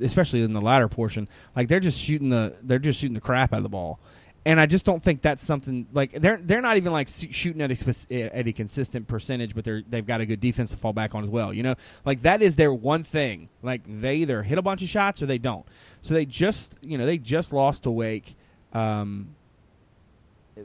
especially 0.00 0.42
in 0.42 0.52
the 0.52 0.60
latter 0.60 0.88
portion, 0.88 1.28
like 1.54 1.68
they're 1.68 1.80
just 1.80 1.98
shooting 1.98 2.28
the 2.28 2.54
they're 2.62 2.78
just 2.78 2.98
shooting 3.00 3.14
the 3.14 3.20
crap 3.20 3.52
out 3.52 3.58
of 3.58 3.62
the 3.62 3.68
ball, 3.68 3.98
and 4.46 4.60
I 4.60 4.66
just 4.66 4.86
don't 4.86 5.02
think 5.02 5.22
that's 5.22 5.44
something 5.44 5.88
like 5.92 6.12
they're 6.12 6.38
they're 6.40 6.60
not 6.60 6.76
even 6.76 6.92
like 6.92 7.08
shooting 7.08 7.60
at 7.60 7.70
a 7.72 8.36
at 8.36 8.46
a 8.46 8.52
consistent 8.52 9.08
percentage, 9.08 9.56
but 9.56 9.64
they're 9.64 9.82
they've 9.88 10.06
got 10.06 10.20
a 10.20 10.26
good 10.26 10.38
defense 10.38 10.70
to 10.70 10.76
fall 10.76 10.92
back 10.92 11.16
on 11.16 11.24
as 11.24 11.30
well. 11.30 11.52
You 11.52 11.64
know, 11.64 11.74
like 12.04 12.22
that 12.22 12.42
is 12.42 12.54
their 12.54 12.72
one 12.72 13.02
thing. 13.02 13.48
Like 13.62 13.82
they 13.86 14.16
either 14.18 14.44
hit 14.44 14.56
a 14.56 14.62
bunch 14.62 14.82
of 14.82 14.88
shots 14.88 15.20
or 15.20 15.26
they 15.26 15.38
don't. 15.38 15.66
So 16.00 16.14
they 16.14 16.24
just 16.24 16.76
you 16.80 16.96
know 16.96 17.06
they 17.06 17.18
just 17.18 17.52
lost 17.52 17.82
to 17.82 17.90
Wake. 17.90 18.36
Um, 18.72 19.34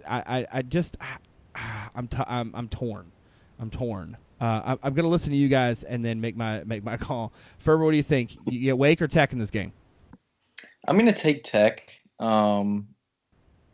I, 0.07 0.19
I, 0.19 0.47
I 0.53 0.61
just 0.61 0.97
I, 1.01 1.89
I'm, 1.95 2.07
t- 2.07 2.23
I'm 2.27 2.51
I'm 2.53 2.67
torn. 2.67 3.11
I'm 3.59 3.71
torn. 3.71 4.17
Uh, 4.41 4.61
I, 4.65 4.87
I'm 4.87 4.93
going 4.93 5.03
to 5.03 5.09
listen 5.09 5.31
to 5.31 5.37
you 5.37 5.47
guys 5.47 5.83
and 5.83 6.03
then 6.03 6.19
make 6.19 6.35
my 6.35 6.63
make 6.63 6.83
my 6.83 6.97
call. 7.07 7.31
Ferber, 7.59 7.85
what 7.85 7.91
do 7.91 7.97
you 7.97 8.03
think? 8.03 8.35
You 8.45 8.59
get 8.59 8.77
Wake 8.77 9.01
or 9.01 9.07
Tech 9.07 9.31
in 9.31 9.39
this 9.39 9.51
game? 9.51 9.71
I'm 10.87 10.97
gonna 10.97 11.13
take 11.13 11.43
Tech. 11.43 11.83
Um, 12.19 12.87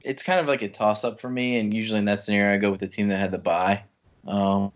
it's 0.01 0.23
kind 0.23 0.39
of 0.39 0.47
like 0.47 0.61
a 0.61 0.69
toss 0.69 1.03
up 1.03 1.19
for 1.19 1.29
me, 1.29 1.57
and 1.57 1.73
usually 1.73 1.99
in 1.99 2.05
that 2.05 2.21
scenario, 2.21 2.55
I 2.55 2.57
go 2.57 2.69
with 2.71 2.81
the 2.81 2.87
team 2.87 3.07
that 3.09 3.19
had 3.19 3.31
the 3.31 3.37
bye. 3.37 3.83
Um, 4.27 4.71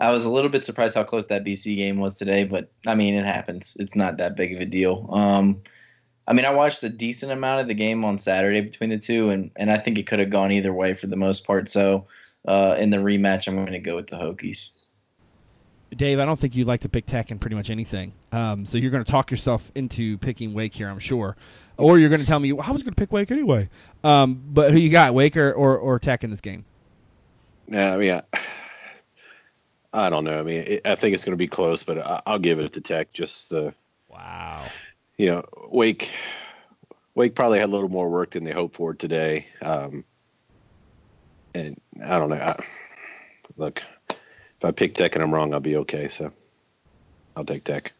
I 0.00 0.10
was 0.10 0.24
a 0.24 0.30
little 0.30 0.50
bit 0.50 0.64
surprised 0.64 0.94
how 0.94 1.04
close 1.04 1.26
that 1.26 1.44
BC 1.44 1.76
game 1.76 1.98
was 1.98 2.16
today, 2.16 2.44
but 2.44 2.70
I 2.86 2.94
mean, 2.94 3.14
it 3.14 3.24
happens. 3.24 3.76
It's 3.78 3.94
not 3.94 4.16
that 4.16 4.36
big 4.36 4.54
of 4.54 4.60
a 4.60 4.64
deal. 4.64 5.08
Um, 5.12 5.60
I 6.26 6.32
mean, 6.32 6.44
I 6.44 6.50
watched 6.50 6.82
a 6.84 6.88
decent 6.88 7.32
amount 7.32 7.60
of 7.60 7.68
the 7.68 7.74
game 7.74 8.04
on 8.04 8.18
Saturday 8.18 8.60
between 8.60 8.90
the 8.90 8.98
two, 8.98 9.30
and, 9.30 9.50
and 9.56 9.70
I 9.70 9.78
think 9.78 9.98
it 9.98 10.06
could 10.06 10.20
have 10.20 10.30
gone 10.30 10.52
either 10.52 10.72
way 10.72 10.94
for 10.94 11.08
the 11.08 11.16
most 11.16 11.46
part. 11.46 11.68
So 11.68 12.06
uh, 12.46 12.76
in 12.78 12.90
the 12.90 12.98
rematch, 12.98 13.48
I'm 13.48 13.56
going 13.56 13.72
to 13.72 13.78
go 13.78 13.96
with 13.96 14.06
the 14.06 14.16
Hokies. 14.16 14.70
Dave, 15.94 16.18
I 16.20 16.24
don't 16.24 16.38
think 16.38 16.54
you'd 16.54 16.66
like 16.66 16.82
to 16.82 16.88
pick 16.88 17.06
Tech 17.06 17.30
in 17.30 17.38
pretty 17.38 17.56
much 17.56 17.68
anything. 17.70 18.12
Um, 18.32 18.64
so 18.64 18.78
you're 18.78 18.90
going 18.90 19.04
to 19.04 19.10
talk 19.10 19.30
yourself 19.30 19.70
into 19.74 20.18
picking 20.18 20.54
Wake 20.54 20.74
here, 20.74 20.88
I'm 20.88 20.98
sure. 21.00 21.36
Or 21.76 21.98
you're 21.98 22.10
going 22.10 22.20
to 22.20 22.26
tell 22.26 22.38
me, 22.38 22.52
well, 22.52 22.66
I 22.66 22.70
was 22.72 22.82
going 22.82 22.94
to 22.94 23.00
pick 23.00 23.10
Wake 23.10 23.30
anyway. 23.30 23.68
Um, 24.04 24.40
but 24.52 24.70
who 24.72 24.78
you 24.78 24.90
got, 24.90 25.14
Wake 25.14 25.36
or, 25.36 25.52
or, 25.52 25.76
or 25.78 25.98
Tech 25.98 26.22
in 26.22 26.30
this 26.30 26.40
game? 26.40 26.64
Yeah, 27.68 27.94
I 27.94 27.96
mean, 27.96 28.12
I, 28.12 28.22
I 29.92 30.10
don't 30.10 30.24
know. 30.24 30.38
I 30.38 30.42
mean, 30.42 30.64
it, 30.66 30.86
I 30.86 30.94
think 30.94 31.14
it's 31.14 31.24
going 31.24 31.32
to 31.32 31.36
be 31.38 31.48
close, 31.48 31.82
but 31.82 31.98
I, 31.98 32.20
I'll 32.26 32.38
give 32.38 32.60
it 32.60 32.72
to 32.74 32.80
Tech. 32.80 33.12
Just 33.12 33.50
the, 33.50 33.74
Wow. 34.08 34.64
you 35.16 35.26
know, 35.26 35.44
Wake, 35.68 36.10
Wake 37.14 37.34
probably 37.34 37.58
had 37.58 37.68
a 37.68 37.72
little 37.72 37.88
more 37.88 38.08
work 38.10 38.30
than 38.30 38.44
they 38.44 38.52
hoped 38.52 38.76
for 38.76 38.94
today. 38.94 39.46
Um, 39.62 40.04
and 41.54 41.80
I 42.04 42.18
don't 42.18 42.28
know. 42.30 42.36
I, 42.36 42.56
look, 43.56 43.82
if 44.60 44.64
I 44.66 44.72
pick 44.72 44.94
Tech 44.94 45.14
and 45.14 45.24
I'm 45.24 45.32
wrong, 45.32 45.54
I'll 45.54 45.60
be 45.60 45.76
okay. 45.76 46.06
So 46.08 46.30
I'll 47.34 47.46
take 47.46 47.64
Tech. 47.64 47.94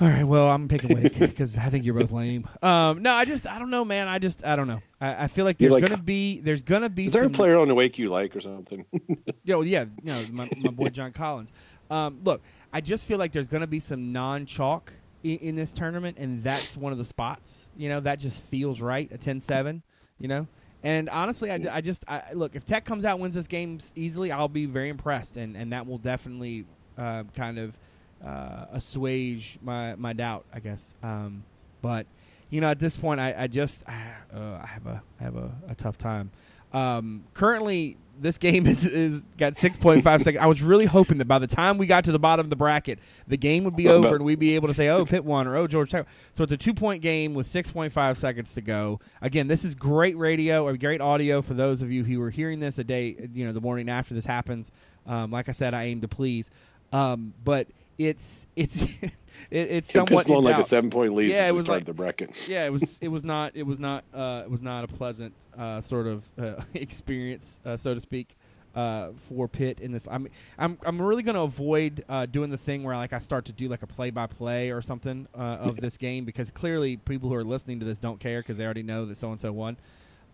All 0.00 0.08
right, 0.08 0.24
well, 0.24 0.48
I'm 0.48 0.66
picking 0.66 0.94
Wake 0.96 1.18
because 1.18 1.58
I 1.58 1.68
think 1.68 1.84
you're 1.84 1.92
both 1.92 2.10
lame. 2.12 2.48
Um, 2.62 3.02
no, 3.02 3.12
I 3.12 3.26
just, 3.26 3.46
I 3.46 3.58
don't 3.58 3.68
know, 3.68 3.84
man. 3.84 4.08
I 4.08 4.18
just, 4.18 4.44
I 4.44 4.56
don't 4.56 4.68
know. 4.68 4.80
I, 4.98 5.24
I 5.24 5.26
feel 5.28 5.44
like 5.44 5.58
there's 5.58 5.72
like- 5.72 5.82
gonna 5.82 6.00
be, 6.00 6.38
there's 6.38 6.62
gonna 6.62 6.88
be. 6.88 7.06
Is 7.06 7.12
there 7.12 7.24
a 7.24 7.28
player 7.30 7.58
on 7.58 7.68
the 7.68 7.74
Wake 7.74 7.98
you 7.98 8.08
like 8.08 8.34
or 8.34 8.40
something? 8.40 8.86
Yo, 9.44 9.60
yeah, 9.60 9.84
you 10.02 10.12
know, 10.12 10.22
my, 10.32 10.48
my 10.56 10.70
boy 10.70 10.88
John 10.88 11.12
Collins. 11.12 11.50
Um, 11.90 12.20
look, 12.24 12.40
I 12.72 12.80
just 12.80 13.04
feel 13.04 13.18
like 13.18 13.32
there's 13.32 13.48
going 13.48 13.62
to 13.62 13.66
be 13.66 13.80
some 13.80 14.12
non-chalk 14.12 14.92
in, 15.22 15.38
in 15.38 15.56
this 15.56 15.72
tournament, 15.72 16.16
and 16.18 16.42
that's 16.42 16.76
one 16.76 16.92
of 16.92 16.98
the 16.98 17.04
spots. 17.04 17.68
You 17.76 17.88
know, 17.88 18.00
that 18.00 18.20
just 18.20 18.42
feels 18.44 18.80
right. 18.80 19.10
A 19.12 19.18
10-7, 19.18 19.82
You 20.18 20.28
know, 20.28 20.46
and 20.82 21.08
honestly, 21.08 21.50
I, 21.50 21.60
I 21.70 21.80
just 21.80 22.04
I, 22.08 22.32
look 22.32 22.54
if 22.54 22.64
Tech 22.64 22.84
comes 22.84 23.04
out 23.04 23.18
wins 23.18 23.34
this 23.34 23.46
game 23.46 23.78
easily, 23.96 24.30
I'll 24.30 24.48
be 24.48 24.66
very 24.66 24.88
impressed, 24.88 25.36
and 25.36 25.56
and 25.56 25.72
that 25.72 25.86
will 25.86 25.98
definitely 25.98 26.66
uh, 26.96 27.24
kind 27.34 27.58
of 27.58 27.76
uh, 28.24 28.66
assuage 28.72 29.58
my 29.62 29.94
my 29.96 30.12
doubt, 30.12 30.44
I 30.52 30.60
guess. 30.60 30.94
Um, 31.02 31.44
but 31.82 32.06
you 32.50 32.60
know, 32.60 32.68
at 32.68 32.78
this 32.78 32.96
point, 32.96 33.20
I, 33.20 33.34
I 33.36 33.46
just 33.46 33.88
uh, 33.88 33.92
I 34.34 34.66
have 34.66 34.86
a 34.86 35.02
I 35.20 35.24
have 35.24 35.36
a, 35.36 35.52
a 35.68 35.74
tough 35.74 35.98
time. 35.98 36.30
Um, 36.72 37.24
currently, 37.34 37.96
this 38.20 38.38
game 38.38 38.66
is, 38.68 38.84
is 38.84 39.24
got 39.36 39.54
6.5 39.54 40.02
seconds. 40.02 40.36
I 40.42 40.46
was 40.46 40.62
really 40.62 40.86
hoping 40.86 41.18
that 41.18 41.26
by 41.26 41.38
the 41.38 41.46
time 41.46 41.78
we 41.78 41.86
got 41.86 42.04
to 42.04 42.12
the 42.12 42.18
bottom 42.18 42.46
of 42.46 42.50
the 42.50 42.56
bracket, 42.56 42.98
the 43.26 43.36
game 43.36 43.64
would 43.64 43.76
be 43.76 43.88
over 43.88 44.16
and 44.16 44.24
we'd 44.24 44.38
be 44.38 44.54
able 44.54 44.68
to 44.68 44.74
say, 44.74 44.88
"Oh, 44.88 45.04
Pitt 45.04 45.24
won," 45.24 45.46
or 45.46 45.56
"Oh, 45.56 45.66
Georgia 45.66 45.90
Tech." 45.90 46.06
So 46.32 46.42
it's 46.44 46.52
a 46.52 46.56
two-point 46.56 47.02
game 47.02 47.34
with 47.34 47.46
6.5 47.46 48.16
seconds 48.16 48.54
to 48.54 48.60
go. 48.60 49.00
Again, 49.22 49.48
this 49.48 49.64
is 49.64 49.74
great 49.74 50.16
radio 50.16 50.66
or 50.66 50.76
great 50.76 51.00
audio 51.00 51.42
for 51.42 51.54
those 51.54 51.82
of 51.82 51.90
you 51.90 52.04
who 52.04 52.20
are 52.22 52.30
hearing 52.30 52.60
this 52.60 52.78
a 52.78 52.84
day, 52.84 53.16
you 53.32 53.46
know, 53.46 53.52
the 53.52 53.60
morning 53.60 53.88
after 53.88 54.14
this 54.14 54.26
happens. 54.26 54.72
Um, 55.06 55.30
like 55.30 55.48
I 55.48 55.52
said, 55.52 55.74
I 55.74 55.84
aim 55.84 56.00
to 56.02 56.08
please. 56.08 56.50
Um, 56.92 57.34
but 57.44 57.68
it's 57.98 58.46
it's 58.56 58.84
it, 59.50 59.70
it's 59.70 59.88
It 59.90 59.92
somewhat 59.92 60.26
pitched 60.26 60.28
one 60.28 60.38
in 60.38 60.44
like 60.44 60.58
a 60.58 60.64
seven 60.64 60.90
point 60.90 61.14
lead. 61.14 61.30
Yeah, 61.30 61.46
it 61.46 61.54
was 61.54 61.68
like- 61.68 61.84
the 61.84 61.94
bracket. 61.94 62.30
yeah, 62.48 62.66
it 62.66 62.72
was 62.72 62.98
it 63.00 63.08
was 63.08 63.24
not 63.24 63.52
it 63.54 63.64
was 63.64 63.80
not 63.80 64.04
uh, 64.14 64.42
it 64.44 64.50
was 64.50 64.62
not 64.62 64.84
a 64.84 64.88
pleasant 64.88 65.34
uh, 65.58 65.80
sort 65.80 66.06
of 66.06 66.30
uh, 66.38 66.62
experience, 66.74 67.60
uh, 67.64 67.76
so 67.76 67.94
to 67.94 68.00
speak, 68.00 68.36
uh, 68.74 69.08
for 69.16 69.48
Pitt 69.48 69.80
in 69.80 69.92
this. 69.92 70.06
I'm 70.10 70.28
I'm 70.58 70.78
I'm 70.84 71.00
really 71.00 71.22
going 71.22 71.34
to 71.34 71.42
avoid 71.42 72.04
uh, 72.08 72.26
doing 72.26 72.50
the 72.50 72.58
thing 72.58 72.82
where 72.84 72.96
like 72.96 73.12
I 73.12 73.18
start 73.18 73.44
to 73.46 73.52
do 73.52 73.68
like 73.68 73.82
a 73.82 73.86
play 73.86 74.10
by 74.10 74.26
play 74.26 74.70
or 74.70 74.80
something 74.80 75.26
uh, 75.34 75.38
of 75.38 75.76
this 75.76 75.96
game 75.96 76.24
because 76.24 76.50
clearly 76.50 76.96
people 76.96 77.28
who 77.28 77.34
are 77.34 77.44
listening 77.44 77.80
to 77.80 77.86
this 77.86 77.98
don't 77.98 78.20
care 78.20 78.40
because 78.40 78.56
they 78.56 78.64
already 78.64 78.82
know 78.82 79.04
that 79.06 79.16
so 79.16 79.30
and 79.32 79.40
so 79.40 79.52
won. 79.52 79.76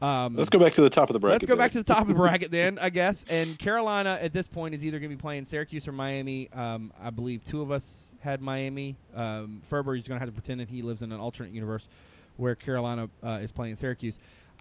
Um, 0.04 0.36
Let's 0.36 0.50
go 0.50 0.58
back 0.58 0.74
to 0.74 0.82
the 0.82 0.90
top 0.90 1.08
of 1.08 1.14
the 1.14 1.18
bracket. 1.18 1.34
Let's 1.34 1.46
go 1.46 1.56
back 1.56 1.72
to 1.72 1.78
the 1.78 1.84
top 1.84 2.02
of 2.02 2.08
the 2.08 2.14
bracket 2.22 2.50
then, 2.50 2.78
I 2.78 2.90
guess. 2.90 3.24
And 3.30 3.58
Carolina 3.58 4.18
at 4.20 4.34
this 4.34 4.46
point 4.46 4.74
is 4.74 4.84
either 4.84 4.98
going 4.98 5.10
to 5.10 5.16
be 5.16 5.20
playing 5.20 5.46
Syracuse 5.46 5.88
or 5.88 5.92
Miami. 5.92 6.50
Um, 6.52 6.92
I 7.02 7.08
believe 7.08 7.42
two 7.42 7.62
of 7.62 7.70
us 7.70 8.12
had 8.20 8.42
Miami. 8.42 8.96
Um, 9.14 9.62
Ferber 9.64 9.96
is 9.96 10.06
going 10.06 10.20
to 10.20 10.20
have 10.20 10.28
to 10.28 10.38
pretend 10.38 10.60
that 10.60 10.68
he 10.68 10.82
lives 10.82 11.00
in 11.00 11.10
an 11.10 11.20
alternate 11.20 11.52
universe 11.52 11.88
where 12.36 12.54
Carolina 12.54 13.08
uh, 13.22 13.38
is 13.40 13.50
playing 13.50 13.76
Syracuse. 13.76 14.18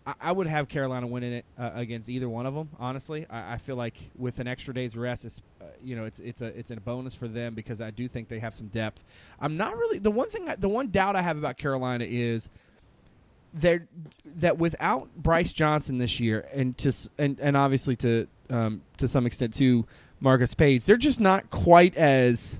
I, 0.07 0.13
I 0.21 0.31
would 0.31 0.47
have 0.47 0.69
Carolina 0.69 1.07
winning 1.07 1.33
it 1.33 1.45
uh, 1.59 1.71
against 1.73 2.07
either 2.07 2.29
one 2.29 2.45
of 2.45 2.53
them. 2.53 2.69
Honestly, 2.79 3.25
I, 3.29 3.55
I 3.55 3.57
feel 3.57 3.75
like 3.75 3.97
with 4.17 4.39
an 4.39 4.47
extra 4.47 4.73
day's 4.73 4.95
rest, 4.95 5.25
it's, 5.25 5.41
uh, 5.59 5.65
you 5.83 5.97
know, 5.97 6.05
it's 6.05 6.19
it's 6.19 6.41
a 6.41 6.57
it's 6.57 6.71
a 6.71 6.77
bonus 6.77 7.15
for 7.15 7.27
them 7.27 7.53
because 7.53 7.81
I 7.81 7.91
do 7.91 8.07
think 8.07 8.29
they 8.29 8.39
have 8.39 8.55
some 8.55 8.67
depth. 8.67 9.03
I'm 9.41 9.57
not 9.57 9.75
really 9.75 9.99
the 9.99 10.11
one 10.11 10.29
thing. 10.29 10.47
I, 10.47 10.55
the 10.55 10.69
one 10.69 10.87
doubt 10.87 11.17
I 11.17 11.21
have 11.21 11.37
about 11.37 11.57
Carolina 11.57 12.05
is 12.07 12.47
they're 13.53 13.87
that 14.37 14.57
without 14.57 15.09
Brice 15.15 15.51
Johnson 15.51 15.97
this 15.97 16.19
year, 16.19 16.47
and 16.53 16.77
to 16.79 16.91
and 17.17 17.39
and 17.39 17.55
obviously 17.55 17.95
to 17.97 18.27
um, 18.49 18.81
to 18.97 19.07
some 19.07 19.25
extent 19.25 19.53
to 19.55 19.85
Marcus 20.19 20.53
Paige, 20.53 20.85
they're 20.85 20.97
just 20.97 21.19
not 21.19 21.49
quite 21.49 21.95
as 21.95 22.57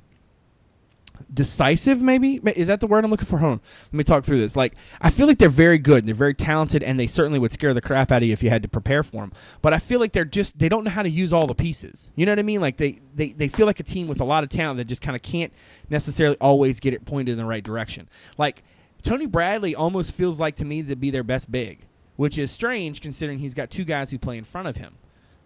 decisive. 1.34 2.02
Maybe 2.02 2.40
is 2.56 2.68
that 2.68 2.80
the 2.80 2.88
word 2.88 3.04
I'm 3.04 3.12
looking 3.12 3.26
for? 3.26 3.40
Hold 3.40 3.54
on, 3.54 3.62
let 3.86 3.94
me 3.94 4.04
talk 4.04 4.24
through 4.24 4.40
this. 4.40 4.56
Like 4.56 4.76
I 5.02 5.10
feel 5.10 5.26
like 5.26 5.40
they're 5.40 5.50
very 5.50 5.80
good, 5.80 6.06
they're 6.06 6.14
very 6.14 6.36
talented, 6.36 6.84
and 6.84 7.00
they 7.00 7.08
certainly 7.08 7.40
would 7.40 7.52
scare 7.52 7.74
the 7.74 7.82
crap 7.82 8.12
out 8.12 8.22
of 8.22 8.28
you 8.28 8.34
if 8.34 8.44
you 8.44 8.50
had 8.50 8.64
to 8.64 8.70
prepare 8.70 9.02
for 9.02 9.22
them. 9.22 9.34
But 9.62 9.74
I 9.74 9.80
feel 9.80 10.00
like 10.00 10.12
they're 10.12 10.26
just 10.26 10.60
they 10.60 10.70
don't 10.70 10.84
know 10.84 10.92
how 10.92 11.04
to 11.04 11.10
use 11.10 11.34
all 11.34 11.48
the 11.48 11.56
pieces. 11.56 12.12
You 12.16 12.26
know 12.26 12.32
what 12.32 12.40
I 12.40 12.44
mean? 12.44 12.62
Like 12.62 12.78
they 12.78 13.00
they 13.16 13.32
they 13.32 13.48
feel 13.48 13.66
like 13.66 13.80
a 13.80 13.84
team 13.84 14.08
with 14.08 14.22
a 14.22 14.26
lot 14.26 14.44
of 14.44 14.50
talent 14.50 14.78
that 14.78 14.86
just 14.86 15.02
kind 15.02 15.16
of 15.16 15.22
can't 15.22 15.52
necessarily 15.90 16.38
always 16.40 16.80
get 16.80 16.94
it 16.94 17.06
pointed 17.06 17.32
in 17.32 17.38
the 17.38 17.46
right 17.46 17.64
direction. 17.64 18.10
Like 18.38 18.64
Tony 19.04 19.26
Bradley 19.26 19.76
almost 19.76 20.16
feels 20.16 20.40
like 20.40 20.56
to 20.56 20.66
me 20.66 20.82
to 20.84 20.96
be 20.96 21.12
their 21.12 21.24
best 21.24 21.52
big, 21.52 21.80
which 22.16 22.38
is 22.38 22.52
strange 22.52 23.02
considering 23.02 23.40
he's 23.40 23.54
got 23.54 23.70
two 23.70 23.84
guys 23.84 24.10
who 24.10 24.18
play 24.18 24.38
in 24.38 24.44
front 24.44 24.68
of 24.68 24.78
him, 24.78 24.96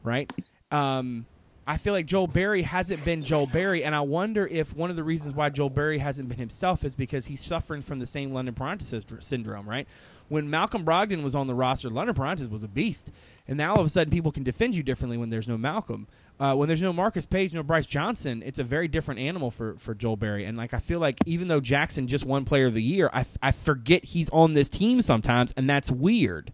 right? 0.04 0.32
Um, 0.72 1.26
I 1.70 1.76
feel 1.76 1.92
like 1.92 2.06
Joel 2.06 2.28
Berry 2.28 2.62
hasn't 2.62 3.04
been 3.04 3.24
Joel 3.24 3.48
Berry, 3.48 3.84
and 3.84 3.94
I 3.94 4.00
wonder 4.00 4.48
if 4.48 4.74
one 4.74 4.90
of 4.90 4.96
the 4.96 5.04
reasons 5.04 5.36
why 5.36 5.50
Joel 5.50 5.70
Berry 5.70 5.98
hasn't 5.98 6.30
been 6.30 6.38
himself 6.38 6.86
is 6.86 6.96
because 6.96 7.26
he's 7.26 7.44
suffering 7.44 7.82
from 7.82 8.00
the 8.00 8.06
same 8.06 8.32
London 8.32 8.56
Perrantes 8.56 8.94
sys- 8.94 9.22
syndrome, 9.22 9.68
right? 9.68 9.86
When 10.30 10.50
Malcolm 10.50 10.86
Brogdon 10.86 11.24
was 11.24 11.36
on 11.36 11.48
the 11.48 11.54
roster, 11.54 11.90
London 11.90 12.16
Perrantes 12.16 12.50
was 12.50 12.64
a 12.64 12.68
beast, 12.70 13.12
and 13.48 13.58
now 13.58 13.74
all 13.74 13.82
of 13.82 13.86
a 13.86 13.90
sudden 13.90 14.12
people 14.12 14.32
can 14.32 14.44
defend 14.44 14.76
you 14.76 14.84
differently 14.84 15.18
when 15.18 15.30
there's 15.30 15.48
no 15.48 15.58
Malcolm. 15.58 16.08
Uh, 16.40 16.54
when 16.56 16.68
there's 16.68 16.82
no 16.82 16.94
Marcus 16.94 17.26
Paige, 17.26 17.54
no 17.54 17.64
Brice 17.64 17.88
Johnson, 17.88 18.44
it's 18.46 18.60
a 18.60 18.64
very 18.64 18.88
different 18.88 19.20
animal 19.20 19.50
for, 19.50 19.76
for 19.78 19.96
Joel 19.96 20.18
Berry. 20.18 20.46
And 20.46 20.56
like 20.58 20.74
I 20.74 20.80
feel 20.80 21.00
like 21.00 21.18
even 21.26 21.48
though 21.48 21.60
Jackson 21.60 22.08
just 22.08 22.26
won 22.26 22.46
Player 22.46 22.68
of 22.68 22.76
the 22.76 22.84
Year, 22.84 23.10
I, 23.12 23.22
f- 23.22 23.38
I 23.42 23.52
forget 23.52 24.06
he's 24.06 24.30
on 24.30 24.54
this 24.54 24.70
team 24.70 25.02
sometimes, 25.02 25.54
and 25.58 25.70
that's 25.70 25.90
weird 25.90 26.54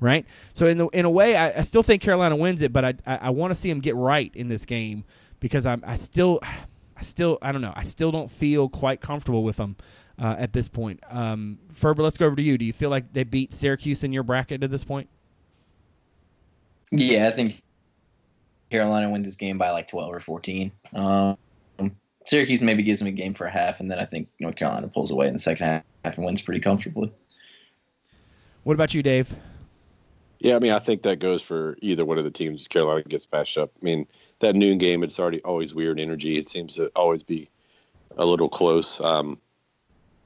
right? 0.00 0.24
So 0.54 0.66
in 0.66 0.78
the 0.78 0.86
in 0.88 1.04
a 1.04 1.10
way, 1.10 1.36
I, 1.36 1.58
I 1.58 1.62
still 1.62 1.82
think 1.82 2.02
Carolina 2.02 2.34
wins 2.34 2.62
it, 2.62 2.72
but 2.72 2.84
I 2.84 2.94
I, 3.06 3.16
I 3.16 3.30
want 3.30 3.50
to 3.50 3.54
see 3.54 3.68
them 3.68 3.80
get 3.80 3.94
right 3.94 4.34
in 4.34 4.48
this 4.48 4.64
game 4.64 5.04
because 5.38 5.66
I'm 5.66 5.84
I 5.86 5.96
still 5.96 6.40
I 6.96 7.02
still 7.02 7.38
I 7.42 7.52
don't 7.52 7.60
know 7.60 7.72
I 7.76 7.84
still 7.84 8.10
don't 8.10 8.30
feel 8.30 8.68
quite 8.68 9.00
comfortable 9.00 9.44
with 9.44 9.56
them 9.56 9.76
uh, 10.18 10.36
at 10.38 10.52
this 10.52 10.68
point. 10.68 11.00
Um, 11.08 11.58
Ferber, 11.72 12.02
let's 12.02 12.16
go 12.16 12.26
over 12.26 12.36
to 12.36 12.42
you. 12.42 12.58
Do 12.58 12.64
you 12.64 12.72
feel 12.72 12.90
like 12.90 13.12
they 13.12 13.24
beat 13.24 13.52
Syracuse 13.52 14.02
in 14.04 14.12
your 14.12 14.22
bracket 14.22 14.62
at 14.62 14.70
this 14.70 14.84
point? 14.84 15.08
Yeah, 16.90 17.28
I 17.28 17.30
think 17.30 17.62
Carolina 18.70 19.10
wins 19.10 19.26
this 19.26 19.36
game 19.36 19.58
by 19.58 19.70
like 19.70 19.88
12 19.88 20.12
or 20.14 20.20
14. 20.20 20.70
Um, 20.94 21.36
Syracuse 22.26 22.62
maybe 22.62 22.82
gives 22.82 23.00
them 23.00 23.08
a 23.08 23.12
game 23.12 23.34
for 23.34 23.46
a 23.46 23.50
half, 23.50 23.80
and 23.80 23.90
then 23.90 23.98
I 23.98 24.04
think 24.04 24.28
North 24.38 24.54
Carolina 24.56 24.88
pulls 24.88 25.10
away 25.10 25.26
in 25.26 25.32
the 25.32 25.38
second 25.38 25.82
half 26.04 26.16
and 26.16 26.24
wins 26.24 26.42
pretty 26.42 26.60
comfortably. 26.60 27.12
What 28.62 28.74
about 28.74 28.94
you, 28.94 29.02
Dave? 29.02 29.34
Yeah, 30.38 30.56
I 30.56 30.58
mean, 30.58 30.72
I 30.72 30.78
think 30.78 31.02
that 31.02 31.18
goes 31.18 31.42
for 31.42 31.76
either 31.82 32.04
one 32.04 32.18
of 32.18 32.24
the 32.24 32.30
teams. 32.30 32.68
Carolina 32.68 33.02
gets 33.02 33.26
patched 33.26 33.58
up. 33.58 33.72
I 33.80 33.84
mean, 33.84 34.06
that 34.40 34.54
noon 34.54 34.78
game, 34.78 35.02
it's 35.02 35.18
already 35.18 35.42
always 35.42 35.74
weird 35.74 35.98
energy. 35.98 36.38
It 36.38 36.48
seems 36.48 36.76
to 36.76 36.86
always 36.94 37.22
be 37.22 37.48
a 38.16 38.24
little 38.24 38.48
close. 38.48 39.00
Um, 39.00 39.38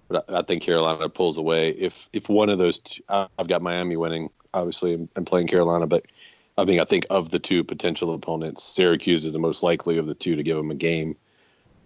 but 0.08 0.24
I, 0.28 0.38
I 0.38 0.42
think 0.42 0.62
Carolina 0.62 1.08
pulls 1.08 1.38
away. 1.38 1.70
If 1.70 2.10
if 2.12 2.28
one 2.28 2.48
of 2.48 2.58
those, 2.58 2.78
two, 2.78 3.02
I- 3.08 3.28
I've 3.38 3.48
got 3.48 3.62
Miami 3.62 3.96
winning. 3.96 4.30
Obviously, 4.52 4.94
I'm, 4.94 5.08
I'm 5.16 5.24
playing 5.24 5.46
Carolina, 5.48 5.86
but 5.86 6.04
I 6.56 6.64
mean, 6.64 6.80
I 6.80 6.84
think 6.84 7.06
of 7.10 7.30
the 7.30 7.38
two 7.38 7.64
potential 7.64 8.14
opponents, 8.14 8.62
Syracuse 8.62 9.24
is 9.24 9.32
the 9.32 9.38
most 9.38 9.62
likely 9.62 9.98
of 9.98 10.06
the 10.06 10.14
two 10.14 10.36
to 10.36 10.42
give 10.42 10.56
them 10.56 10.70
a 10.70 10.76
game. 10.76 11.16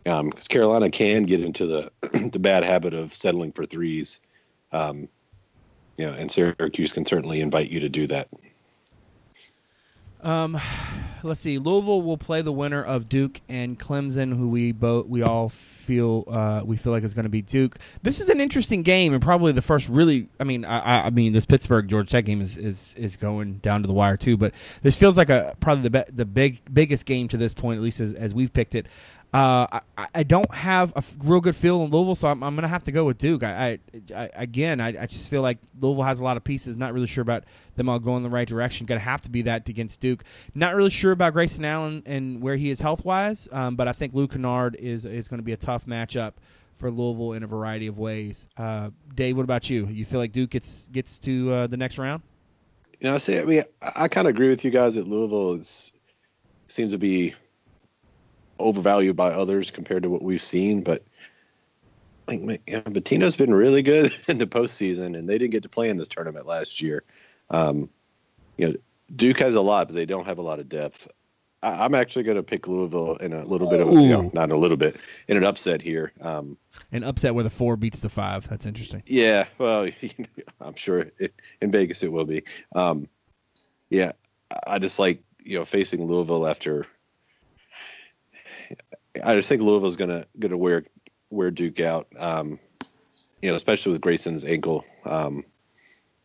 Because 0.05 0.49
Carolina 0.49 0.91
can 0.91 1.25
get 1.25 1.43
into 1.43 1.67
the 1.67 1.93
the 2.33 2.39
bad 2.39 2.65
habit 2.65 2.95
of 2.95 3.15
settling 3.15 3.53
for 3.53 3.67
threes. 3.67 4.23
Um, 4.73 5.09
you 5.99 6.07
know, 6.07 6.13
and 6.13 6.31
Syracuse 6.31 6.93
can 6.93 7.05
certainly 7.05 7.41
invite 7.41 7.69
you 7.69 7.81
to 7.81 7.89
do 7.89 8.07
that. 8.07 8.29
Um, 10.23 10.59
let's 11.23 11.41
see. 11.41 11.59
Louisville 11.59 12.03
will 12.03 12.19
play 12.19 12.43
the 12.43 12.53
winner 12.53 12.83
of 12.83 13.09
Duke 13.09 13.41
and 13.49 13.79
Clemson, 13.79 14.37
who 14.37 14.49
we 14.49 14.73
both 14.73 15.07
we 15.07 15.23
all 15.23 15.49
feel 15.49 16.25
uh, 16.29 16.63
we 16.65 16.77
feel 16.77 16.93
like 16.93 17.03
is 17.03 17.15
going 17.15 17.25
to 17.25 17.29
be 17.31 17.43
Duke. 17.43 17.79
This 18.03 18.21
is 18.21 18.29
an 18.29 18.41
interesting 18.41 18.83
game 18.83 19.13
and 19.15 19.23
probably 19.23 19.53
the 19.53 19.63
first 19.63 19.89
really. 19.89 20.29
I 20.39 20.45
mean, 20.45 20.65
I, 20.65 21.07
I- 21.07 21.11
mean, 21.11 21.33
this 21.33 21.47
Pittsburgh 21.47 21.89
Georgia 21.89 22.11
Tech 22.11 22.25
game 22.25 22.41
is, 22.41 22.57
is 22.57 22.95
is 22.97 23.17
going 23.17 23.59
down 23.59 23.83
to 23.83 23.87
the 23.87 23.95
wire 23.95 24.17
too. 24.17 24.37
But 24.37 24.53
this 24.83 24.97
feels 24.97 25.17
like 25.17 25.31
a 25.31 25.57
probably 25.61 25.83
the 25.85 25.91
be- 25.91 26.13
the 26.13 26.25
big 26.27 26.61
biggest 26.73 27.07
game 27.07 27.29
to 27.29 27.37
this 27.37 27.55
point, 27.55 27.79
at 27.79 27.83
least 27.83 28.01
as, 28.01 28.13
as 28.15 28.35
we've 28.35 28.53
picked 28.53 28.75
it. 28.75 28.87
Uh, 29.33 29.81
I, 29.99 30.07
I 30.15 30.23
don't 30.23 30.53
have 30.55 30.93
a 30.97 31.03
real 31.23 31.41
good 31.41 31.55
feel 31.55 31.85
in 31.85 31.91
Louisville, 31.91 32.15
so 32.15 32.29
I'm, 32.29 32.43
I'm 32.43 32.55
going 32.55 32.63
to 32.63 32.69
have 32.69 32.85
to 32.85 32.93
go 32.93 33.05
with 33.05 33.19
Duke. 33.19 33.43
I, 33.43 33.79
I, 34.15 34.15
I 34.15 34.31
again, 34.35 34.81
I, 34.81 35.03
I 35.03 35.07
just 35.07 35.29
feel 35.29 35.43
like 35.43 35.59
Louisville 35.79 36.05
has 36.05 36.21
a 36.21 36.25
lot 36.25 36.39
of 36.39 36.45
pieces. 36.45 36.79
Not 36.79 36.95
really 36.95 37.07
sure 37.07 37.23
about 37.23 37.45
them 37.77 37.91
all 37.91 37.99
going 37.99 38.19
in 38.19 38.23
the 38.23 38.31
right 38.31 38.49
direction. 38.49 38.87
Going 38.87 38.99
to 38.99 39.05
have 39.05 39.21
to 39.23 39.31
be 39.31 39.43
that 39.43 39.69
against 39.69 40.01
Duke. 40.01 40.25
Not 40.55 40.75
really 40.75 40.89
sure 40.89 41.13
about 41.13 41.35
Grayson 41.35 41.65
Allen 41.67 42.03
and 42.07 42.41
where 42.41 42.57
he 42.57 42.71
is 42.71 42.81
health 42.81 43.05
wise, 43.05 43.49
um, 43.53 43.77
but 43.77 43.87
I 43.87 43.93
think 43.93 44.15
Luke 44.15 44.33
Kennard 44.33 44.77
is 44.77 45.05
is 45.05 45.29
going 45.29 45.39
to 45.41 45.45
be 45.45 45.53
a 45.53 45.59
tough 45.59 45.85
matchup 45.85 46.33
for 46.77 46.91
Louisville 46.91 47.33
in 47.33 47.43
a 47.43 47.47
variety 47.47 47.87
of 47.87 47.99
ways. 47.99 48.49
Uh, 48.57 48.91
Dave, 49.15 49.37
what 49.37 49.43
about 49.43 49.69
you? 49.69 49.89
You 49.89 50.07
feel 50.07 50.21
like 50.21 50.33
Duke 50.33 50.51
gets 50.51 50.89
gets 50.89 51.19
to 51.21 51.53
uh, 51.53 51.67
the 51.67 51.77
next 51.77 51.99
round? 51.99 52.23
You 52.99 53.09
know, 53.09 53.15
I 53.15 53.19
say, 53.19 53.41
I 53.41 53.45
mean, 53.45 53.65
I, 53.83 53.93
I 53.97 54.09
kind 54.09 54.27
of 54.27 54.35
agree 54.35 54.49
with 54.49 54.65
you 54.65 54.71
guys 54.71 54.95
that 54.95 55.07
Louisville 55.07 55.55
is 55.55 55.93
seems 56.69 56.93
to 56.93 56.99
be 56.99 57.35
overvalued 58.59 59.17
by 59.17 59.33
others 59.33 59.71
compared 59.71 60.03
to 60.03 60.11
what 60.11 60.23
we've 60.23 60.41
seen, 60.41 60.83
but 60.83 61.05
like, 62.29 62.63
yeah, 62.67 62.81
Pitino's 62.81 63.37
been 63.37 63.55
really 63.55 63.83
good 63.83 64.13
in 64.29 64.39
the 64.39 64.47
postseason, 64.47 65.19
and 65.19 65.29
they 65.29 65.39
didn't 65.39 65.53
get 65.53 65.63
to 65.63 65.69
play 65.69 65.89
in 65.89 65.97
this 65.97 66.09
tournament 66.09 66.47
last 66.47 66.83
year. 66.83 67.03
Um, 67.51 67.89
you 68.57 68.69
know, 68.69 68.75
Duke 69.15 69.39
has 69.39 69.55
a 69.55 69.61
lot, 69.61 69.89
but 69.89 69.95
they 69.95 70.07
don't 70.07 70.27
have 70.27 70.39
a 70.39 70.43
lot 70.43 70.61
of 70.61 70.69
depth. 70.69 71.09
I, 71.63 71.85
I'm 71.85 71.95
actually 71.95 72.25
going 72.25 72.37
to 72.37 72.43
pick 72.43 72.69
Louisville 72.69 73.17
in 73.17 73.33
a 73.33 73.45
little 73.45 73.71
bit 73.71 73.81
of, 73.81 73.91
you 73.93 74.09
know, 74.09 74.31
not 74.35 74.51
a 74.51 74.57
little 74.57 74.77
bit, 74.77 74.97
in 75.27 75.37
an 75.37 75.45
upset 75.45 75.81
here. 75.81 76.13
Um, 76.21 76.59
An 76.93 77.03
upset 77.03 77.35
where 77.35 77.45
the 77.45 77.51
four 77.51 77.77
beats 77.77 78.01
the 78.01 78.09
five. 78.09 78.49
That's 78.49 78.67
interesting. 78.67 79.03
yeah, 79.07 79.47
well, 79.57 79.89
I'm 80.61 80.75
sure 80.75 81.11
it, 81.19 81.35
in 81.61 81.71
Vegas 81.71 82.03
it 82.03 82.13
will 82.13 82.27
be. 82.27 82.45
Um, 82.75 83.09
yeah, 83.91 84.13
I 84.67 84.79
just 84.79 84.99
like 84.99 85.23
you 85.43 85.59
know 85.59 85.65
facing 85.65 86.07
Louisville 86.07 86.47
after. 86.47 86.87
I 89.23 89.35
just 89.35 89.49
think 89.49 89.63
Louisville's 89.63 89.97
gonna 89.97 90.27
gonna 90.39 90.57
wear 90.57 90.85
wear 91.31 91.51
Duke 91.51 91.81
out. 91.81 92.07
Um, 92.17 92.59
you 93.43 93.49
know, 93.51 93.55
especially 93.55 93.93
with 93.93 94.01
Grayson's 94.01 94.45
ankle. 94.45 94.85
Um, 95.05 95.45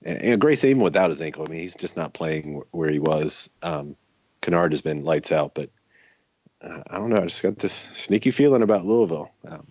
and, 0.04 0.18
and 0.22 0.42
Grayson 0.42 0.70
even 0.72 0.82
without 0.82 1.10
his 1.10 1.22
ankle, 1.22 1.46
I 1.46 1.50
mean, 1.50 1.60
he's 1.60 1.76
just 1.76 1.96
not 1.96 2.14
playing 2.14 2.62
where 2.72 2.90
he 2.90 3.00
was. 3.00 3.50
Um, 3.62 3.96
Kennard 4.42 4.72
has 4.72 4.82
been 4.82 5.04
lights 5.04 5.32
out, 5.32 5.54
but 5.54 5.70
uh, 6.62 6.82
I 6.90 6.98
don't 6.98 7.10
know. 7.10 7.18
I 7.22 7.24
just 7.26 7.42
got 7.44 7.60
this 7.60 7.74
sneaky 7.74 8.32
feeling 8.32 8.62
about 8.64 8.86
Louisville. 8.86 9.32
Um, 9.48 9.68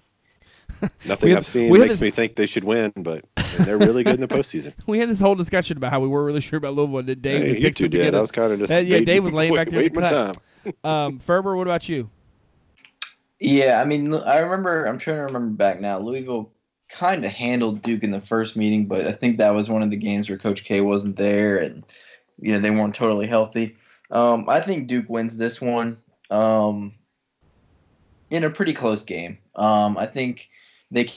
nothing 1.05 1.37
I've 1.37 1.47
seen 1.47 1.73
makes 1.73 1.89
this- 1.89 2.01
me 2.01 2.11
think 2.11 2.37
they 2.37 2.47
should 2.47 2.64
win, 2.64 2.93
but 2.97 3.27
they're 3.59 3.79
really 3.79 4.05
good 4.05 4.14
in 4.14 4.20
the 4.20 4.29
postseason. 4.29 4.73
We 4.87 4.99
had 4.99 5.09
this 5.09 5.20
whole 5.20 5.35
discussion 5.35 5.77
about 5.77 5.91
how 5.91 6.01
we 6.01 6.09
weren't 6.09 6.27
really 6.27 6.41
sure 6.41 6.57
about 6.57 6.75
Louisville. 6.75 6.99
and 6.99 7.07
Did 7.07 7.23
Dave 7.23 7.41
Hey, 7.43 7.61
you 7.61 7.70
two 7.70 7.89
did. 7.89 8.14
I 8.14 8.20
was 8.20 8.31
kind 8.31 8.53
of 8.53 8.59
just 8.59 8.73
yeah, 8.73 9.01
Dave 9.01 9.25
was 9.25 9.33
laying 9.33 9.55
back 9.55 9.68
there 9.68 9.89
to 9.89 10.01
my 10.01 10.09
time. 10.09 10.35
Um, 10.85 11.18
Ferber, 11.18 11.57
what 11.57 11.66
about 11.66 11.89
you? 11.89 12.09
Yeah, 13.43 13.80
I 13.80 13.84
mean, 13.84 14.14
I 14.14 14.38
remember. 14.38 14.84
I'm 14.84 14.99
trying 14.99 15.16
to 15.16 15.22
remember 15.22 15.57
back 15.57 15.80
now. 15.80 15.99
Louisville 15.99 16.53
kind 16.88 17.24
of 17.24 17.32
handled 17.32 17.82
Duke 17.82 18.05
in 18.05 18.12
the 18.12 18.20
first 18.20 18.57
meeting, 18.57 18.86
but 18.86 19.07
I 19.07 19.12
think 19.12 19.38
that 19.38 19.51
was 19.51 19.68
one 19.68 19.82
of 19.82 19.90
the 19.90 19.97
games 19.97 20.28
where 20.28 20.38
Coach 20.38 20.62
K 20.62 20.80
wasn't 20.80 21.16
there, 21.16 21.59
and 21.59 21.82
you 22.38 22.53
know 22.53 22.61
they 22.61 22.70
weren't 22.70 22.95
totally 22.95 23.26
healthy. 23.26 23.76
Um, 24.12 24.49
I 24.49 24.61
think 24.61 24.86
Duke 24.86 25.09
wins 25.09 25.36
this 25.36 25.61
one. 25.61 25.99
Um, 26.30 26.95
in 28.30 28.45
a 28.45 28.51
pretty 28.51 28.72
close 28.72 29.03
game. 29.03 29.38
Um, 29.57 29.99
I 29.99 30.07
think 30.07 30.49
they 30.90 31.11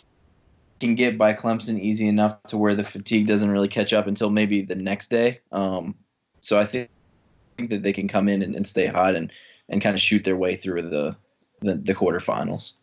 can 0.79 0.95
get 0.95 1.17
by 1.17 1.33
Clemson 1.33 1.79
easy 1.79 2.07
enough 2.07 2.41
to 2.43 2.57
where 2.57 2.75
the 2.75 2.83
fatigue 2.83 3.27
doesn't 3.27 3.49
really 3.49 3.69
catch 3.69 3.93
up 3.93 4.07
until 4.07 4.31
maybe 4.31 4.63
the 4.63 4.75
next 4.75 5.09
day. 5.09 5.39
Um, 5.51 5.95
so 6.41 6.57
I 6.57 6.65
think, 6.65 6.89
think 7.55 7.69
that 7.69 7.83
they 7.83 7.93
can 7.93 8.09
come 8.09 8.27
in 8.27 8.41
and, 8.41 8.55
and 8.55 8.67
stay 8.67 8.87
hot 8.87 9.15
and, 9.15 9.31
and 9.69 9.81
kind 9.81 9.93
of 9.93 10.01
shoot 10.01 10.25
their 10.25 10.35
way 10.35 10.57
through 10.57 10.89
the, 10.89 11.15
the, 11.61 11.75
the 11.75 11.93
quarterfinals. 11.93 12.73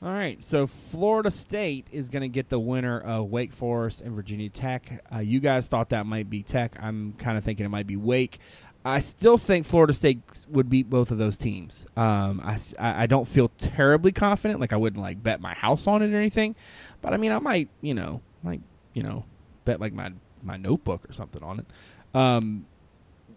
All 0.00 0.12
right, 0.12 0.42
so 0.44 0.68
Florida 0.68 1.30
State 1.30 1.88
is 1.90 2.08
going 2.08 2.22
to 2.22 2.28
get 2.28 2.48
the 2.48 2.60
winner 2.60 3.00
of 3.00 3.30
Wake 3.30 3.52
Forest 3.52 4.00
and 4.00 4.14
Virginia 4.14 4.48
Tech. 4.48 5.04
Uh, 5.12 5.18
you 5.18 5.40
guys 5.40 5.66
thought 5.66 5.88
that 5.88 6.06
might 6.06 6.30
be 6.30 6.44
Tech. 6.44 6.76
I'm 6.80 7.14
kind 7.14 7.36
of 7.36 7.42
thinking 7.42 7.66
it 7.66 7.70
might 7.70 7.88
be 7.88 7.96
Wake. 7.96 8.38
I 8.84 9.00
still 9.00 9.36
think 9.36 9.66
Florida 9.66 9.92
State 9.92 10.20
would 10.48 10.70
beat 10.70 10.88
both 10.88 11.10
of 11.10 11.18
those 11.18 11.36
teams. 11.36 11.84
Um, 11.96 12.40
I, 12.44 12.58
I 12.78 13.06
don't 13.06 13.26
feel 13.26 13.50
terribly 13.58 14.12
confident. 14.12 14.60
Like 14.60 14.72
I 14.72 14.76
wouldn't 14.76 15.02
like 15.02 15.20
bet 15.22 15.40
my 15.40 15.52
house 15.52 15.86
on 15.86 16.00
it 16.02 16.14
or 16.14 16.16
anything, 16.16 16.54
but 17.02 17.12
I 17.12 17.16
mean 17.16 17.32
I 17.32 17.38
might 17.38 17.68
you 17.80 17.94
know 17.94 18.22
like 18.44 18.60
you 18.94 19.02
know 19.02 19.24
bet 19.64 19.80
like 19.80 19.92
my 19.92 20.12
my 20.42 20.56
notebook 20.56 21.10
or 21.10 21.12
something 21.12 21.42
on 21.42 21.58
it. 21.58 21.66
Um, 22.14 22.66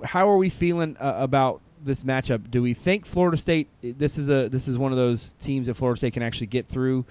how 0.04 0.30
are 0.30 0.38
we 0.38 0.50
feeling 0.50 0.96
uh, 1.00 1.16
about 1.18 1.62
this 1.84 2.04
matchup? 2.04 2.50
Do 2.52 2.62
we 2.62 2.74
think 2.74 3.06
Florida 3.06 3.38
State 3.38 3.68
this 3.82 4.18
is 4.18 4.30
a 4.30 4.50
this 4.50 4.68
is 4.68 4.78
one 4.78 4.92
of 4.92 4.98
those 4.98 5.34
teams 5.34 5.68
that 5.68 5.74
Florida 5.76 5.98
State 5.98 6.14
can 6.14 6.24
actually 6.24 6.48
get 6.48 6.68
through 6.68 7.06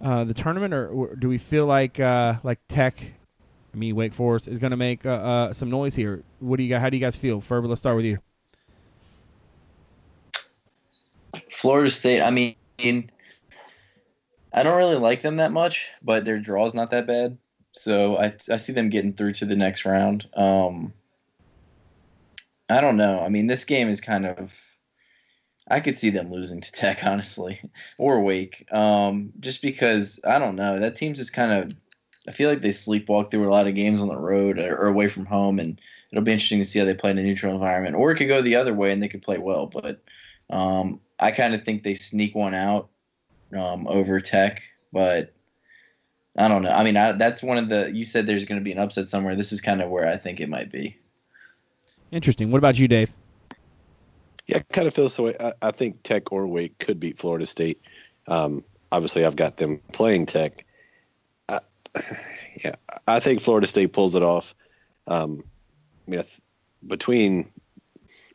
uh, 0.00 0.24
the 0.24 0.34
tournament, 0.34 0.74
or, 0.74 0.88
or, 0.88 1.14
do 1.16 1.28
we 1.28 1.38
feel 1.38 1.66
like 1.66 1.98
uh, 1.98 2.34
like 2.42 2.58
Tech 2.68 3.12
I 3.76 3.78
mean, 3.78 3.94
Wake 3.94 4.14
Forest 4.14 4.48
is 4.48 4.58
going 4.58 4.70
to 4.70 4.76
make 4.78 5.04
uh, 5.04 5.10
uh, 5.10 5.52
some 5.52 5.68
noise 5.68 5.94
here. 5.94 6.22
What 6.40 6.56
do 6.56 6.62
you 6.62 6.70
got? 6.70 6.80
How 6.80 6.88
do 6.88 6.96
you 6.96 7.00
guys 7.00 7.14
feel? 7.14 7.42
Ferber, 7.42 7.68
let's 7.68 7.78
start 7.78 7.94
with 7.94 8.06
you. 8.06 8.18
Florida 11.50 11.90
State. 11.90 12.22
I 12.22 12.30
mean, 12.30 12.56
I 12.78 14.62
don't 14.62 14.78
really 14.78 14.96
like 14.96 15.20
them 15.20 15.36
that 15.36 15.52
much, 15.52 15.88
but 16.02 16.24
their 16.24 16.38
draw 16.38 16.64
is 16.64 16.74
not 16.74 16.90
that 16.92 17.06
bad. 17.06 17.36
So 17.72 18.16
I 18.16 18.34
I 18.50 18.56
see 18.56 18.72
them 18.72 18.88
getting 18.88 19.12
through 19.12 19.34
to 19.34 19.44
the 19.44 19.56
next 19.56 19.84
round. 19.84 20.26
Um, 20.34 20.94
I 22.68 22.80
don't 22.80 22.96
know. 22.96 23.20
I 23.20 23.28
mean, 23.28 23.46
this 23.46 23.64
game 23.64 23.88
is 23.88 24.00
kind 24.00 24.26
of. 24.26 24.58
I 25.68 25.80
could 25.80 25.98
see 25.98 26.10
them 26.10 26.30
losing 26.30 26.60
to 26.60 26.72
Tech, 26.72 27.00
honestly, 27.04 27.60
or 27.98 28.22
Wake, 28.22 28.66
um, 28.72 29.32
just 29.40 29.62
because 29.62 30.20
I 30.26 30.38
don't 30.38 30.56
know. 30.56 30.78
That 30.78 30.96
team's 30.96 31.18
just 31.18 31.32
kind 31.32 31.52
of 31.52 31.76
I 32.28 32.32
feel 32.32 32.50
like 32.50 32.62
they 32.62 32.70
sleepwalk 32.70 33.30
through 33.30 33.48
a 33.48 33.52
lot 33.52 33.66
of 33.66 33.74
games 33.74 34.02
on 34.02 34.08
the 34.08 34.16
road 34.16 34.58
or, 34.58 34.86
away 34.86 35.08
from 35.08 35.26
home, 35.26 35.58
and 35.58 35.80
it'll 36.10 36.24
be 36.24 36.32
interesting 36.32 36.60
to 36.60 36.64
see 36.64 36.78
how 36.78 36.84
they 36.84 36.94
play 36.94 37.10
in 37.10 37.18
a 37.18 37.22
neutral 37.22 37.54
environment. 37.54 37.96
Or 37.96 38.10
it 38.10 38.16
could 38.16 38.28
go 38.28 38.42
the 38.42 38.56
other 38.56 38.74
way 38.74 38.92
and 38.92 39.02
they 39.02 39.08
could 39.08 39.22
play 39.22 39.38
well. 39.38 39.66
But 39.66 40.02
um, 40.50 41.00
I 41.18 41.30
kind 41.30 41.54
of 41.54 41.64
think 41.64 41.82
they 41.82 41.94
sneak 41.94 42.34
one 42.34 42.54
out 42.54 42.88
um, 43.56 43.86
over 43.86 44.20
Tech, 44.20 44.62
but 44.92 45.32
I 46.36 46.48
don't 46.48 46.62
know. 46.62 46.70
I 46.70 46.84
mean, 46.84 46.96
I, 46.96 47.12
that's 47.12 47.42
one 47.42 47.58
of 47.58 47.68
the. 47.68 47.90
You 47.92 48.04
said 48.04 48.26
there's 48.26 48.44
going 48.44 48.60
to 48.60 48.64
be 48.64 48.72
an 48.72 48.78
upset 48.78 49.08
somewhere. 49.08 49.36
This 49.36 49.52
is 49.52 49.60
kind 49.60 49.80
of 49.80 49.90
where 49.90 50.06
I 50.06 50.16
think 50.16 50.40
it 50.40 50.48
might 50.48 50.72
be. 50.72 50.98
Interesting. 52.12 52.50
What 52.50 52.58
about 52.58 52.78
you, 52.78 52.88
Dave? 52.88 53.12
Yeah, 54.46 54.58
I 54.58 54.60
kind 54.72 54.86
of 54.86 54.94
feel 54.94 55.08
so. 55.08 55.28
I, 55.28 55.52
I 55.60 55.70
think 55.72 56.02
Tech 56.02 56.30
or 56.30 56.46
Wake 56.46 56.78
could 56.78 57.00
beat 57.00 57.18
Florida 57.18 57.46
State. 57.46 57.80
Um, 58.28 58.62
obviously, 58.92 59.24
I've 59.24 59.36
got 59.36 59.56
them 59.56 59.80
playing 59.92 60.26
Tech 60.26 60.64
yeah, 62.64 62.74
I 63.06 63.20
think 63.20 63.40
Florida 63.40 63.66
State 63.66 63.92
pulls 63.92 64.14
it 64.14 64.22
off. 64.22 64.54
Um, 65.06 65.44
I 66.06 66.10
mean, 66.10 66.24
between 66.86 67.50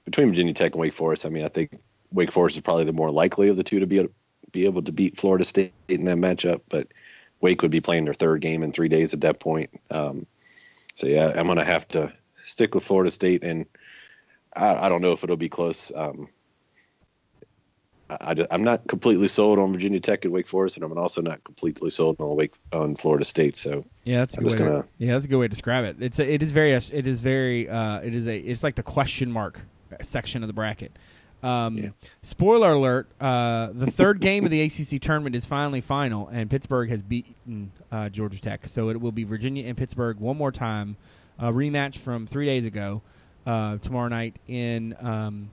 between 0.06 0.30
Virginia 0.30 0.54
Tech 0.54 0.74
and 0.74 0.82
Wake 0.82 0.94
Forest, 0.94 1.26
I 1.26 1.30
mean, 1.30 1.46
I 1.46 1.48
think 1.48 1.80
Wake 2.12 2.32
Forest 2.32 2.58
is 2.58 2.62
probably 2.62 2.86
the 2.86 2.94
more 2.94 3.12
likely 3.12 3.50
of 3.50 3.58
the 3.58 3.64
two 3.64 3.80
to 3.80 3.88
be 3.88 4.00
able, 4.00 4.12
be 4.52 4.66
able 4.66 4.82
to 4.84 4.92
beat 4.92 5.18
Florida 5.18 5.44
State 5.44 5.74
in 5.88 6.06
that 6.06 6.18
matchup. 6.18 6.62
But 6.70 6.88
Wake 7.40 7.62
would 7.62 7.72
be 7.72 7.82
playing 7.82 8.06
their 8.06 8.14
third 8.14 8.42
game 8.42 8.64
in 8.64 8.72
three 8.72 8.90
days 8.90 9.14
at 9.14 9.22
that 9.22 9.40
point. 9.40 9.70
Um, 9.90 10.26
so 10.96 11.08
yeah, 11.08 11.32
I'm 11.36 11.46
going 11.46 11.58
to 11.58 11.64
have 11.64 11.88
to 11.90 12.12
stick 12.46 12.76
with 12.76 12.84
Florida 12.84 13.12
State, 13.12 13.44
and 13.44 13.66
I, 14.56 14.86
I, 14.86 14.90
don't 14.90 15.02
know 15.02 15.12
if 15.12 15.24
it'll 15.24 15.38
be 15.38 15.50
close. 15.50 15.92
Um, 15.96 16.30
I, 18.10 18.36
am 18.52 18.64
not 18.64 18.88
completely 18.88 19.28
sold 19.28 19.60
on 19.60 19.72
Virginia 19.72 20.00
Tech 20.00 20.26
and 20.26 20.34
Wake 20.34 20.48
Forest, 20.48 20.78
and 20.78 20.84
I'm 20.84 20.98
also 20.98 21.22
not 21.22 21.44
completely 21.44 21.90
sold 21.90 22.18
on 22.20 22.36
Wake 22.36 22.54
on 22.74 22.96
Florida 22.96 23.24
State. 23.24 23.56
So 23.56 23.86
yeah, 24.04 24.20
that's 24.20 24.38
I'm 24.38 24.44
just 24.44 24.58
gonna 24.58 24.84
to, 24.84 24.88
yeah, 24.98 25.14
that's 25.14 25.26
a 25.26 25.28
good 25.28 25.38
way 25.38 25.46
to 25.46 25.50
describe 25.50 25.86
it. 25.86 25.98
It's 26.00 26.20
a, 26.20 26.30
it 26.30 26.42
is 26.42 26.52
very 26.52 26.74
it 26.74 27.08
is 27.08 27.22
very 27.22 27.70
uh, 27.70 28.00
it 28.00 28.14
is 28.14 28.28
a 28.28 28.38
it's 28.38 28.64
like 28.64 28.76
the 28.76 28.84
question 28.84 29.32
mark 29.32 29.62
section 30.02 30.44
of 30.44 30.48
the 30.48 30.54
bracket. 30.54 30.98
Um, 31.44 31.78
yeah. 31.78 31.90
Spoiler 32.22 32.74
alert: 32.74 33.08
uh, 33.20 33.70
the 33.74 33.90
third 33.90 34.20
game 34.20 34.44
of 34.46 34.52
the 34.52 34.62
ACC 34.62 35.02
tournament 35.02 35.36
is 35.36 35.46
finally 35.46 35.82
final, 35.82 36.28
and 36.28 36.50
Pittsburgh 36.50 36.90
has 36.90 37.02
beaten 37.02 37.72
uh, 37.92 38.10
Georgia 38.10 38.40
Tech. 38.40 38.68
So 38.68 38.90
it 38.90 39.00
will 39.00 39.12
be 39.12 39.24
Virginia 39.24 39.68
and 39.68 39.78
Pittsburgh 39.78 40.20
one 40.20 40.38
more 40.38 40.52
time, 40.52 40.98
a 41.40 41.52
rematch 41.52 41.98
from 41.98 42.28
three 42.28 42.46
days 42.46 42.66
ago, 42.66 43.02
uh, 43.46 43.78
tomorrow 43.78 44.08
night 44.08 44.38
in 44.48 44.96
um, 45.00 45.52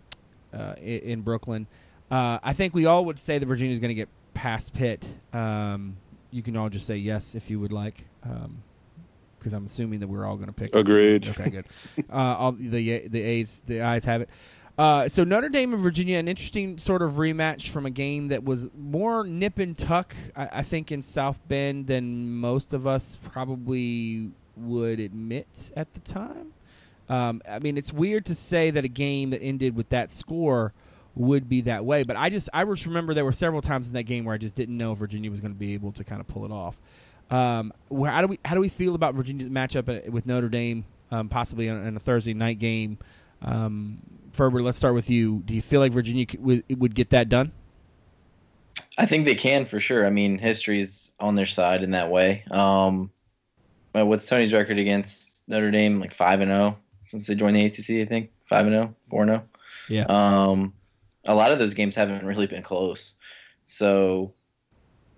uh, 0.53 0.75
in 0.81 1.23
Brooklyn. 1.23 1.67
Uh, 2.11 2.39
I 2.43 2.53
think 2.53 2.75
we 2.75 2.87
all 2.87 3.05
would 3.05 3.21
say 3.21 3.39
that 3.39 3.47
Virginia 3.47 3.75
is 3.75 3.81
going 3.81 3.91
to 3.91 3.95
get 3.95 4.09
past 4.35 4.73
Pitt. 4.73 5.07
Um, 5.33 5.97
you 6.31 6.43
can 6.43 6.57
all 6.57 6.69
just 6.69 6.87
say 6.87 6.97
yes 6.97 7.35
if 7.35 7.51
you 7.51 7.61
would 7.61 7.73
like, 7.73 8.05
because 8.23 9.53
um, 9.55 9.55
I'm 9.55 9.67
assuming 9.67 10.01
that 10.01 10.09
we're 10.09 10.27
all 10.27 10.37
going 10.37 10.49
to 10.49 10.53
pick. 10.53 10.75
Agreed. 10.75 11.29
Okay, 11.29 11.51
good. 11.51 11.65
uh, 12.11 12.15
all 12.15 12.53
the 12.53 13.09
the 13.09 13.23
A's 13.23 13.63
the 13.67 13.81
ayes 13.81 14.05
have 14.05 14.23
it. 14.23 14.31
Uh, 14.79 15.09
so 15.09 15.25
Notre 15.25 15.49
Dame 15.49 15.73
and 15.73 15.83
Virginia, 15.83 16.19
an 16.19 16.29
interesting 16.29 16.79
sort 16.79 17.03
of 17.03 17.15
rematch 17.15 17.71
from 17.71 17.85
a 17.85 17.91
game 17.91 18.29
that 18.29 18.45
was 18.45 18.69
more 18.79 19.27
nip 19.27 19.59
and 19.59 19.77
tuck, 19.77 20.15
I, 20.37 20.49
I 20.53 20.63
think, 20.63 20.93
in 20.93 21.03
South 21.03 21.41
Bend 21.49 21.89
than 21.89 22.31
most 22.31 22.73
of 22.73 22.87
us 22.87 23.19
probably 23.33 24.31
would 24.59 25.01
admit 25.01 25.71
at 25.77 25.93
the 25.95 26.01
time. 26.01 26.53
Um, 27.09 27.43
I 27.49 27.59
mean, 27.59 27.79
it's 27.79 27.93
weird 27.93 28.27
to 28.27 28.35
say 28.35 28.71
that 28.71 28.85
a 28.85 28.89
game 28.89 29.31
that 29.31 29.43
ended 29.43 29.75
with 29.75 29.89
that 29.91 30.11
score 30.11 30.73
would 31.15 31.49
be 31.49 31.63
that 31.63 31.85
way. 31.85 32.03
But 32.03 32.17
I 32.17 32.29
just 32.29 32.49
I 32.53 32.65
just 32.65 32.87
remember 32.87 33.15
there 33.15 33.25
were 33.25 33.33
several 33.33 33.63
times 33.63 33.89
in 33.89 33.95
that 33.95 34.05
game 34.05 34.25
where 34.25 34.35
I 34.35 34.39
just 34.39 34.55
didn't 34.55 34.77
know 34.77 34.95
Virginia 34.95 35.31
was 35.31 35.41
going 35.41 35.53
to 35.53 35.59
be 35.59 35.75
able 35.75 35.93
to 35.93 36.05
kind 36.05 36.21
of 36.21 36.29
pull 36.29 36.45
it 36.45 36.53
off. 36.53 36.77
Um, 37.31 37.73
how 37.91 38.21
do 38.23 38.29
we 38.29 38.39
how 38.45 38.55
do 38.55 38.61
we 38.61 38.69
feel 38.69 38.95
about 38.95 39.15
Virginia's 39.15 39.51
matchup 39.51 40.09
with 40.09 40.27
Notre 40.27 40.49
Dame, 40.49 40.85
um, 41.11 41.29
possibly 41.29 41.69
in 41.69 41.97
a 41.97 42.01
Thursday 42.01 42.35
night 42.35 42.59
game? 42.59 42.99
Um, 43.43 43.99
Ferber, 44.33 44.63
let's 44.63 44.79
start 44.79 44.95
with 44.95 45.11
you. 45.11 45.43
Do 45.45 45.55
you 45.55 45.63
feel 45.63 45.81
like 45.81 45.93
Virginia 45.93 46.27
would, 46.39 46.65
would 46.79 46.95
get 46.95 47.11
that 47.11 47.29
done? 47.29 47.53
I 48.97 49.07
think 49.07 49.27
they 49.27 49.35
can 49.35 49.67
for 49.67 49.81
sure. 49.81 50.07
I 50.07 50.11
mean, 50.11 50.39
history's 50.39 51.13
on 51.21 51.35
their 51.35 51.47
side 51.47 51.83
in 51.83 51.93
that 51.93 52.11
way. 52.11 52.45
Um, 52.51 53.11
what's 54.05 54.27
Tony's 54.27 54.53
record 54.53 54.79
against 54.79 55.43
Notre 55.49 55.71
Dame? 55.71 56.01
Like 56.01 56.15
five 56.15 56.41
and 56.41 56.51
zero 56.51 56.77
oh 56.77 56.83
since 57.07 57.27
they 57.27 57.35
joined 57.35 57.57
the 57.57 57.65
ACC. 57.65 58.03
I 58.03 58.09
think 58.09 58.31
five 58.49 58.67
and 58.67 58.75
0, 58.75 58.95
4 59.11 59.27
0. 59.27 59.43
Yeah. 59.89 60.05
Um, 60.05 60.75
a 61.25 61.35
lot 61.35 61.53
of 61.53 61.59
those 61.59 61.75
games 61.75 61.95
haven't 61.95 62.25
really 62.25 62.47
been 62.47 62.63
close. 62.63 63.17
So, 63.67 64.33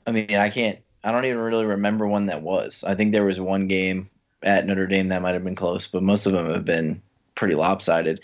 I 0.07 0.13
mean, 0.13 0.35
I 0.35 0.51
can't. 0.51 0.79
I 1.03 1.13
don't 1.13 1.25
even 1.25 1.39
really 1.39 1.65
remember 1.65 2.07
when 2.07 2.27
that 2.27 2.43
was. 2.43 2.85
I 2.87 2.95
think 2.95 3.13
there 3.13 3.25
was 3.25 3.41
one 3.41 3.69
game 3.69 4.11
at 4.43 4.67
Notre 4.67 4.87
Dame 4.87 5.09
that 5.09 5.23
might 5.23 5.35
have 5.35 5.45
been 5.45 5.55
close, 5.55 5.87
but 5.87 6.03
most 6.03 6.27
of 6.27 6.33
them 6.33 6.51
have 6.51 6.65
been 6.65 7.03
pretty 7.35 7.55
lopsided. 7.55 8.21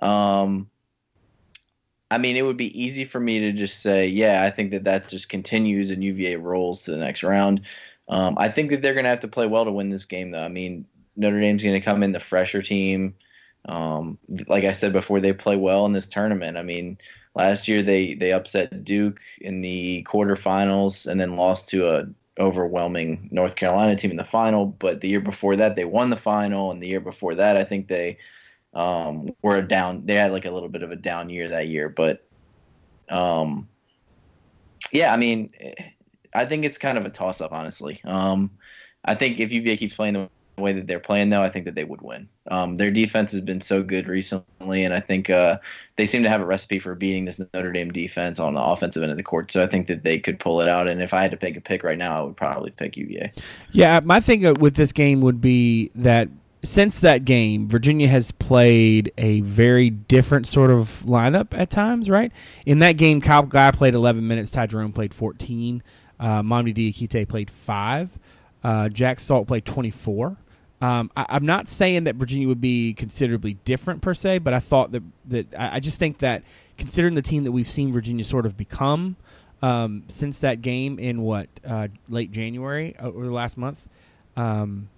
Um, 0.00 0.68
I 2.10 2.18
mean, 2.18 2.36
it 2.36 2.42
would 2.42 2.56
be 2.56 2.82
easy 2.82 3.04
for 3.04 3.20
me 3.20 3.38
to 3.40 3.52
just 3.52 3.80
say, 3.80 4.08
yeah, 4.08 4.42
I 4.42 4.50
think 4.50 4.72
that 4.72 4.84
that 4.84 5.08
just 5.08 5.28
continues 5.28 5.90
and 5.90 6.02
UVA 6.02 6.36
rolls 6.36 6.84
to 6.84 6.90
the 6.90 6.96
next 6.98 7.22
round. 7.22 7.62
Um, 8.10 8.36
I 8.38 8.48
think 8.48 8.70
that 8.70 8.82
they're 8.82 8.94
going 8.94 9.04
to 9.04 9.10
have 9.10 9.20
to 9.20 9.28
play 9.28 9.46
well 9.46 9.64
to 9.64 9.70
win 9.70 9.88
this 9.88 10.04
game, 10.04 10.32
though. 10.32 10.42
I 10.42 10.48
mean, 10.48 10.84
Notre 11.16 11.40
Dame's 11.40 11.62
going 11.62 11.80
to 11.80 11.84
come 11.84 12.02
in 12.02 12.12
the 12.12 12.20
fresher 12.20 12.60
team. 12.60 13.14
Um, 13.66 14.18
like 14.48 14.64
I 14.64 14.72
said 14.72 14.92
before, 14.92 15.20
they 15.20 15.32
play 15.32 15.56
well 15.56 15.86
in 15.86 15.92
this 15.92 16.08
tournament. 16.08 16.56
I 16.56 16.62
mean, 16.62 16.98
last 17.34 17.68
year 17.68 17.82
they 17.82 18.14
they 18.14 18.32
upset 18.32 18.84
Duke 18.84 19.20
in 19.40 19.60
the 19.60 20.04
quarterfinals 20.10 21.06
and 21.06 21.20
then 21.20 21.36
lost 21.36 21.68
to 21.68 21.88
a 21.88 22.08
overwhelming 22.38 23.28
North 23.30 23.54
Carolina 23.54 23.94
team 23.94 24.10
in 24.10 24.16
the 24.16 24.24
final. 24.24 24.66
But 24.66 25.00
the 25.00 25.08
year 25.08 25.20
before 25.20 25.56
that, 25.56 25.76
they 25.76 25.84
won 25.84 26.10
the 26.10 26.16
final, 26.16 26.72
and 26.72 26.82
the 26.82 26.88
year 26.88 27.00
before 27.00 27.36
that, 27.36 27.56
I 27.56 27.64
think 27.64 27.86
they 27.86 28.18
um, 28.74 29.30
were 29.42 29.56
a 29.56 29.62
down. 29.62 30.06
They 30.06 30.14
had 30.14 30.32
like 30.32 30.46
a 30.46 30.50
little 30.50 30.68
bit 30.68 30.82
of 30.82 30.90
a 30.90 30.96
down 30.96 31.30
year 31.30 31.50
that 31.50 31.68
year, 31.68 31.88
but 31.88 32.26
um, 33.08 33.68
yeah, 34.90 35.12
I 35.12 35.16
mean, 35.16 35.52
I 36.34 36.46
think 36.46 36.64
it's 36.64 36.78
kind 36.78 36.98
of 36.98 37.06
a 37.06 37.10
toss 37.10 37.40
up, 37.40 37.52
honestly. 37.52 38.00
Um, 38.04 38.50
I 39.04 39.14
think 39.14 39.40
if 39.40 39.52
UVA 39.52 39.76
keeps 39.76 39.96
playing 39.96 40.14
the 40.14 40.28
way 40.58 40.72
that 40.74 40.86
they're 40.86 41.00
playing, 41.00 41.30
though, 41.30 41.42
I 41.42 41.50
think 41.50 41.64
that 41.64 41.74
they 41.74 41.84
would 41.84 42.02
win. 42.02 42.28
Um, 42.50 42.76
their 42.76 42.90
defense 42.90 43.32
has 43.32 43.40
been 43.40 43.60
so 43.60 43.82
good 43.82 44.06
recently, 44.08 44.84
and 44.84 44.92
I 44.92 45.00
think 45.00 45.30
uh, 45.30 45.58
they 45.96 46.06
seem 46.06 46.22
to 46.22 46.28
have 46.28 46.40
a 46.40 46.46
recipe 46.46 46.78
for 46.78 46.94
beating 46.94 47.24
this 47.24 47.40
Notre 47.54 47.72
Dame 47.72 47.90
defense 47.90 48.38
on 48.38 48.54
the 48.54 48.62
offensive 48.62 49.02
end 49.02 49.10
of 49.10 49.16
the 49.16 49.22
court. 49.22 49.50
So 49.50 49.62
I 49.62 49.66
think 49.66 49.86
that 49.88 50.02
they 50.02 50.18
could 50.18 50.38
pull 50.38 50.60
it 50.60 50.68
out. 50.68 50.86
And 50.86 51.02
if 51.02 51.14
I 51.14 51.22
had 51.22 51.30
to 51.30 51.36
pick 51.36 51.56
a 51.56 51.60
pick 51.60 51.82
right 51.82 51.98
now, 51.98 52.20
I 52.20 52.22
would 52.22 52.36
probably 52.36 52.70
pick 52.70 52.96
UVA. 52.96 53.32
Yeah, 53.72 54.00
my 54.04 54.20
thing 54.20 54.54
with 54.54 54.74
this 54.74 54.92
game 54.92 55.20
would 55.22 55.40
be 55.40 55.90
that 55.94 56.28
since 56.62 57.00
that 57.00 57.24
game, 57.24 57.68
Virginia 57.68 58.08
has 58.08 58.32
played 58.32 59.12
a 59.16 59.40
very 59.40 59.90
different 59.90 60.46
sort 60.46 60.70
of 60.70 61.02
lineup 61.06 61.58
at 61.58 61.70
times, 61.70 62.10
right? 62.10 62.32
In 62.66 62.80
that 62.80 62.92
game, 62.92 63.20
Kyle 63.20 63.42
Guy 63.42 63.70
played 63.70 63.94
11 63.94 64.26
minutes, 64.26 64.50
Ty 64.50 64.66
Jerome 64.66 64.92
played 64.92 65.14
14, 65.14 65.82
uh, 66.20 66.42
Mamadi 66.42 66.74
Diakite 66.74 67.26
played 67.28 67.50
5, 67.50 68.18
uh, 68.62 68.88
Jack 68.90 69.18
Salt 69.18 69.48
played 69.48 69.64
24. 69.64 70.36
Um, 70.82 71.10
I, 71.16 71.36
am 71.36 71.44
not 71.44 71.68
saying 71.68 72.04
that 72.04 72.14
Virginia 72.14 72.46
would 72.46 72.60
be 72.60 72.94
considerably 72.94 73.54
different 73.64 74.00
per 74.00 74.14
se, 74.14 74.38
but 74.38 74.54
I 74.54 74.60
thought 74.60 74.92
that, 74.92 75.02
that 75.26 75.46
I, 75.58 75.76
I 75.76 75.80
just 75.80 75.98
think 75.98 76.18
that 76.18 76.42
considering 76.78 77.14
the 77.14 77.22
team 77.22 77.44
that 77.44 77.52
we've 77.52 77.68
seen 77.68 77.92
Virginia 77.92 78.24
sort 78.24 78.46
of 78.46 78.56
become 78.56 79.16
um, 79.62 80.04
since 80.08 80.40
that 80.40 80.62
game 80.62 80.98
in 80.98 81.22
what, 81.22 81.48
uh, 81.66 81.88
late 82.08 82.32
January, 82.32 82.96
uh, 82.98 83.08
over 83.08 83.26
the 83.26 83.32
last 83.32 83.58
month, 83.58 83.86
um, 84.36 84.88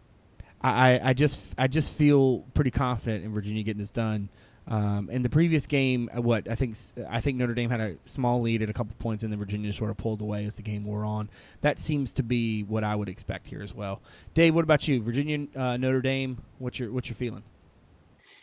I, 0.63 1.01
I 1.03 1.13
just 1.13 1.55
I 1.59 1.67
just 1.67 1.93
feel 1.93 2.45
pretty 2.55 2.71
confident 2.71 3.25
in 3.25 3.33
Virginia 3.33 3.65
getting 3.65 3.81
this 3.81 3.91
done. 3.91 4.29
Um, 4.69 5.11
in 5.11 5.23
the 5.23 5.29
previous 5.29 5.67
game, 5.67 6.09
uh, 6.17 6.23
what 6.23 6.49
I 6.49 6.55
think 6.55 6.77
I 7.09 7.21
think 7.21 7.37
Notre 7.37 7.55
Dame 7.55 7.69
had 7.69 7.81
a 7.81 7.97
small 8.05 8.41
lead 8.41 8.63
at 8.63 8.71
a 8.71 8.73
couple 8.73 8.95
points, 8.99 9.23
and 9.25 9.33
then 9.33 9.39
Virginia 9.39 9.73
sort 9.73 9.91
of 9.91 9.97
pulled 9.97 10.21
away 10.21 10.45
as 10.47 10.55
the 10.55 10.63
game 10.63 10.85
wore 10.85 11.05
on. 11.05 11.29
That 11.63 11.81
seems 11.81 12.13
to 12.15 12.23
be 12.23 12.63
what 12.63 12.85
I 12.85 12.95
would 12.95 13.09
expect 13.09 13.49
here 13.49 13.63
as 13.63 13.75
well. 13.75 14.01
Dave, 14.35 14.55
what 14.55 14.63
about 14.63 14.87
you? 14.87 15.03
Virginia, 15.03 15.47
uh, 15.57 15.77
Notre 15.77 16.01
Dame. 16.01 16.39
What's 16.59 16.79
your 16.79 16.93
what's 16.93 17.09
your 17.09 17.17
feeling? 17.17 17.43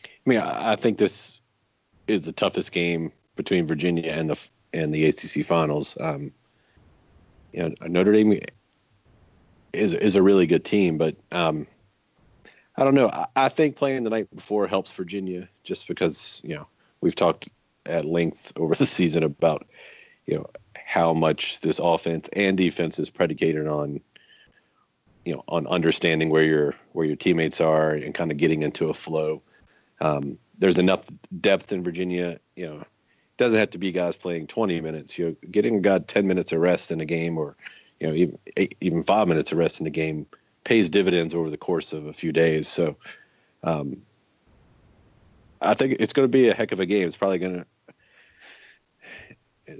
I 0.03 0.29
mean, 0.29 0.39
I 0.39 0.75
think 0.75 0.97
this 0.97 1.41
is 2.07 2.25
the 2.25 2.33
toughest 2.33 2.73
game 2.73 3.13
between 3.35 3.65
Virginia 3.65 4.11
and 4.11 4.29
the 4.29 4.49
and 4.73 4.93
the 4.93 5.05
ACC 5.05 5.45
finals. 5.45 5.97
Um, 5.99 6.33
you 7.53 7.61
know, 7.61 7.73
Notre 7.87 8.11
Dame 8.11 8.41
is 9.71 9.93
is 9.93 10.17
a 10.17 10.21
really 10.21 10.47
good 10.47 10.65
team, 10.65 10.97
but 10.97 11.15
um, 11.31 11.65
I 12.79 12.85
don't 12.85 12.95
know. 12.95 13.09
I, 13.09 13.27
I, 13.35 13.49
think 13.49 13.75
playing 13.75 14.05
the 14.05 14.09
night 14.09 14.33
before 14.33 14.65
helps 14.65 14.93
Virginia 14.93 15.49
just 15.65 15.85
because 15.85 16.41
you 16.45 16.55
know 16.55 16.65
we've 17.01 17.15
talked 17.15 17.49
at 17.85 18.05
length 18.05 18.53
over 18.55 18.73
the 18.73 18.85
season 18.85 19.23
about 19.23 19.67
you 20.25 20.35
know 20.35 20.45
how 20.77 21.13
much 21.13 21.59
this 21.59 21.79
offense 21.79 22.29
and 22.31 22.57
defense 22.57 22.97
is 22.97 23.09
predicated 23.09 23.67
on 23.67 23.99
you 25.25 25.35
know 25.35 25.43
on 25.49 25.67
understanding 25.67 26.29
where 26.29 26.43
your 26.43 26.73
where 26.93 27.05
your 27.05 27.17
teammates 27.17 27.59
are 27.59 27.91
and 27.91 28.15
kind 28.15 28.31
of 28.31 28.37
getting 28.37 28.61
into 28.61 28.89
a 28.89 28.93
flow. 28.93 29.41
Um, 29.99 30.39
there's 30.57 30.77
enough 30.77 31.05
depth 31.41 31.73
in 31.73 31.83
Virginia. 31.83 32.39
You 32.55 32.65
know, 32.67 32.77
it 32.77 33.37
doesn't 33.37 33.59
have 33.59 33.71
to 33.71 33.77
be 33.77 33.91
guys 33.91 34.15
playing 34.15 34.47
20 34.47 34.79
minutes. 34.79 35.19
You 35.19 35.25
know, 35.25 35.35
getting 35.51 35.75
a 35.75 35.81
guy 35.81 35.99
10 35.99 36.25
minutes 36.25 36.53
of 36.53 36.61
rest 36.61 36.91
in 36.91 37.01
a 37.01 37.05
game, 37.05 37.37
or 37.37 37.57
you 37.99 38.07
know, 38.07 38.13
even 38.13 38.39
even 38.79 39.03
five 39.03 39.27
minutes 39.27 39.51
of 39.51 39.57
rest 39.57 39.81
in 39.81 39.87
a 39.87 39.89
game 39.89 40.27
pays 40.63 40.89
dividends 40.89 41.33
over 41.33 41.49
the 41.49 41.57
course 41.57 41.93
of 41.93 42.05
a 42.05 42.13
few 42.13 42.31
days. 42.31 42.67
So, 42.67 42.97
um, 43.63 44.03
I 45.61 45.73
think 45.73 45.97
it's 45.99 46.13
going 46.13 46.25
to 46.25 46.31
be 46.31 46.49
a 46.49 46.53
heck 46.53 46.71
of 46.71 46.79
a 46.79 46.85
game. 46.85 47.07
It's 47.07 47.17
probably 47.17 47.39
going 47.39 47.59
to 47.59 47.65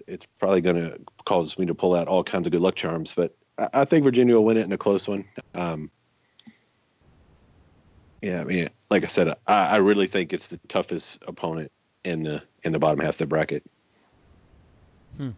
it's 0.08 0.26
probably 0.38 0.62
going 0.62 0.76
to 0.76 1.00
cause 1.26 1.58
me 1.58 1.66
to 1.66 1.76
pull 1.76 1.96
out 1.96 2.08
all 2.08 2.24
kinds 2.24 2.48
of 2.48 2.52
good 2.52 2.62
luck 2.62 2.76
charms, 2.76 3.14
but 3.14 3.36
I, 3.58 3.86
think 3.86 4.04
Virginia 4.04 4.36
will 4.36 4.46
win 4.46 4.58
it 4.58 4.64
in 4.64 4.72
a 4.72 4.78
close 4.78 5.08
one. 5.08 5.26
Um, 5.54 5.92
yeah, 8.22 8.42
I 8.42 8.44
mean, 8.44 8.70
like 8.90 9.04
I 9.04 9.08
said, 9.08 9.30
I, 9.30 9.36
I 9.68 9.78
really 9.78 10.08
think 10.08 10.34
it's 10.34 10.48
the 10.48 10.60
toughest 10.68 11.24
opponent 11.28 11.72
in 12.04 12.24
the 12.24 12.42
in 12.64 12.72
the 12.72 12.80
bottom 12.80 13.00
half 13.00 13.16
of 13.16 13.18
the 13.20 13.28
bracket. 13.28 13.64
Hmm. 15.18 15.30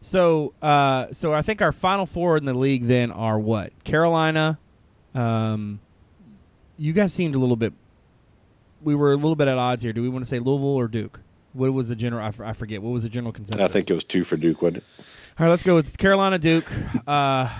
So, 0.00 0.54
uh, 0.62 1.08
so 1.12 1.34
I 1.34 1.42
think 1.42 1.60
our 1.60 1.72
final 1.72 2.06
four 2.06 2.36
in 2.36 2.44
the 2.44 2.54
league 2.54 2.86
then 2.86 3.10
are 3.10 3.38
what? 3.38 3.72
Carolina. 3.84 4.58
Um, 5.14 5.80
you 6.78 6.92
guys 6.92 7.12
seemed 7.12 7.34
a 7.34 7.38
little 7.38 7.56
bit. 7.56 7.72
We 8.82 8.94
were 8.94 9.12
a 9.12 9.16
little 9.16 9.36
bit 9.36 9.48
at 9.48 9.58
odds 9.58 9.82
here. 9.82 9.92
Do 9.92 10.02
we 10.02 10.08
want 10.08 10.24
to 10.24 10.28
say 10.28 10.38
Louisville 10.38 10.68
or 10.68 10.88
Duke? 10.88 11.20
What 11.52 11.72
was 11.72 11.88
the 11.88 11.96
general? 11.96 12.24
I, 12.24 12.52
forget. 12.52 12.80
What 12.80 12.90
was 12.90 13.02
the 13.02 13.08
general 13.08 13.32
consensus? 13.32 13.62
I 13.62 13.68
think 13.68 13.90
it 13.90 13.94
was 13.94 14.04
two 14.04 14.24
for 14.24 14.36
Duke, 14.36 14.62
wasn't 14.62 14.78
it? 14.78 14.84
All 15.38 15.44
right, 15.44 15.50
let's 15.50 15.62
go 15.62 15.74
with 15.74 15.98
Carolina 15.98 16.38
Duke. 16.38 16.70
Uh, 17.06 17.50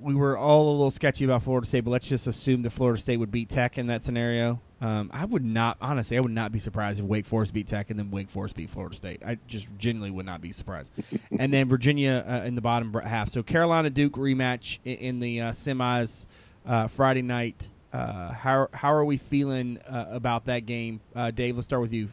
we 0.00 0.14
were 0.14 0.36
all 0.36 0.70
a 0.70 0.72
little 0.72 0.90
sketchy 0.90 1.24
about 1.24 1.42
Florida 1.42 1.66
State, 1.66 1.80
but 1.80 1.90
let's 1.90 2.08
just 2.08 2.26
assume 2.26 2.62
that 2.62 2.70
Florida 2.70 3.00
State 3.00 3.18
would 3.18 3.30
beat 3.30 3.48
Tech 3.48 3.78
in 3.78 3.86
that 3.88 4.02
scenario. 4.02 4.60
Um, 4.80 5.10
I 5.12 5.26
would 5.26 5.44
not, 5.44 5.76
honestly, 5.80 6.16
I 6.16 6.20
would 6.20 6.32
not 6.32 6.52
be 6.52 6.58
surprised 6.58 6.98
if 6.98 7.04
Wake 7.04 7.26
Forest 7.26 7.52
beat 7.52 7.68
Tech 7.68 7.90
and 7.90 7.98
then 7.98 8.10
Wake 8.10 8.30
Forest 8.30 8.56
beat 8.56 8.70
Florida 8.70 8.96
State. 8.96 9.22
I 9.24 9.38
just 9.46 9.68
genuinely 9.78 10.10
would 10.10 10.26
not 10.26 10.40
be 10.40 10.52
surprised. 10.52 10.92
and 11.38 11.52
then 11.52 11.68
Virginia 11.68 12.24
uh, 12.26 12.46
in 12.46 12.54
the 12.54 12.62
bottom 12.62 12.92
half. 12.94 13.28
So 13.28 13.42
Carolina 13.42 13.90
Duke 13.90 14.14
rematch 14.14 14.78
in, 14.84 14.96
in 14.96 15.20
the 15.20 15.40
uh, 15.40 15.52
semis 15.52 16.26
uh, 16.66 16.86
Friday 16.86 17.22
night. 17.22 17.68
Uh, 17.92 18.32
how 18.32 18.68
how 18.72 18.92
are 18.92 19.04
we 19.04 19.16
feeling 19.16 19.78
uh, 19.88 20.06
about 20.10 20.46
that 20.46 20.64
game, 20.64 21.00
uh, 21.16 21.32
Dave? 21.32 21.56
Let's 21.56 21.64
start 21.64 21.82
with 21.82 21.92
you. 21.92 22.08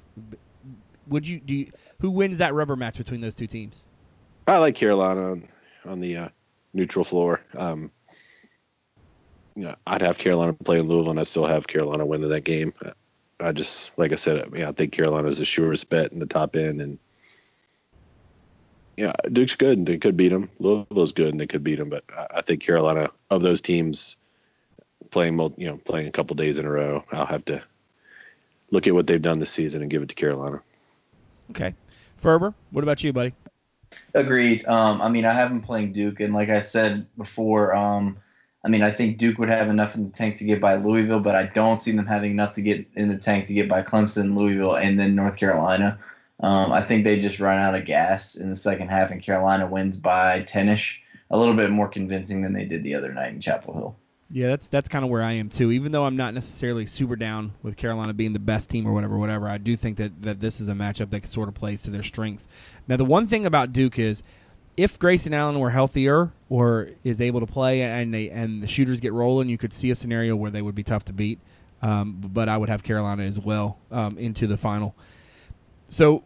Would 1.08 1.28
you 1.28 1.40
do? 1.40 1.54
You, 1.54 1.72
who 2.02 2.10
wins 2.10 2.40
that 2.40 2.56
rubber 2.56 2.76
match 2.76 2.98
between 2.98 3.22
those 3.22 3.36
two 3.36 3.46
teams? 3.46 3.84
I 4.48 4.58
like 4.58 4.76
Carolina 4.76 5.32
on, 5.32 5.48
on 5.86 6.00
the 6.00 6.30
neutral 6.74 7.05
floor. 7.05 7.41
Um, 7.55 7.91
you 9.55 9.63
know, 9.63 9.76
I'd 9.88 10.01
have 10.01 10.18
Carolina 10.18 10.53
play 10.53 10.80
in 10.80 10.88
Louisville, 10.88 11.11
and 11.11 11.20
I 11.20 11.24
still 11.24 11.45
have 11.45 11.68
Carolina 11.68 12.05
winning 12.05 12.30
that 12.30 12.43
game. 12.43 12.74
I 13.39 13.51
just, 13.51 13.97
like 13.97 14.11
I 14.11 14.15
said, 14.15 14.53
I, 14.55 14.72
think 14.72 14.93
Carolina 14.93 15.28
is 15.28 15.39
the 15.39 15.45
surest 15.45 15.89
bet 15.89 16.11
in 16.11 16.20
the 16.20 16.26
top 16.26 16.55
end, 16.55 16.82
and 16.82 16.99
yeah, 18.95 19.13
Duke's 19.32 19.55
good, 19.55 19.78
and 19.78 19.88
they 19.88 19.97
could 19.97 20.18
beat 20.18 20.30
them. 20.30 20.49
Louisville's 20.59 21.13
good, 21.13 21.30
and 21.30 21.39
they 21.39 21.47
could 21.47 21.63
beat 21.63 21.78
them, 21.78 21.89
but 21.89 22.03
I, 22.15 22.28
I 22.36 22.41
think 22.41 22.61
Carolina 22.61 23.09
of 23.30 23.41
those 23.41 23.61
teams 23.61 24.18
playing, 25.11 25.39
you 25.57 25.68
know, 25.68 25.78
playing 25.78 26.07
a 26.07 26.11
couple 26.11 26.36
days 26.36 26.59
in 26.59 26.65
a 26.65 26.72
row, 26.72 27.03
I'll 27.11 27.26
have 27.26 27.45
to 27.45 27.61
look 28.72 28.88
at 28.88 28.93
what 28.93 29.07
they've 29.07 29.22
done 29.22 29.39
this 29.39 29.51
season 29.51 29.82
and 29.82 29.89
give 29.89 30.01
it 30.01 30.09
to 30.09 30.15
Carolina. 30.15 30.61
Okay, 31.51 31.74
Ferber, 32.18 32.53
what 32.72 32.84
about 32.84 33.03
you, 33.03 33.13
buddy? 33.13 33.34
Agreed. 34.14 34.66
Um, 34.66 35.02
I 35.02 35.10
mean, 35.10 35.26
I 35.26 35.34
have 35.34 35.50
them 35.50 35.62
playing 35.62 35.94
Duke, 35.94 36.20
and 36.20 36.34
like 36.34 36.50
I 36.50 36.60
said 36.60 37.08
before, 37.18 37.76
um, 37.76 38.18
I 38.64 38.70
mean, 38.70 38.84
I 38.84 38.92
think 38.92 39.18
Duke 39.18 39.38
would 39.38 39.50
have 39.50 39.70
enough 39.70 39.96
in 39.96 40.04
the 40.04 40.10
tank 40.10 40.38
to 40.38 40.44
get 40.44 40.60
by 40.60 40.76
Louisville, 40.76 41.20
but 41.20 41.36
I 41.36 41.44
don't 41.44 41.82
see 41.82 41.92
them 41.92 42.06
having 42.06 42.32
enough 42.32 42.54
to 42.54 42.62
get 42.62 42.86
in 42.96 43.08
the 43.08 43.18
tank 43.18 43.48
to 43.48 43.54
get 43.54 43.70
by 43.70 43.82
Clemson, 43.82 44.36
Louisville, 44.36 44.76
and 44.76 45.00
then 45.00 45.16
North 45.16 45.38
Carolina. 45.38 46.00
Um, 46.40 46.72
I 46.72 46.82
think 46.82 47.04
they 47.04 47.20
just 47.20 47.40
run 47.40 47.60
out 47.60 47.76
of 47.76 47.86
gas 47.86 48.36
in 48.36 48.50
the 48.50 48.56
second 48.56 48.90
half, 48.90 49.12
and 49.12 49.22
Carolina 49.24 49.68
wins 49.68 49.98
by 49.98 50.42
10 50.44 50.70
ish, 50.70 51.02
a 51.30 51.38
little 51.38 51.54
bit 51.54 51.72
more 51.72 51.88
convincing 51.88 52.42
than 52.42 52.54
they 52.54 52.66
did 52.66 52.84
the 52.84 52.96
other 52.96 53.14
night 53.14 53.34
in 53.34 53.42
Chapel 53.42 53.74
Hill. 53.74 53.96
Yeah, 54.30 54.47
that's 54.47 54.67
that's 54.67 54.89
kind 54.89 55.05
of 55.05 55.11
where 55.11 55.23
I 55.23 55.34
am 55.34 55.47
too. 55.47 55.71
Even 55.71 55.93
though 55.93 56.03
I'm 56.05 56.17
not 56.17 56.34
necessarily 56.34 56.86
super 56.86 57.15
down 57.15 57.53
with 57.63 57.78
Carolina 57.78 58.13
being 58.13 58.34
the 58.34 58.39
best 58.39 58.69
team 58.69 58.86
or 58.86 58.91
whatever, 58.93 59.17
whatever, 59.17 59.47
I 59.47 59.57
do 59.57 59.78
think 59.78 59.97
that, 59.97 60.21
that 60.21 60.41
this 60.41 60.59
is 60.59 60.67
a 60.67 60.73
matchup 60.73 61.11
that 61.11 61.25
sort 61.28 61.47
of 61.47 61.55
plays 61.55 61.84
to 61.84 61.91
their 61.91 62.03
strength. 62.03 62.45
Now, 62.89 62.97
the 62.97 63.05
one 63.05 63.28
thing 63.28 63.45
about 63.45 63.71
Duke 63.71 63.97
is 63.97 64.23
if 64.75 64.99
Grayson 64.99 65.34
Allen 65.34 65.59
were 65.59 65.69
healthier 65.69 66.32
or 66.49 66.89
is 67.05 67.21
able 67.21 67.39
to 67.39 67.45
play 67.45 67.82
and 67.82 68.13
they 68.13 68.30
and 68.30 68.61
the 68.61 68.67
shooters 68.67 68.99
get 68.99 69.13
rolling, 69.13 69.47
you 69.47 69.57
could 69.57 69.73
see 69.73 69.91
a 69.91 69.95
scenario 69.95 70.36
where 70.36 70.51
they 70.51 70.61
would 70.61 70.75
be 70.75 70.84
tough 70.84 71.05
to 71.05 71.13
beat. 71.13 71.39
Um, 71.82 72.17
but 72.21 72.49
I 72.49 72.57
would 72.57 72.69
have 72.69 72.84
Carolina 72.84 73.23
as 73.23 73.39
well 73.39 73.78
um, 73.91 74.17
into 74.17 74.45
the 74.45 74.57
final. 74.57 74.93
So 75.88 76.23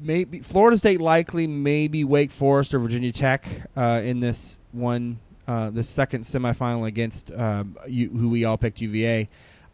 maybe 0.00 0.40
Florida 0.40 0.78
State 0.78 1.00
likely, 1.00 1.46
maybe 1.46 2.04
Wake 2.04 2.30
Forest 2.30 2.74
or 2.74 2.78
Virginia 2.78 3.10
Tech 3.10 3.48
uh, 3.76 4.02
in 4.04 4.20
this 4.20 4.58
one, 4.72 5.18
uh, 5.48 5.70
the 5.70 5.82
second 5.82 6.24
semifinal 6.24 6.86
against 6.86 7.32
um, 7.32 7.76
who 7.86 8.28
we 8.28 8.44
all 8.44 8.58
picked 8.58 8.82
UVA. 8.82 9.28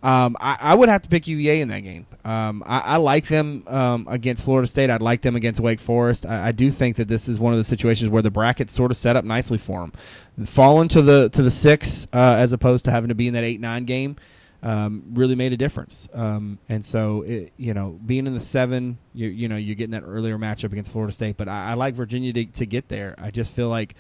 Um, 0.05 0.37
I, 0.39 0.57
I, 0.61 0.75
would 0.75 0.89
have 0.89 1.03
to 1.03 1.09
pick 1.09 1.27
UVA 1.27 1.63
in 1.63 1.69
that 1.69 1.81
game. 1.81 2.07
Um, 2.25 2.63
I, 2.67 2.81
I, 2.81 2.97
like 2.97 3.27
them 3.27 3.65
um, 3.67 4.07
against 4.09 4.45
Florida 4.45 4.69
State. 4.69 4.91
I'd 4.91 5.01
like 5.01 5.23
them 5.23 5.35
against 5.35 5.61
Wake 5.61 5.81
Forest. 5.81 6.27
I, 6.27 6.49
I, 6.49 6.53
do 6.53 6.71
think 6.71 6.97
that 6.97 7.09
this 7.09 7.27
is 7.27 7.41
one 7.41 7.55
of 7.55 7.59
the 7.59 7.65
situations 7.65 8.11
where 8.11 8.21
the 8.21 8.31
bracket's 8.31 8.75
sort 8.75 8.91
of 8.91 8.99
set 8.99 9.17
up 9.17 9.25
nicely 9.25 9.57
for 9.57 9.81
them. 9.81 10.47
Falling 10.47 10.89
to 10.89 11.03
the 11.03 11.31
to 11.31 11.43
the 11.43 11.51
six 11.51 12.07
uh, 12.13 12.37
as 12.39 12.53
opposed 12.53 12.85
to 12.85 12.91
having 12.91 13.09
to 13.09 13.15
be 13.15 13.27
in 13.29 13.35
that 13.35 13.45
eight 13.45 13.61
nine 13.61 13.87
game 13.87 14.17
um, 14.63 15.05
really 15.13 15.35
made 15.35 15.53
a 15.53 15.57
difference. 15.57 16.07
And 16.13 16.85
so, 16.85 17.23
it, 17.23 17.53
you 17.57 17.73
know, 17.75 17.99
being 18.05 18.27
in 18.27 18.35
the 18.35 18.41
seven, 18.41 18.99
you, 19.13 19.29
you 19.29 19.49
know, 19.49 19.57
you're 19.57 19.75
getting 19.75 19.93
that 19.93 20.05
earlier 20.07 20.39
matchup 20.39 20.73
against 20.73 20.93
Florida 20.93 21.13
State. 21.13 21.37
But 21.37 21.49
I, 21.49 21.75
like 21.75 21.95
Virginia 21.95 22.33
to, 22.33 22.45
to, 22.45 22.67
get 22.67 22.89
there. 22.89 23.15
I 23.19 23.31
just 23.31 23.53
feel 23.53 23.69
like 23.69 23.95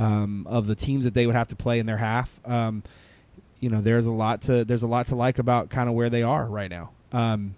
um, 0.00 0.46
of 0.48 0.66
the 0.66 0.74
teams 0.74 1.04
that 1.04 1.14
they 1.14 1.26
would 1.26 1.34
have 1.34 1.48
to 1.48 1.56
play 1.56 1.78
in 1.78 1.86
their 1.86 1.98
half 1.98 2.40
you 3.60 3.68
know 3.68 3.80
there's 3.80 4.06
a 4.06 4.12
lot 4.12 4.42
to 4.42 4.64
there's 4.64 4.82
a 4.82 4.86
lot 4.86 5.06
to 5.06 5.14
like 5.14 5.38
about 5.38 5.70
kind 5.70 5.88
of 5.88 5.94
where 5.94 6.10
they 6.10 6.22
are 6.22 6.46
right 6.46 6.70
now. 6.70 6.90
Um, 7.12 7.54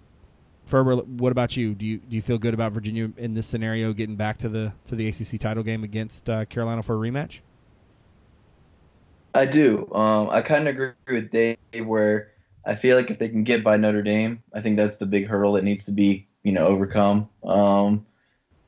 Ferber, 0.65 0.97
what 0.97 1.31
about 1.31 1.57
you? 1.57 1.73
Do 1.73 1.85
you 1.85 1.97
do 1.97 2.15
you 2.15 2.21
feel 2.21 2.37
good 2.37 2.53
about 2.53 2.73
Virginia 2.73 3.09
in 3.17 3.33
this 3.33 3.47
scenario 3.47 3.93
getting 3.93 4.15
back 4.15 4.37
to 4.39 4.49
the 4.49 4.73
to 4.87 4.95
the 4.95 5.07
ACC 5.07 5.39
title 5.39 5.63
game 5.63 5.83
against 5.83 6.29
uh, 6.29 6.45
Carolina 6.45 6.83
for 6.83 6.95
a 6.95 7.09
rematch? 7.09 7.39
I 9.33 9.45
do. 9.45 9.91
Um, 9.93 10.29
I 10.29 10.41
kind 10.41 10.67
of 10.67 10.75
agree 10.75 10.93
with 11.07 11.31
Dave 11.31 11.57
where 11.85 12.31
I 12.65 12.75
feel 12.75 12.95
like 12.95 13.09
if 13.09 13.17
they 13.17 13.29
can 13.29 13.43
get 13.43 13.63
by 13.63 13.77
Notre 13.77 14.03
Dame, 14.03 14.43
I 14.53 14.61
think 14.61 14.77
that's 14.77 14.97
the 14.97 15.05
big 15.05 15.27
hurdle 15.27 15.53
that 15.53 15.63
needs 15.63 15.85
to 15.85 15.91
be 15.91 16.27
you 16.43 16.51
know 16.51 16.67
overcome. 16.67 17.29
Um, 17.43 18.05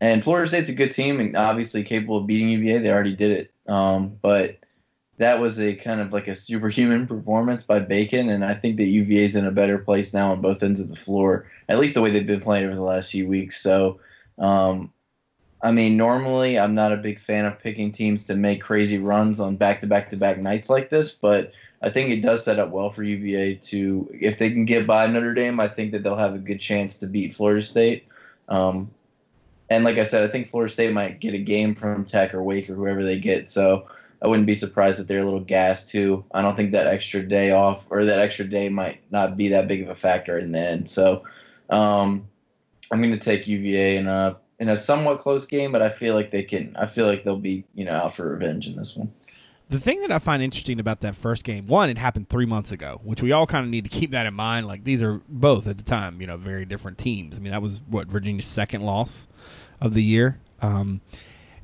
and 0.01 0.23
Florida 0.23 0.47
State's 0.47 0.69
a 0.69 0.73
good 0.73 0.91
team 0.91 1.19
and 1.19 1.35
obviously 1.35 1.83
capable 1.83 2.17
of 2.17 2.27
beating 2.27 2.49
UVA. 2.49 2.79
They 2.79 2.91
already 2.91 3.15
did 3.15 3.31
it. 3.31 3.51
Um, 3.67 4.17
but 4.21 4.57
that 5.17 5.39
was 5.39 5.59
a 5.59 5.75
kind 5.75 6.01
of 6.01 6.13
like 6.13 6.27
a 6.27 6.35
superhuman 6.35 7.07
performance 7.07 7.63
by 7.63 7.79
Bacon, 7.79 8.29
and 8.29 8.43
I 8.43 8.53
think 8.53 8.77
that 8.77 8.85
UVA 8.85 9.23
is 9.23 9.35
in 9.35 9.45
a 9.45 9.51
better 9.51 9.77
place 9.77 10.13
now 10.13 10.31
on 10.31 10.41
both 10.41 10.63
ends 10.63 10.79
of 10.79 10.89
the 10.89 10.95
floor, 10.95 11.49
at 11.69 11.79
least 11.79 11.93
the 11.93 12.01
way 12.01 12.11
they've 12.11 12.27
been 12.27 12.41
playing 12.41 12.65
over 12.65 12.75
the 12.75 12.81
last 12.81 13.11
few 13.11 13.27
weeks. 13.27 13.61
So, 13.61 13.99
um, 14.37 14.91
I 15.61 15.71
mean, 15.71 15.97
normally 15.97 16.59
I'm 16.59 16.75
not 16.75 16.91
a 16.91 16.97
big 16.97 17.19
fan 17.19 17.45
of 17.45 17.59
picking 17.59 17.91
teams 17.91 18.25
to 18.25 18.35
make 18.35 18.61
crazy 18.61 18.97
runs 18.97 19.39
on 19.39 19.55
back 19.55 19.79
to 19.79 19.87
back 19.87 20.09
to 20.09 20.17
back 20.17 20.37
nights 20.37 20.69
like 20.69 20.89
this, 20.89 21.11
but 21.11 21.53
I 21.81 21.89
think 21.89 22.09
it 22.09 22.21
does 22.21 22.43
set 22.43 22.59
up 22.59 22.71
well 22.71 22.89
for 22.89 23.03
UVA 23.03 23.55
to, 23.55 24.09
if 24.13 24.37
they 24.37 24.49
can 24.49 24.65
get 24.65 24.87
by 24.87 25.07
Notre 25.07 25.33
Dame, 25.33 25.59
I 25.59 25.67
think 25.67 25.91
that 25.91 26.03
they'll 26.03 26.15
have 26.15 26.33
a 26.33 26.39
good 26.39 26.59
chance 26.59 26.99
to 26.99 27.07
beat 27.07 27.33
Florida 27.33 27.61
State. 27.61 28.07
Um, 28.47 28.91
and 29.69 29.83
like 29.83 29.97
I 29.97 30.03
said, 30.03 30.23
I 30.23 30.31
think 30.31 30.47
Florida 30.47 30.71
State 30.71 30.93
might 30.93 31.19
get 31.19 31.33
a 31.33 31.39
game 31.39 31.75
from 31.75 32.05
Tech 32.05 32.33
or 32.33 32.43
Wake 32.43 32.69
or 32.69 32.75
whoever 32.75 33.03
they 33.03 33.19
get. 33.19 33.49
So 33.49 33.87
I 34.21 34.27
wouldn't 34.27 34.47
be 34.47 34.55
surprised 34.55 34.99
if 34.99 35.07
they're 35.07 35.21
a 35.21 35.25
little 35.25 35.39
gassed 35.39 35.89
too. 35.89 36.23
I 36.31 36.41
don't 36.41 36.55
think 36.55 36.71
that 36.71 36.87
extra 36.87 37.21
day 37.27 37.51
off 37.51 37.87
or 37.89 38.05
that 38.05 38.19
extra 38.19 38.45
day 38.45 38.69
might 38.69 39.01
not 39.11 39.35
be 39.35 39.49
that 39.49 39.67
big 39.67 39.81
of 39.81 39.89
a 39.89 39.95
factor 39.95 40.37
in 40.37 40.51
the 40.51 40.59
end. 40.59 40.89
So 40.89 41.23
um, 41.69 42.27
I'm 42.91 43.01
going 43.01 43.17
to 43.17 43.19
take 43.19 43.47
UVA 43.47 43.97
in 43.97 44.07
a 44.07 44.37
in 44.59 44.69
a 44.69 44.77
somewhat 44.77 45.19
close 45.19 45.45
game, 45.45 45.71
but 45.71 45.81
I 45.81 45.89
feel 45.89 46.15
like 46.15 46.31
they 46.31 46.43
can. 46.43 46.75
I 46.77 46.85
feel 46.85 47.07
like 47.07 47.23
they'll 47.23 47.35
be 47.35 47.65
you 47.73 47.85
know 47.85 47.93
out 47.93 48.15
for 48.15 48.29
revenge 48.29 48.67
in 48.67 48.75
this 48.75 48.95
one. 48.95 49.11
The 49.67 49.79
thing 49.79 50.01
that 50.01 50.11
I 50.11 50.19
find 50.19 50.43
interesting 50.43 50.79
about 50.79 51.01
that 51.01 51.15
first 51.15 51.43
game, 51.43 51.65
one, 51.65 51.89
it 51.89 51.97
happened 51.97 52.29
three 52.29 52.45
months 52.45 52.71
ago, 52.71 53.01
which 53.03 53.23
we 53.23 53.31
all 53.31 53.47
kind 53.47 53.65
of 53.65 53.71
need 53.71 53.83
to 53.85 53.89
keep 53.89 54.11
that 54.11 54.27
in 54.27 54.33
mind. 54.35 54.67
Like 54.67 54.83
these 54.83 55.01
are 55.01 55.21
both 55.27 55.67
at 55.67 55.77
the 55.77 55.83
time, 55.83 56.21
you 56.21 56.27
know, 56.27 56.37
very 56.37 56.65
different 56.65 56.99
teams. 56.99 57.35
I 57.35 57.39
mean, 57.39 57.51
that 57.51 57.63
was 57.63 57.81
what 57.87 58.07
Virginia's 58.07 58.45
second 58.45 58.81
loss 58.81 59.27
of 59.81 59.95
the 59.95 60.03
year. 60.03 60.39
Um, 60.61 61.01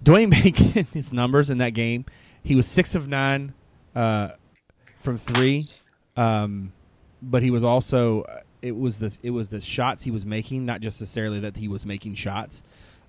Dwayne 0.04 0.32
Bacon, 0.43 0.88
his 0.93 1.14
numbers 1.14 1.49
in 1.49 1.60
that 1.60 1.72
game, 1.72 2.06
he 2.43 2.56
was 2.56 2.68
six 2.68 2.95
of 2.95 3.08
nine 3.08 3.54
uh, 3.95 4.30
from 4.97 5.18
three, 5.18 5.70
um, 6.18 6.74
but 7.22 7.43
he 7.43 7.52
was 7.52 7.64
also 7.64 8.26
it 8.62 8.76
was 8.76 8.99
the 8.99 9.16
it 9.24 9.32
was 9.32 9.49
the 9.49 9.62
shots 9.62 10.04
he 10.04 10.12
was 10.12 10.26
making, 10.26 10.66
not 10.66 10.82
just 10.82 11.02
necessarily 11.02 11.39
that 11.41 11.58
he 11.58 11.68
was 11.68 11.86
making 11.86 12.16
shots, 12.16 12.64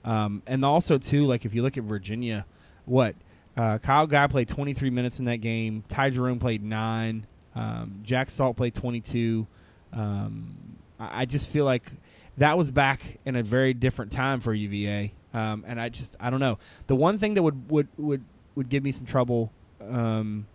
um, 0.05 0.43
and 0.47 0.65
also 0.65 0.99
too 0.99 1.25
like 1.25 1.45
if 1.45 1.55
you 1.55 1.63
look 1.63 1.77
at 1.77 1.85
Virginia, 1.85 2.45
what 2.85 3.15
uh, 3.57 3.79
Kyle 3.79 4.07
Guy 4.07 4.27
played 4.27 4.49
23 4.49 4.91
minutes 4.91 5.19
in 5.19 5.27
that 5.27 5.39
game, 5.39 5.85
Ty 5.89 6.11
Jerome 6.11 6.39
played 6.39 6.63
nine, 6.63 7.27
um, 7.55 8.01
Jack 8.03 8.31
Salt 8.31 8.57
played 8.57 8.75
22. 8.75 9.47
Um, 9.93 10.57
I, 10.99 11.27
just 11.27 11.51
feel 11.51 11.65
like 11.65 11.91
that 12.39 12.57
was 12.57 12.71
back 12.71 13.19
in 13.25 13.37
a 13.37 13.43
very 13.43 13.75
different 13.75 14.13
time 14.13 14.41
for 14.41 14.55
UVA. 14.55 15.13
Um, 15.35 15.65
and 15.67 15.81
I 15.81 15.89
just 15.89 16.17
I 16.21 16.31
don't 16.31 16.41
know. 16.41 16.59
The 16.87 16.97
one 16.97 17.19
thing 17.19 17.35
that 17.35 17.43
would 17.43 17.71
would 17.71 17.89
would, 17.97 18.25
would 18.55 18.69
give 18.69 18.83
me 18.83 18.91
some 18.91 19.07
trouble, 19.07 19.51
um, 19.81 20.47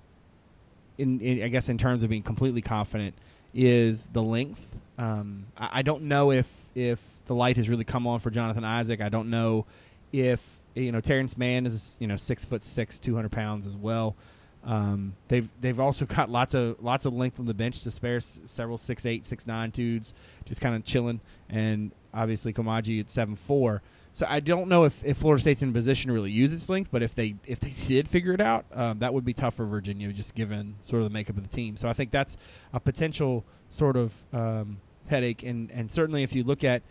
in, 0.98 1.20
in 1.20 1.44
I 1.44 1.48
guess 1.48 1.70
in 1.70 1.78
terms 1.78 2.04
of 2.04 2.10
being 2.10 2.24
completely 2.24 2.62
confident, 2.62 3.16
is 3.54 4.08
the 4.08 4.22
length. 4.22 4.76
Um, 4.98 5.48
I, 5.58 5.70
I 5.74 5.82
don't 5.82 6.04
know 6.04 6.32
if 6.32 6.48
if 6.76 7.00
the 7.26 7.36
light 7.36 7.58
has 7.58 7.70
really 7.70 7.84
come 7.84 8.06
on 8.08 8.20
for 8.20 8.30
Jonathan 8.30 8.64
Isaac. 8.64 9.02
I 9.02 9.10
don't 9.10 9.30
know 9.30 9.66
if 10.12 10.57
you 10.84 10.92
know 10.92 11.02
Terrence 11.02 11.38
Mann 11.38 11.66
is 11.66 11.98
you 12.00 12.08
know 12.08 12.16
six 12.18 12.46
foot 12.46 12.64
six, 12.64 13.00
two 13.00 13.16
hundred 13.16 13.32
pounds 13.32 13.66
as 13.66 13.76
well. 13.76 14.16
Um, 14.64 15.16
they've 15.28 15.50
they've 15.60 15.80
also 15.80 16.06
got 16.18 16.30
lots 16.30 16.54
of 16.54 16.82
lots 16.82 17.06
of 17.06 17.14
length 17.14 17.40
on 17.40 17.46
the 17.46 17.54
bench 17.54 17.82
to 17.84 17.92
spare. 17.92 18.18
S- 18.18 18.42
several 18.46 18.78
six 18.78 19.06
eight, 19.06 19.26
six 19.26 19.48
nine 19.48 19.70
dudes 19.70 20.14
just 20.46 20.62
kind 20.62 20.76
of 20.76 20.84
chilling, 20.84 21.22
and 21.50 21.92
obviously 22.14 22.54
Koumadje 22.54 23.00
at 23.00 23.10
seven 23.10 23.36
four. 23.36 23.82
So 24.14 24.26
I 24.28 24.40
don't 24.40 24.68
know 24.68 24.84
if, 24.84 25.06
if 25.06 25.18
Florida 25.18 25.40
State's 25.40 25.62
in 25.62 25.74
position 25.74 26.08
to 26.08 26.14
really 26.14 26.32
use 26.32 26.52
its 26.52 26.70
length, 26.70 26.90
but 26.92 27.04
if 27.04 27.14
they 27.14 27.36
if 27.46 27.60
they 27.60 27.74
did 27.88 28.08
figure 28.08 28.34
it 28.34 28.42
out, 28.42 28.66
um, 28.74 29.00
that 29.00 29.14
would 29.14 29.26
be 29.26 29.34
tough 29.34 29.56
for 29.56 29.66
Virginia, 29.66 30.12
just 30.12 30.36
given 30.36 30.76
sort 30.82 31.02
of 31.02 31.10
the 31.10 31.14
makeup 31.14 31.38
of 31.38 31.44
the 31.44 31.56
team. 31.56 31.78
So 31.78 31.88
I 31.88 31.94
think 31.94 32.12
that's 32.12 32.36
a 32.74 32.80
potential 32.80 33.46
sort 33.70 33.96
of 33.96 34.14
um, 34.34 34.78
headache, 35.08 35.44
and 35.44 35.72
and 35.72 35.92
certainly 35.92 36.24
if 36.24 36.36
you 36.36 36.44
look 36.44 36.64
at 36.64 36.82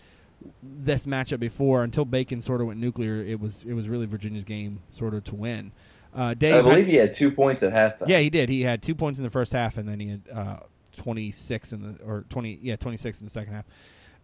this 0.63 1.07
matchup 1.07 1.41
before, 1.41 1.83
until 1.83 2.05
Bacon 2.05 2.41
sort 2.41 2.61
of 2.61 2.67
went 2.67 2.81
nuclear, 2.81 3.23
it 3.23 3.41
was 3.41 3.63
it 3.67 3.73
was 3.73 3.89
really 3.89 4.07
Virginia's 4.07 4.45
game 4.45 4.81
sort 4.91 5.15
of 5.15 5.25
to 5.25 5.35
win. 5.35 5.73
Uh, 6.15 6.35
Dave, 6.35 6.55
I 6.55 6.63
believe 6.63 6.87
he 6.87 6.97
had 6.97 7.15
two 7.15 7.31
points 7.31 7.63
at 7.63 7.73
halftime. 7.73 8.09
Yeah, 8.09 8.19
he 8.19 8.31
did. 8.31 8.49
He 8.49 8.63
had 8.63 8.83
two 8.83 8.95
points 8.95 9.19
in 9.19 9.25
the 9.25 9.31
first 9.31 9.53
half, 9.53 9.77
and 9.77 9.89
then 9.89 10.01
he 10.01 10.09
had 10.09 10.23
uh, 10.33 10.57
26 10.97 11.73
in 11.73 11.83
the 11.83 12.05
or 12.05 12.25
20 12.31 12.59
yeah 12.63 12.77
26 12.77 13.21
in 13.21 13.27
the 13.27 13.31
second 13.31 13.55
half. 13.55 13.65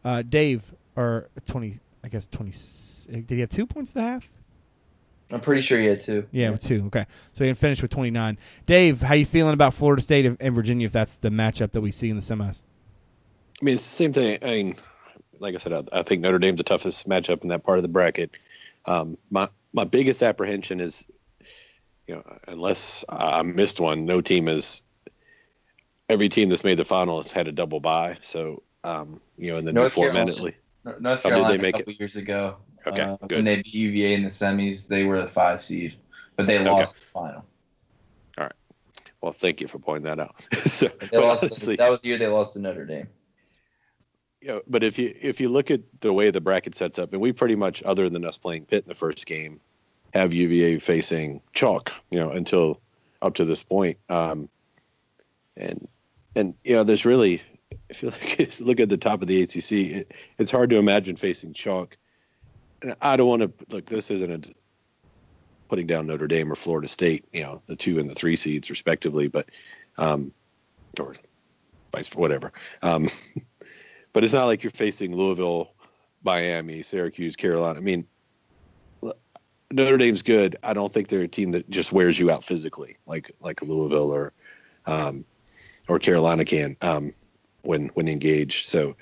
Uh, 0.05 0.23
Dave 0.23 0.75
or 0.97 1.29
20 1.47 1.79
I 2.05 2.09
guess 2.09 2.27
20 2.27 2.53
did 3.23 3.31
he 3.31 3.41
have 3.41 3.51
two 3.51 3.67
points 3.67 3.91
at 3.91 3.95
the 3.95 4.03
half? 4.03 4.31
I'm 5.31 5.41
pretty 5.41 5.63
sure 5.63 5.81
he 5.81 5.87
had 5.87 6.01
two. 6.01 6.27
Yeah, 6.31 6.51
with 6.51 6.63
two. 6.63 6.85
Okay, 6.87 7.07
so 7.33 7.45
he 7.45 7.53
finished 7.55 7.81
with 7.81 7.91
29. 7.91 8.39
Dave, 8.67 9.01
how 9.01 9.15
you 9.15 9.25
feeling 9.25 9.55
about 9.55 9.73
Florida 9.73 10.03
State 10.03 10.37
and 10.39 10.55
Virginia 10.55 10.85
if 10.85 10.93
that's 10.93 11.17
the 11.17 11.31
matchup 11.31 11.73
that 11.73 11.81
we 11.81 11.91
see 11.91 12.11
in 12.11 12.17
the 12.17 12.23
semis? 12.23 12.63
I 13.61 13.65
mean, 13.65 13.77
it's 13.77 13.85
the 13.85 13.97
same 13.97 14.13
thing. 14.13 14.39
I 14.43 14.47
mean, 14.47 14.77
like 15.43 15.57
I 15.57 15.59
said, 15.59 15.73
I, 15.73 15.99
I 15.99 16.03
think 16.03 16.23
Notre 16.23 16.39
Dame's 16.39 16.59
the 16.59 16.65
toughest 16.65 17.09
matchup 17.09 17.43
in 17.43 17.49
that 17.49 17.65
part 17.65 17.79
of 17.79 17.83
the 17.83 17.89
bracket. 17.89 18.31
Um, 18.87 19.19
my 19.31 19.49
my 19.73 19.85
biggest 19.85 20.23
apprehension 20.23 20.81
is, 20.81 21.07
you 22.07 22.15
know, 22.15 22.39
unless 22.47 23.05
I 23.09 23.43
missed 23.43 23.81
one, 23.81 24.07
no 24.07 24.21
team 24.21 24.49
is. 24.49 24.83
Every 26.09 26.29
team 26.29 26.49
that's 26.51 26.65
made 26.65 26.79
the 26.79 26.85
final 26.85 27.23
has 27.23 27.33
had 27.33 27.49
a 27.49 27.53
double 27.53 27.81
bye, 27.81 28.19
so 28.21 28.63
um, 28.85 29.21
you 29.39 29.53
know, 29.53 29.59
in 29.59 29.65
the 29.65 29.73
North 29.73 29.97
new 29.97 30.03
format 30.03 30.27
Carolina. 30.27 30.33
at 30.33 30.45
least. 30.45 30.57
North 30.85 30.97
Oh, 31.05 31.09
did 31.11 31.23
Carolina 31.23 31.57
they 31.57 31.63
make 31.63 31.75
a 31.75 31.79
couple 31.79 31.93
years 31.95 32.17
ago. 32.17 32.57
Okay, 32.87 33.03
uh, 33.03 33.17
good. 33.29 33.37
When 33.37 33.45
they 33.45 33.57
beat 33.57 33.73
UVA 33.73 34.15
in 34.15 34.23
the 34.23 34.29
semis, 34.29 34.89
they 34.89 35.05
were 35.05 35.23
the 35.23 35.29
five 35.29 35.63
seed, 35.63 35.95
but 36.37 36.47
they 36.47 36.59
lost 36.59 36.97
the 36.97 37.07
final. 37.13 37.45
All 38.37 38.45
right. 38.45 38.53
Well, 39.21 39.33
thank 39.33 39.61
you 39.61 39.69
for 39.69 39.79
pointing 39.79 40.05
that 40.05 40.19
out. 40.19 40.35
so, 40.67 40.89
They 40.89 41.09
but 41.13 41.23
lost. 41.23 41.43
that 41.79 41.91
was 41.91 42.03
the 42.03 42.09
year 42.09 42.19
they 42.19 42.27
lost 42.27 42.55
to 42.55 42.61
Notre 42.61 42.85
Dame. 42.85 43.09
You 44.43 44.49
know, 44.49 44.63
but 44.67 44.83
if 44.83 44.99
you 44.99 45.15
if 45.21 45.41
you 45.41 45.49
look 45.49 45.71
at 45.71 45.81
the 46.01 46.13
way 46.13 46.31
the 46.31 46.41
bracket 46.41 46.75
sets 46.75 46.99
up, 46.99 47.13
and 47.13 47.23
we 47.23 47.33
pretty 47.33 47.55
much, 47.55 47.83
other 47.85 48.11
than 48.11 48.25
us 48.25 48.37
playing 48.37 48.67
Pitt 48.67 48.85
in 48.85 48.89
the 48.89 48.95
first 48.95 49.25
game, 49.25 49.61
have 50.13 50.35
UVA 50.35 50.79
facing 50.79 51.41
chalk, 51.53 51.93
you 52.11 52.19
know, 52.19 52.31
until 52.31 52.81
up 53.23 53.35
to 53.35 53.45
this 53.45 53.63
point. 53.63 53.99
Um, 54.09 54.49
and 55.57 55.87
and 56.35 56.55
you 56.65 56.75
know, 56.75 56.83
there's 56.83 57.07
really, 57.07 57.41
if 57.89 58.03
you 58.03 58.11
look 58.11 58.41
at, 58.41 58.61
look 58.61 58.81
at 58.81 58.89
the 58.89 58.97
top 58.97 59.23
of 59.23 59.29
the 59.29 59.43
ACC, 59.43 59.73
it, 59.73 60.13
it's 60.39 60.51
hard 60.51 60.71
to 60.71 60.77
imagine 60.77 61.15
facing 61.15 61.53
chalk. 61.53 61.97
And 62.83 62.97
I 63.01 63.17
don't 63.17 63.29
want 63.29 63.43
to 63.43 63.53
look. 63.75 63.87
This 63.87 64.11
isn't 64.11 64.47
a 64.47 64.53
putting 65.69 65.87
down 65.87 66.07
Notre 66.07 66.27
Dame 66.27 66.53
or 66.53 66.57
Florida 66.57 66.89
State, 66.89 67.25
you 67.33 67.43
know, 67.43 67.63
the 67.67 67.77
two 67.77 67.99
and 68.01 68.11
the 68.11 68.15
three 68.15 68.37
seeds 68.37 68.71
respectively, 68.71 69.29
but 69.29 69.49
um, 69.99 70.33
or 70.99 71.15
vice 71.93 72.15
whatever. 72.15 72.53
Um, 72.83 73.09
but 74.13 74.25
it's 74.25 74.33
not 74.33 74.47
like 74.47 74.63
you're 74.63 74.71
facing 74.71 75.15
Louisville, 75.15 75.73
Miami, 76.23 76.83
Syracuse, 76.83 77.37
Carolina. 77.37 77.79
I 77.79 77.83
mean, 77.83 78.07
Notre 79.71 79.97
Dame's 79.97 80.23
good. 80.23 80.57
I 80.63 80.75
don't 80.75 80.93
think 80.93 81.09
they're 81.09 81.23
a 81.23 81.29
team 81.29 81.53
that 81.53 81.69
just 81.71 81.93
wears 81.93 82.19
you 82.19 82.31
out 82.31 82.45
physically, 82.45 82.99
like 83.07 83.33
like 83.41 83.63
Louisville 83.63 84.11
or 84.11 84.33
um, 84.87 85.25
or 85.89 85.99
Carolina 85.99 86.45
can 86.45 86.77
um, 86.83 87.15
when 87.63 87.89
when 87.95 88.09
engaged. 88.09 88.67
So 88.67 88.97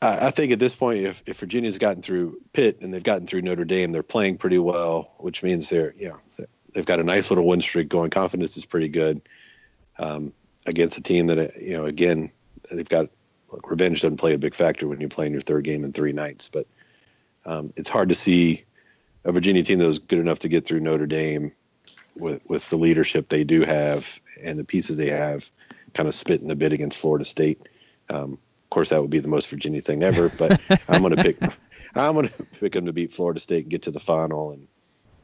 I, 0.00 0.26
I 0.26 0.30
think 0.30 0.52
at 0.52 0.58
this 0.58 0.74
point, 0.74 1.04
if, 1.04 1.22
if 1.26 1.38
Virginia's 1.38 1.78
gotten 1.78 2.02
through 2.02 2.40
Pitt 2.52 2.80
and 2.80 2.92
they've 2.92 3.02
gotten 3.02 3.26
through 3.26 3.42
Notre 3.42 3.64
Dame, 3.64 3.92
they're 3.92 4.02
playing 4.02 4.38
pretty 4.38 4.58
well, 4.58 5.12
which 5.18 5.42
means 5.42 5.68
they're 5.68 5.94
know 6.08 6.46
they've 6.72 6.86
got 6.86 7.00
a 7.00 7.04
nice 7.04 7.30
little 7.30 7.46
win 7.46 7.60
streak 7.60 7.88
going. 7.88 8.10
Confidence 8.10 8.56
is 8.56 8.66
pretty 8.66 8.88
good 8.88 9.22
um, 9.98 10.32
against 10.66 10.98
a 10.98 11.02
team 11.02 11.28
that 11.28 11.62
you 11.62 11.74
know 11.74 11.86
again 11.86 12.30
they've 12.70 12.88
got 12.88 13.08
look, 13.52 13.70
revenge 13.70 14.02
doesn't 14.02 14.16
play 14.16 14.34
a 14.34 14.38
big 14.38 14.54
factor 14.54 14.88
when 14.88 15.00
you're 15.00 15.08
playing 15.08 15.32
your 15.32 15.42
third 15.42 15.64
game 15.64 15.84
in 15.84 15.92
three 15.92 16.12
nights, 16.12 16.48
but 16.48 16.66
um, 17.44 17.72
it's 17.76 17.88
hard 17.88 18.08
to 18.08 18.14
see 18.14 18.64
a 19.24 19.32
Virginia 19.32 19.62
team 19.62 19.78
that 19.78 19.86
was 19.86 19.98
good 19.98 20.18
enough 20.18 20.40
to 20.40 20.48
get 20.48 20.66
through 20.66 20.80
Notre 20.80 21.06
Dame 21.06 21.52
with 22.16 22.42
with 22.46 22.68
the 22.70 22.76
leadership 22.76 23.28
they 23.28 23.44
do 23.44 23.62
have 23.62 24.20
and 24.42 24.58
the 24.58 24.64
pieces 24.64 24.96
they 24.96 25.10
have, 25.10 25.50
kind 25.94 26.08
of 26.08 26.14
spitting 26.14 26.50
a 26.50 26.54
bit 26.54 26.72
against 26.72 26.98
Florida 26.98 27.24
State. 27.24 27.68
Um, 28.10 28.32
of 28.32 28.70
course, 28.70 28.90
that 28.90 29.00
would 29.00 29.10
be 29.10 29.20
the 29.20 29.28
most 29.28 29.48
Virginia 29.48 29.80
thing 29.80 30.02
ever, 30.02 30.28
but 30.28 30.60
I'm 30.88 31.02
going 31.02 31.16
to 31.16 31.22
pick 31.22 31.38
I'm 31.94 32.14
going 32.14 32.28
to 32.28 32.44
pick 32.60 32.72
them 32.72 32.86
to 32.86 32.92
beat 32.92 33.12
Florida 33.12 33.40
State 33.40 33.64
and 33.64 33.70
get 33.70 33.82
to 33.82 33.90
the 33.90 34.00
final 34.00 34.52
and 34.52 34.66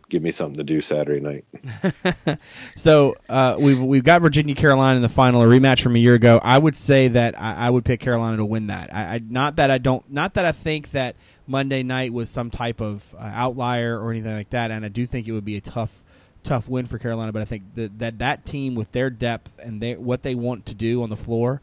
give 0.09 0.23
me 0.23 0.31
something 0.31 0.57
to 0.57 0.65
do 0.65 0.81
Saturday 0.81 1.21
night. 1.21 1.45
So 2.77 3.17
uh, 3.29 3.57
we've 3.59 3.81
we've 3.81 4.05
got 4.05 4.23
Virginia 4.23 4.55
Carolina 4.55 4.97
in 4.97 5.03
the 5.03 5.09
final, 5.09 5.43
a 5.43 5.47
rematch 5.47 5.83
from 5.83 5.97
a 5.97 5.99
year 5.99 6.15
ago. 6.15 6.41
I 6.43 6.57
would 6.57 6.77
say 6.77 7.09
that 7.09 7.39
I, 7.39 7.55
I 7.55 7.71
would 7.71 7.85
pick 7.85 7.99
Carolina 7.99 8.37
to 8.37 8.45
win 8.45 8.69
that. 8.69 8.95
I, 8.95 9.17
I 9.17 9.21
not 9.29 9.57
that 9.57 9.71
I 9.71 9.79
don't 9.79 10.09
not 10.11 10.35
that 10.35 10.45
I 10.45 10.53
think 10.53 10.93
that 10.93 11.17
Monday 11.47 11.83
night 11.83 12.13
was 12.13 12.31
some 12.31 12.51
type 12.51 12.81
of 12.81 13.15
uh, 13.19 13.23
outlier 13.23 14.01
or 14.01 14.13
anything 14.13 14.33
like 14.33 14.51
that, 14.51 14.71
and 14.71 14.85
I 14.85 14.89
do 14.89 15.07
think 15.07 15.27
it 15.27 15.33
would 15.33 15.45
be 15.45 15.57
a 15.57 15.61
tough 15.61 16.03
tough 16.45 16.69
win 16.69 16.87
for 16.87 16.99
Carolina. 16.99 17.33
But 17.33 17.43
I 17.43 17.47
think 17.47 17.75
that 17.75 17.99
that, 17.99 18.19
that 18.19 18.47
team 18.47 18.75
with 18.77 18.93
their 18.93 19.11
depth 19.11 19.59
and 19.59 19.81
they, 19.81 19.97
what 19.97 20.23
they 20.23 20.35
want 20.35 20.67
to 20.67 20.75
do 20.75 21.03
on 21.03 21.11
the 21.11 21.17
floor, 21.17 21.61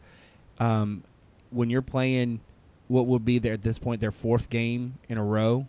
um, 0.58 1.02
when 1.50 1.70
you're 1.70 1.82
playing 1.82 2.40
what 2.88 3.06
would 3.06 3.24
be 3.24 3.38
their 3.38 3.54
at 3.54 3.62
this 3.62 3.78
point 3.78 4.00
their 4.00 4.12
fourth 4.12 4.50
game 4.50 4.98
in 5.08 5.16
a 5.16 5.24
row, 5.24 5.66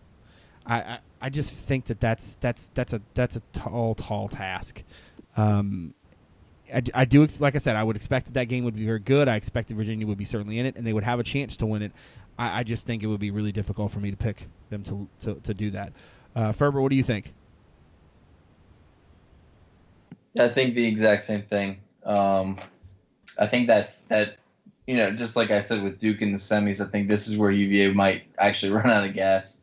I, 0.66 1.00
I, 1.22 1.30
just 1.30 1.54
think 1.54 1.86
that 1.86 2.00
that's 2.00 2.36
that's 2.36 2.70
that's 2.74 2.94
a 2.94 3.02
that's 3.14 3.36
a 3.36 3.42
tall 3.54 3.96
tall 3.96 4.28
task. 4.28 4.84
Um, 5.36 5.94
I, 6.74 6.82
I 6.94 7.06
do 7.06 7.28
like 7.40 7.56
I 7.56 7.60
said, 7.60 7.76
I 7.76 7.84
would 7.84 7.96
expect 7.96 8.28
that 8.28 8.34
that 8.34 8.46
game 8.46 8.64
would 8.64 8.76
be 8.76 8.86
very 8.86 9.00
good. 9.00 9.28
I 9.28 9.36
expected 9.36 9.78
Virginia 9.78 10.06
would 10.08 10.18
be 10.18 10.26
certainly 10.26 10.60
in 10.60 10.66
it, 10.66 10.76
and 10.76 10.86
they 10.86 10.94
would 10.94 11.04
have 11.04 11.20
a 11.20 11.24
chance 11.24 11.58
to 11.58 11.66
win 11.66 11.82
it. 11.82 11.92
I, 12.38 12.60
I 12.60 12.64
just 12.64 12.86
think 12.86 13.04
it 13.04 13.08
would 13.08 13.20
be 13.20 13.32
really 13.32 13.52
difficult 13.52 13.92
for 13.92 14.00
me 14.00 14.12
to 14.12 14.18
pick 14.18 14.48
them 14.70 14.84
to 14.84 15.08
to, 15.22 15.36
to 15.36 15.54
do 15.54 15.72
that. 15.72 15.94
Uh, 16.36 16.52
Ferber, 16.52 16.82
what 16.82 16.90
do 16.90 16.96
you 16.96 17.04
think? 17.04 17.34
I 20.40 20.50
think 20.50 20.76
the 20.76 20.86
exact 20.86 21.26
same 21.26 21.42
thing. 21.42 21.80
Um, 22.04 22.58
I 23.40 23.48
think 23.48 23.68
that 23.68 23.98
that 24.10 24.38
you 24.88 24.96
know, 24.96 25.12
just 25.12 25.36
like 25.36 25.52
I 25.52 25.60
said 25.60 25.84
with 25.84 26.00
Duke 26.00 26.22
in 26.22 26.32
the 26.32 26.38
semis, 26.38 26.86
I 26.86 26.90
think 26.90 27.10
this 27.10 27.28
is 27.28 27.38
where 27.38 27.52
UVA 27.52 27.94
might 27.94 28.24
actually 28.38 28.72
run 28.74 28.90
out 28.90 29.06
of 29.06 29.14
gas. 29.14 29.60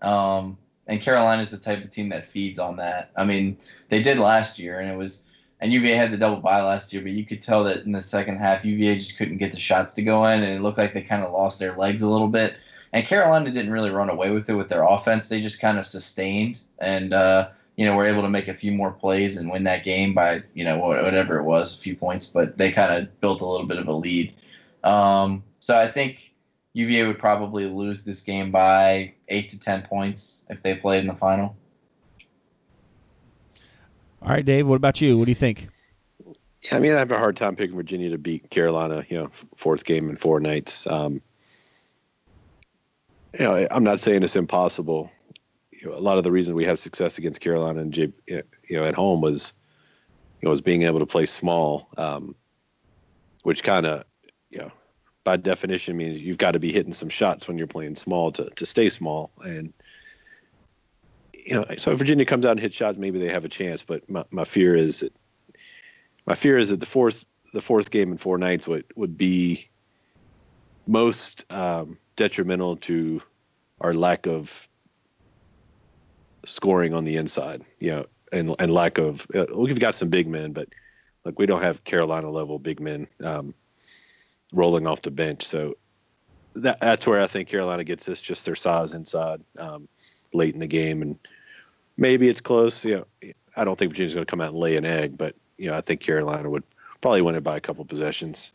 Um, 0.00 0.56
and 0.88 1.00
Carolina 1.02 1.42
is 1.42 1.50
the 1.50 1.58
type 1.58 1.84
of 1.84 1.90
team 1.90 2.08
that 2.08 2.26
feeds 2.26 2.58
on 2.58 2.76
that. 2.76 3.10
I 3.14 3.24
mean, 3.24 3.58
they 3.90 4.02
did 4.02 4.18
last 4.18 4.58
year, 4.58 4.80
and 4.80 4.90
it 4.90 4.96
was 4.96 5.24
and 5.60 5.72
UVA 5.72 5.94
had 5.94 6.12
the 6.12 6.16
double 6.16 6.40
bye 6.40 6.62
last 6.62 6.92
year, 6.92 7.02
but 7.02 7.12
you 7.12 7.26
could 7.26 7.42
tell 7.42 7.64
that 7.64 7.84
in 7.84 7.92
the 7.92 8.02
second 8.02 8.38
half, 8.38 8.64
UVA 8.64 8.96
just 8.96 9.18
couldn't 9.18 9.38
get 9.38 9.52
the 9.52 9.60
shots 9.60 9.94
to 9.94 10.02
go 10.02 10.24
in, 10.24 10.42
and 10.42 10.52
it 10.52 10.62
looked 10.62 10.78
like 10.78 10.94
they 10.94 11.02
kind 11.02 11.22
of 11.22 11.32
lost 11.32 11.58
their 11.58 11.76
legs 11.76 12.02
a 12.02 12.10
little 12.10 12.28
bit. 12.28 12.56
And 12.92 13.06
Carolina 13.06 13.50
didn't 13.50 13.72
really 13.72 13.90
run 13.90 14.08
away 14.08 14.30
with 14.30 14.48
it 14.48 14.54
with 14.54 14.68
their 14.68 14.82
offense; 14.82 15.28
they 15.28 15.40
just 15.40 15.60
kind 15.60 15.78
of 15.78 15.86
sustained 15.86 16.60
and. 16.78 17.12
Uh, 17.12 17.50
you 17.76 17.84
know, 17.84 17.94
were 17.94 18.06
able 18.06 18.22
to 18.22 18.28
make 18.28 18.48
a 18.48 18.54
few 18.54 18.72
more 18.72 18.90
plays 18.90 19.36
and 19.36 19.52
win 19.52 19.62
that 19.62 19.84
game 19.84 20.12
by, 20.12 20.42
you 20.52 20.64
know, 20.64 20.78
whatever 20.78 21.38
it 21.38 21.44
was, 21.44 21.72
a 21.72 21.80
few 21.80 21.94
points, 21.94 22.26
but 22.26 22.58
they 22.58 22.72
kind 22.72 22.92
of 22.92 23.20
built 23.20 23.40
a 23.40 23.46
little 23.46 23.68
bit 23.68 23.78
of 23.78 23.86
a 23.86 23.92
lead. 23.92 24.34
Um, 24.82 25.44
so 25.60 25.78
I 25.78 25.86
think 25.86 26.34
UVA 26.72 27.06
would 27.06 27.20
probably 27.20 27.66
lose 27.66 28.02
this 28.02 28.22
game 28.22 28.50
by 28.50 29.14
eight 29.28 29.50
to 29.50 29.60
10 29.60 29.82
points 29.82 30.44
if 30.48 30.62
they 30.62 30.74
played 30.74 31.00
in 31.00 31.06
the 31.06 31.14
final. 31.14 31.56
All 34.22 34.28
right, 34.28 34.44
Dave, 34.44 34.66
what 34.66 34.76
about 34.76 35.00
you? 35.00 35.16
What 35.16 35.26
do 35.26 35.30
you 35.30 35.36
think? 35.36 35.68
I 36.72 36.80
mean, 36.80 36.92
I 36.92 36.98
have 36.98 37.12
a 37.12 37.18
hard 37.18 37.36
time 37.36 37.54
picking 37.54 37.76
Virginia 37.76 38.10
to 38.10 38.18
beat 38.18 38.50
Carolina, 38.50 39.04
you 39.08 39.18
know, 39.18 39.30
fourth 39.54 39.84
game 39.84 40.10
in 40.10 40.16
four 40.16 40.40
nights. 40.40 40.86
Um, 40.88 41.22
you 43.32 43.44
know, 43.44 43.68
I'm 43.70 43.84
not 43.84 44.00
saying 44.00 44.24
it's 44.24 44.34
impossible 44.34 45.10
you 45.80 45.88
know, 45.88 45.96
a 45.96 46.00
lot 46.00 46.18
of 46.18 46.24
the 46.24 46.32
reason 46.32 46.54
we 46.54 46.64
had 46.64 46.78
success 46.78 47.18
against 47.18 47.40
Carolina 47.40 47.80
and 47.80 47.92
J, 47.92 48.12
you 48.26 48.42
know 48.70 48.84
at 48.84 48.94
home 48.94 49.20
was 49.20 49.54
you 50.40 50.46
know 50.46 50.50
was 50.50 50.60
being 50.60 50.82
able 50.82 51.00
to 51.00 51.06
play 51.06 51.26
small, 51.26 51.88
um, 51.96 52.34
which 53.42 53.62
kind 53.62 53.86
of 53.86 54.04
you 54.50 54.58
know 54.58 54.72
by 55.28 55.36
definition 55.36 55.94
means 55.94 56.22
you've 56.22 56.38
got 56.38 56.52
to 56.52 56.58
be 56.58 56.72
hitting 56.72 56.94
some 56.94 57.10
shots 57.10 57.46
when 57.46 57.58
you're 57.58 57.66
playing 57.66 57.96
small 57.96 58.32
to 58.32 58.48
to 58.48 58.64
stay 58.64 58.88
small 58.88 59.30
and. 59.44 59.74
You 61.32 61.54
know, 61.54 61.64
so 61.78 61.92
if 61.92 61.98
Virginia 61.98 62.26
comes 62.26 62.44
out 62.44 62.50
and 62.52 62.60
hits 62.60 62.76
shots, 62.76 62.98
maybe 62.98 63.18
they 63.18 63.30
have 63.30 63.46
a 63.46 63.48
chance. 63.48 63.82
But 63.82 64.08
my, 64.10 64.22
my 64.30 64.44
fear 64.44 64.74
is 64.74 65.00
that 65.00 65.14
my 66.26 66.34
fear 66.34 66.58
is 66.58 66.68
that 66.70 66.80
the 66.80 66.86
fourth 66.86 67.24
the 67.54 67.62
fourth 67.62 67.90
game 67.90 68.12
in 68.12 68.18
four 68.18 68.36
nights 68.36 68.68
would 68.68 68.84
would 68.96 69.16
be 69.16 69.68
most 70.86 71.50
um, 71.50 71.98
detrimental 72.16 72.76
to 72.76 73.22
our 73.80 73.94
lack 73.94 74.26
of 74.26 74.68
scoring 76.44 76.92
on 76.92 77.04
the 77.04 77.16
inside, 77.16 77.64
you 77.80 77.90
know, 77.90 78.06
and 78.30 78.54
and 78.58 78.72
lack 78.72 78.98
of 78.98 79.26
uh, 79.34 79.46
we've 79.54 79.80
got 79.80 79.94
some 79.94 80.10
big 80.10 80.26
men, 80.26 80.52
but 80.52 80.68
like 81.24 81.38
we 81.38 81.46
don't 81.46 81.62
have 81.62 81.84
Carolina 81.84 82.30
level 82.30 82.58
big 82.58 82.80
men 82.80 83.08
um, 83.22 83.54
rolling 84.52 84.86
off 84.86 85.02
the 85.02 85.10
bench. 85.10 85.44
So 85.44 85.76
that 86.56 86.80
that's 86.80 87.06
where 87.06 87.20
I 87.20 87.26
think 87.26 87.48
Carolina 87.48 87.84
gets 87.84 88.06
this 88.06 88.20
just 88.20 88.44
their 88.44 88.56
size 88.56 88.94
inside 88.94 89.40
um, 89.58 89.88
late 90.32 90.54
in 90.54 90.60
the 90.60 90.66
game, 90.66 91.02
and 91.02 91.18
maybe 91.96 92.28
it's 92.28 92.40
close. 92.40 92.84
You 92.84 93.06
know, 93.22 93.32
I 93.56 93.64
don't 93.64 93.78
think 93.78 93.92
Virginia's 93.92 94.14
going 94.14 94.26
to 94.26 94.30
come 94.30 94.40
out 94.40 94.50
and 94.50 94.58
lay 94.58 94.76
an 94.76 94.84
egg, 94.84 95.16
but 95.18 95.34
you 95.56 95.68
know, 95.68 95.76
I 95.76 95.80
think 95.80 96.00
Carolina 96.00 96.48
would 96.50 96.64
probably 97.00 97.22
win 97.22 97.34
it 97.34 97.44
by 97.44 97.56
a 97.56 97.60
couple 97.60 97.84
possessions. 97.84 98.52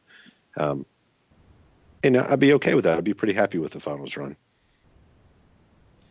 Um, 0.58 0.86
and 2.04 2.18
I'd 2.18 2.40
be 2.40 2.54
okay 2.54 2.74
with 2.74 2.84
that. 2.84 2.98
I'd 2.98 3.04
be 3.04 3.14
pretty 3.14 3.34
happy 3.34 3.58
with 3.58 3.72
the 3.72 3.80
finals 3.80 4.18
run 4.18 4.36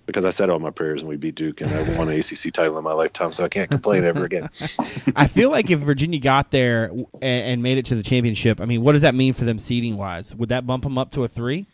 because 0.06 0.24
I 0.24 0.30
said 0.30 0.50
all 0.50 0.58
my 0.58 0.70
prayers 0.70 1.02
and 1.02 1.08
we 1.08 1.16
beat 1.16 1.34
Duke 1.34 1.60
and 1.60 1.70
I 1.70 1.96
won 1.96 2.08
an 2.08 2.18
ACC 2.18 2.52
title 2.52 2.76
in 2.78 2.84
my 2.84 2.92
lifetime, 2.92 3.32
so 3.32 3.44
I 3.44 3.48
can't 3.48 3.70
complain 3.70 4.04
ever 4.04 4.24
again. 4.24 4.48
I 5.16 5.26
feel 5.26 5.50
like 5.50 5.70
if 5.70 5.80
Virginia 5.80 6.18
got 6.18 6.50
there 6.50 6.90
and, 6.90 7.22
and, 7.22 7.62
made 7.62 7.78
it 7.78 7.86
to 7.86 7.94
the 7.94 8.02
championship, 8.02 8.60
I 8.60 8.64
mean, 8.64 8.82
what 8.82 8.92
does 8.92 9.02
that 9.02 9.14
mean 9.14 9.32
for 9.32 9.44
them 9.44 9.58
seeding 9.58 9.96
wise? 9.96 10.34
Would 10.34 10.48
that 10.48 10.66
bump 10.66 10.84
them 10.84 10.98
up 10.98 11.12
to 11.12 11.24
a 11.24 11.28
three, 11.28 11.66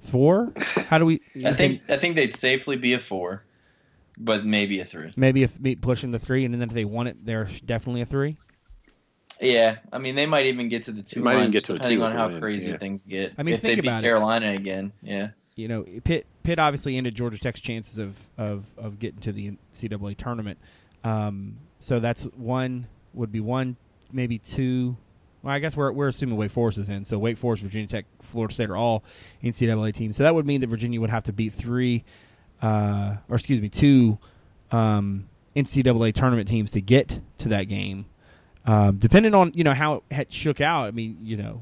four? 0.00 0.52
How 0.56 0.98
do 0.98 1.06
we? 1.06 1.20
I 1.44 1.52
think 1.52 1.82
I 1.88 1.96
think 1.96 2.14
they'd 2.14 2.36
safely 2.36 2.76
be 2.76 2.92
a 2.92 2.98
four, 2.98 3.44
but 4.16 4.44
maybe 4.44 4.80
a 4.80 4.84
three. 4.84 5.12
Maybe 5.16 5.42
a 5.42 5.48
th- 5.48 5.80
pushing 5.80 6.10
the 6.10 6.18
three, 6.18 6.44
and 6.44 6.54
then 6.54 6.62
if 6.62 6.70
they 6.70 6.84
won 6.84 7.08
it, 7.08 7.24
they're 7.24 7.48
definitely 7.64 8.02
a 8.02 8.06
three. 8.06 8.38
Yeah, 9.40 9.78
I 9.92 9.98
mean 9.98 10.14
they 10.14 10.26
might 10.26 10.46
even 10.46 10.68
get 10.68 10.84
to 10.84 10.92
the 10.92 11.02
two. 11.02 11.22
Might 11.22 11.38
even 11.38 11.50
get 11.50 11.64
to 11.66 11.74
depending 11.74 12.02
on 12.02 12.12
how 12.12 12.38
crazy 12.38 12.70
yeah. 12.70 12.76
things 12.76 13.02
get. 13.02 13.34
I 13.38 13.42
mean, 13.42 13.54
if 13.54 13.60
think 13.60 13.82
they 13.82 13.88
about 13.88 14.00
beat 14.00 14.06
Carolina 14.06 14.52
again, 14.52 14.92
yeah 15.02 15.30
you 15.58 15.66
know, 15.66 15.84
Pitt 16.04 16.24
Pitt 16.48 16.58
obviously 16.58 16.96
ended 16.96 17.14
Georgia 17.14 17.36
Tech's 17.36 17.60
chances 17.60 17.98
of 17.98 18.26
of, 18.38 18.64
of 18.78 18.98
getting 18.98 19.20
to 19.20 19.32
the 19.32 19.58
NCAA 19.74 20.16
tournament. 20.16 20.58
Um, 21.04 21.58
so 21.78 22.00
that's 22.00 22.22
one 22.22 22.86
would 23.12 23.30
be 23.30 23.40
one, 23.40 23.76
maybe 24.14 24.38
two. 24.38 24.96
Well, 25.42 25.52
I 25.52 25.58
guess 25.58 25.76
we're 25.76 25.92
we're 25.92 26.08
assuming 26.08 26.38
Wake 26.38 26.50
Forest 26.50 26.78
is 26.78 26.88
in. 26.88 27.04
So 27.04 27.18
Wake 27.18 27.36
Forest, 27.36 27.64
Virginia 27.64 27.86
Tech, 27.86 28.06
Florida 28.22 28.54
State 28.54 28.70
are 28.70 28.78
all 28.78 29.04
NCAA 29.44 29.92
teams. 29.92 30.16
So 30.16 30.22
that 30.22 30.34
would 30.34 30.46
mean 30.46 30.62
that 30.62 30.68
Virginia 30.68 30.98
would 31.02 31.10
have 31.10 31.24
to 31.24 31.34
beat 31.34 31.52
three, 31.52 32.02
uh, 32.62 33.16
or 33.28 33.36
excuse 33.36 33.60
me, 33.60 33.68
two 33.68 34.16
um, 34.70 35.28
NCAA 35.54 36.14
tournament 36.14 36.48
teams 36.48 36.70
to 36.70 36.80
get 36.80 37.20
to 37.38 37.50
that 37.50 37.64
game. 37.64 38.06
Um, 38.64 38.96
depending 38.96 39.34
on 39.34 39.52
you 39.54 39.64
know 39.64 39.74
how 39.74 40.02
it 40.10 40.32
shook 40.32 40.62
out, 40.62 40.86
I 40.86 40.92
mean, 40.92 41.18
you 41.20 41.36
know, 41.36 41.60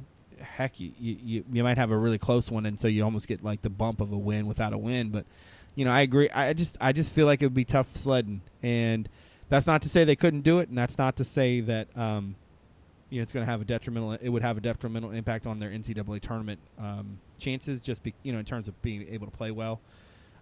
heck, 0.56 0.80
you, 0.80 0.92
you 0.98 1.44
you 1.52 1.62
might 1.62 1.76
have 1.76 1.90
a 1.90 1.96
really 1.96 2.18
close 2.18 2.50
one, 2.50 2.66
and 2.66 2.80
so 2.80 2.88
you 2.88 3.04
almost 3.04 3.28
get 3.28 3.44
like 3.44 3.62
the 3.62 3.70
bump 3.70 4.00
of 4.00 4.12
a 4.12 4.18
win 4.18 4.46
without 4.46 4.72
a 4.72 4.78
win. 4.78 5.10
But 5.10 5.26
you 5.74 5.84
know, 5.84 5.90
I 5.90 6.00
agree. 6.00 6.30
I 6.30 6.52
just 6.54 6.76
I 6.80 6.92
just 6.92 7.12
feel 7.12 7.26
like 7.26 7.42
it 7.42 7.46
would 7.46 7.54
be 7.54 7.64
tough 7.64 7.94
sledding, 7.96 8.40
and 8.62 9.08
that's 9.48 9.66
not 9.66 9.82
to 9.82 9.88
say 9.88 10.04
they 10.04 10.16
couldn't 10.16 10.40
do 10.42 10.58
it, 10.60 10.68
and 10.68 10.76
that's 10.76 10.98
not 10.98 11.16
to 11.16 11.24
say 11.24 11.60
that 11.60 11.94
um, 11.96 12.34
you 13.10 13.18
know 13.18 13.22
it's 13.22 13.32
going 13.32 13.44
to 13.44 13.50
have 13.50 13.60
a 13.60 13.64
detrimental. 13.64 14.12
It 14.12 14.30
would 14.30 14.42
have 14.42 14.56
a 14.56 14.60
detrimental 14.60 15.10
impact 15.10 15.46
on 15.46 15.60
their 15.60 15.70
NCAA 15.70 16.20
tournament 16.22 16.60
um, 16.78 17.18
chances, 17.38 17.80
just 17.80 18.02
be, 18.02 18.14
you 18.22 18.32
know 18.32 18.38
in 18.38 18.46
terms 18.46 18.66
of 18.66 18.80
being 18.82 19.06
able 19.10 19.26
to 19.26 19.36
play 19.36 19.50
well. 19.50 19.80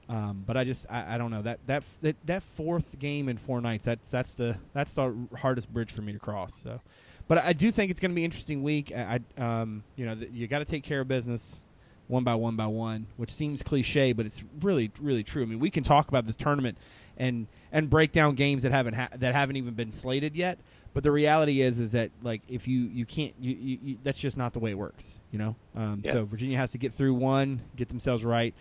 Um, 0.09 0.45
but 0.47 0.57
I 0.57 0.65
just 0.65 0.87
I, 0.91 1.15
I, 1.15 1.19
don't 1.19 1.31
know 1.31 1.43
that, 1.43 1.61
that 1.67 1.83
that 2.03 2.17
that 2.27 2.43
fourth 2.43 2.99
game 2.99 3.31
in 3.31 3.39
four 3.39 3.63
nights 3.63 3.87
that's 3.87 4.11
that's 4.11 4.35
the 4.35 4.57
that's 4.75 4.93
the 4.93 5.15
hardest 5.39 5.73
bridge 5.73 5.91
for 5.91 6.03
me 6.03 6.13
to 6.13 6.19
cross. 6.19 6.55
So 6.63 6.81
but 7.29 7.39
I 7.39 7.53
do 7.53 7.71
think 7.71 7.91
it's 7.91 8.01
going 8.01 8.11
to 8.11 8.15
be 8.15 8.23
an 8.23 8.27
interesting 8.27 8.63
week. 8.63 8.93
I, 8.95 9.21
um, 9.39 9.83
you 9.97 10.07
know, 10.07 10.17
you 10.33 10.47
got 10.47 10.59
to 10.59 10.65
take 10.65 10.83
care 10.85 11.01
of 11.01 11.09
business 11.09 11.61
one 12.07 12.25
by 12.25 12.35
one 12.35 12.57
by 12.57 12.67
one, 12.67 13.07
which 13.17 13.33
seems 13.33 13.63
cliche, 13.63 14.13
but 14.13 14.27
it's 14.27 14.43
really, 14.61 14.91
really 15.01 15.23
true. 15.23 15.43
I 15.43 15.47
mean, 15.47 15.59
we 15.59 15.71
can 15.71 15.85
talk 15.85 16.09
about 16.09 16.27
this 16.27 16.37
tournament 16.37 16.77
and 17.17 17.47
and 17.73 17.89
break 17.89 18.13
down 18.13 18.35
games 18.35 18.65
that 18.65 18.73
haven't 18.73 18.95
ha- 18.95 19.09
that 19.17 19.35
haven't 19.35 19.57
even 19.57 19.75
been 19.75 19.93
slated 19.93 20.37
yet. 20.37 20.59
But 20.93 21.03
the 21.03 21.11
reality 21.11 21.61
is, 21.61 21.79
is 21.79 21.93
that 21.93 22.11
like 22.23 22.43
if 22.49 22.69
you 22.69 22.81
you 22.83 23.07
can't, 23.07 23.35
you, 23.41 23.55
you, 23.55 23.79
you 23.83 23.99
that's 24.03 24.19
just 24.19 24.37
not 24.37 24.53
the 24.53 24.59
way 24.59 24.71
it 24.71 24.79
works. 24.79 25.19
You 25.33 25.39
know, 25.39 25.57
um, 25.75 26.03
yeah. 26.05 26.13
so 26.13 26.25
Virginia 26.25 26.57
has 26.57 26.73
to 26.73 26.79
get 26.79 26.93
through 26.93 27.15
one, 27.15 27.63
get 27.75 27.89
themselves 27.89 28.25
right. 28.25 28.55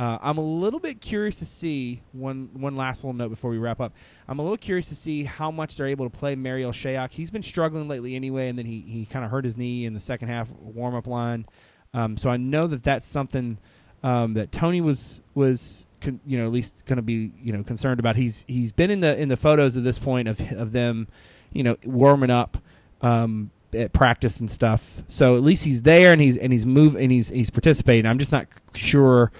Uh, 0.00 0.16
I'm 0.22 0.38
a 0.38 0.40
little 0.40 0.80
bit 0.80 1.02
curious 1.02 1.40
to 1.40 1.44
see 1.44 2.00
one 2.12 2.48
one 2.54 2.74
last 2.74 3.04
little 3.04 3.12
note 3.12 3.28
before 3.28 3.50
we 3.50 3.58
wrap 3.58 3.82
up. 3.82 3.92
I'm 4.26 4.38
a 4.38 4.42
little 4.42 4.56
curious 4.56 4.88
to 4.88 4.94
see 4.94 5.24
how 5.24 5.50
much 5.50 5.76
they're 5.76 5.88
able 5.88 6.08
to 6.08 6.18
play 6.18 6.34
Marial 6.34 6.72
Shayok. 6.72 7.10
He's 7.10 7.28
been 7.28 7.42
struggling 7.42 7.86
lately 7.86 8.16
anyway, 8.16 8.48
and 8.48 8.58
then 8.58 8.64
he, 8.64 8.80
he 8.80 9.04
kind 9.04 9.26
of 9.26 9.30
hurt 9.30 9.44
his 9.44 9.58
knee 9.58 9.84
in 9.84 9.92
the 9.92 10.00
second 10.00 10.28
half 10.28 10.50
warm 10.52 10.94
up 10.94 11.06
line. 11.06 11.44
Um, 11.92 12.16
so 12.16 12.30
I 12.30 12.38
know 12.38 12.66
that 12.66 12.82
that's 12.82 13.06
something 13.06 13.58
um, 14.02 14.32
that 14.34 14.52
Tony 14.52 14.80
was 14.80 15.20
was 15.34 15.86
con- 16.00 16.20
you 16.24 16.38
know 16.38 16.46
at 16.46 16.52
least 16.52 16.86
going 16.86 16.96
to 16.96 17.02
be 17.02 17.32
you 17.38 17.52
know 17.52 17.62
concerned 17.62 18.00
about. 18.00 18.16
He's 18.16 18.46
he's 18.48 18.72
been 18.72 18.90
in 18.90 19.00
the 19.00 19.20
in 19.20 19.28
the 19.28 19.36
photos 19.36 19.76
at 19.76 19.84
this 19.84 19.98
point 19.98 20.28
of 20.28 20.40
of 20.52 20.72
them, 20.72 21.08
you 21.52 21.62
know, 21.62 21.76
warming 21.84 22.30
up. 22.30 22.56
Um, 23.02 23.50
at 23.72 23.92
practice 23.92 24.40
and 24.40 24.50
stuff, 24.50 25.00
so 25.06 25.36
at 25.36 25.44
least 25.44 25.64
he's 25.64 25.82
there 25.82 26.12
and 26.12 26.20
he's 26.20 26.36
and 26.36 26.52
he's 26.52 26.66
moving 26.66 27.02
and 27.02 27.12
he's 27.12 27.28
he's 27.28 27.50
participating. 27.50 28.04
I'm 28.04 28.18
just 28.18 28.32
not 28.32 28.48
sure 28.74 29.30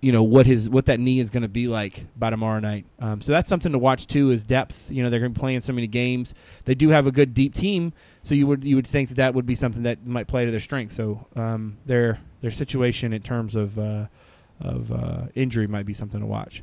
you 0.00 0.12
know 0.12 0.22
what 0.22 0.46
his 0.46 0.68
what 0.68 0.86
that 0.86 0.98
knee 0.98 1.20
is 1.20 1.28
going 1.28 1.42
to 1.42 1.48
be 1.48 1.68
like 1.68 2.06
by 2.16 2.30
tomorrow 2.30 2.58
night. 2.58 2.86
Um, 2.98 3.20
so 3.20 3.32
that's 3.32 3.48
something 3.48 3.72
to 3.72 3.78
watch 3.78 4.06
too. 4.06 4.30
Is 4.30 4.44
depth. 4.44 4.90
You 4.90 5.02
know 5.02 5.10
they're 5.10 5.20
going 5.20 5.32
to 5.32 5.38
be 5.38 5.40
playing 5.40 5.60
so 5.60 5.72
many 5.72 5.86
games. 5.86 6.34
They 6.64 6.74
do 6.74 6.88
have 6.88 7.06
a 7.06 7.12
good 7.12 7.34
deep 7.34 7.54
team, 7.54 7.92
so 8.22 8.34
you 8.34 8.46
would 8.46 8.64
you 8.64 8.76
would 8.76 8.86
think 8.86 9.10
that 9.10 9.16
that 9.16 9.34
would 9.34 9.46
be 9.46 9.54
something 9.54 9.82
that 9.82 10.06
might 10.06 10.26
play 10.26 10.44
to 10.44 10.50
their 10.50 10.60
strength. 10.60 10.92
So 10.92 11.26
um, 11.36 11.76
their 11.84 12.18
their 12.40 12.50
situation 12.50 13.12
in 13.12 13.22
terms 13.22 13.54
of 13.54 13.78
uh, 13.78 14.06
of 14.60 14.90
uh, 14.90 15.22
injury 15.34 15.66
might 15.66 15.86
be 15.86 15.94
something 15.94 16.20
to 16.20 16.26
watch. 16.26 16.62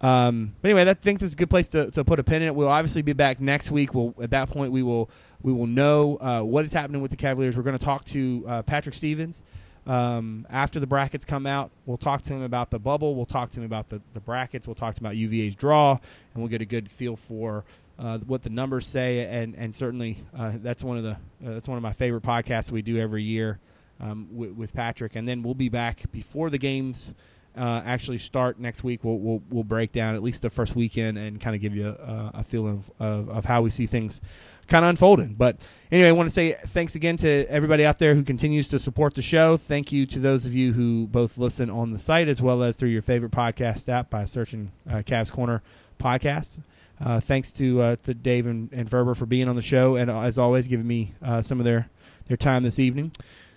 Um, 0.00 0.54
but 0.60 0.70
anyway, 0.70 0.90
I 0.90 0.94
think 0.94 1.20
this 1.20 1.28
is 1.28 1.32
a 1.32 1.36
good 1.36 1.48
place 1.48 1.68
to, 1.68 1.90
to 1.92 2.04
put 2.04 2.18
a 2.18 2.24
pin 2.24 2.42
in 2.42 2.48
it. 2.48 2.54
We'll 2.54 2.68
obviously 2.68 3.02
be 3.02 3.14
back 3.14 3.40
next 3.40 3.70
week. 3.70 3.94
We'll 3.94 4.14
at 4.20 4.30
that 4.30 4.50
point 4.50 4.72
we 4.72 4.82
will 4.82 5.10
we 5.42 5.52
will 5.52 5.66
know 5.66 6.16
uh, 6.16 6.40
what 6.42 6.64
is 6.64 6.72
happening 6.72 7.00
with 7.00 7.10
the 7.10 7.16
Cavaliers. 7.16 7.56
We're 7.56 7.62
going 7.62 7.78
to 7.78 7.84
talk 7.84 8.04
to 8.06 8.44
uh, 8.48 8.62
Patrick 8.62 8.94
Stevens. 8.94 9.42
Um, 9.86 10.46
after 10.48 10.80
the 10.80 10.86
brackets 10.86 11.24
come 11.24 11.46
out, 11.46 11.70
we'll 11.84 11.98
talk 11.98 12.22
to 12.22 12.32
him 12.32 12.42
about 12.42 12.70
the 12.70 12.78
bubble. 12.78 13.14
We'll 13.14 13.26
talk 13.26 13.50
to 13.50 13.60
him 13.60 13.66
about 13.66 13.90
the, 13.90 14.00
the 14.14 14.20
brackets. 14.20 14.66
We'll 14.66 14.74
talk 14.74 14.94
to 14.94 15.00
him 15.00 15.06
about 15.06 15.16
UVA's 15.16 15.54
draw, 15.54 15.92
and 15.92 16.42
we'll 16.42 16.48
get 16.48 16.62
a 16.62 16.66
good 16.66 16.90
feel 16.90 17.16
for 17.16 17.64
uh, 17.98 18.18
what 18.18 18.42
the 18.42 18.50
numbers 18.50 18.86
say, 18.86 19.26
and 19.26 19.54
and 19.54 19.74
certainly 19.74 20.18
uh, 20.36 20.52
that's 20.56 20.82
one 20.82 20.96
of 20.96 21.04
the 21.04 21.12
uh, 21.12 21.16
that's 21.54 21.68
one 21.68 21.76
of 21.76 21.82
my 21.82 21.92
favorite 21.92 22.22
podcasts 22.22 22.70
we 22.70 22.82
do 22.82 22.98
every 22.98 23.22
year 23.22 23.58
um, 24.00 24.28
with, 24.32 24.52
with 24.52 24.74
Patrick. 24.74 25.16
And 25.16 25.28
then 25.28 25.42
we'll 25.42 25.54
be 25.54 25.68
back 25.68 26.10
before 26.10 26.50
the 26.50 26.58
games 26.58 27.12
uh, 27.56 27.82
actually 27.84 28.18
start 28.18 28.58
next 28.58 28.82
week. 28.82 29.04
We'll, 29.04 29.18
we'll 29.18 29.42
we'll 29.50 29.64
break 29.64 29.92
down 29.92 30.14
at 30.14 30.22
least 30.22 30.42
the 30.42 30.50
first 30.50 30.74
weekend 30.74 31.18
and 31.18 31.40
kind 31.40 31.54
of 31.54 31.62
give 31.62 31.74
you 31.74 31.88
a, 31.88 32.30
a 32.34 32.42
feeling 32.42 32.72
of, 32.72 32.90
of, 32.98 33.28
of 33.28 33.44
how 33.44 33.62
we 33.62 33.70
see 33.70 33.86
things 33.86 34.20
kind 34.66 34.84
of 34.84 34.88
unfolding. 34.90 35.34
But 35.34 35.58
anyway, 35.92 36.08
I 36.08 36.12
want 36.12 36.28
to 36.28 36.32
say 36.32 36.56
thanks 36.66 36.94
again 36.94 37.16
to 37.18 37.46
everybody 37.48 37.84
out 37.84 37.98
there 37.98 38.14
who 38.14 38.22
continues 38.22 38.68
to 38.68 38.78
support 38.78 39.14
the 39.14 39.22
show. 39.22 39.56
Thank 39.56 39.92
you 39.92 40.06
to 40.06 40.18
those 40.18 40.46
of 40.46 40.54
you 40.54 40.72
who 40.72 41.06
both 41.06 41.38
listen 41.38 41.70
on 41.70 41.90
the 41.92 41.98
site 41.98 42.28
as 42.28 42.40
well 42.42 42.62
as 42.62 42.76
through 42.76 42.90
your 42.90 43.02
favorite 43.02 43.32
podcast 43.32 43.88
app 43.88 44.10
by 44.10 44.24
searching 44.24 44.72
uh, 44.88 44.96
Cavs 44.96 45.30
Corner 45.30 45.62
podcast. 45.98 46.58
Uh, 47.00 47.20
thanks 47.20 47.52
to 47.52 47.82
uh, 47.82 47.96
to 48.04 48.14
Dave 48.14 48.46
and, 48.46 48.72
and 48.72 48.88
Ferber 48.88 49.14
for 49.14 49.26
being 49.26 49.48
on 49.48 49.56
the 49.56 49.62
show 49.62 49.96
and 49.96 50.10
uh, 50.10 50.20
as 50.20 50.38
always 50.38 50.68
giving 50.68 50.86
me 50.86 51.12
uh, 51.22 51.42
some 51.42 51.58
of 51.58 51.64
their 51.64 51.88
their 52.26 52.36
time 52.36 52.62
this 52.62 52.78
evening. 52.78 53.12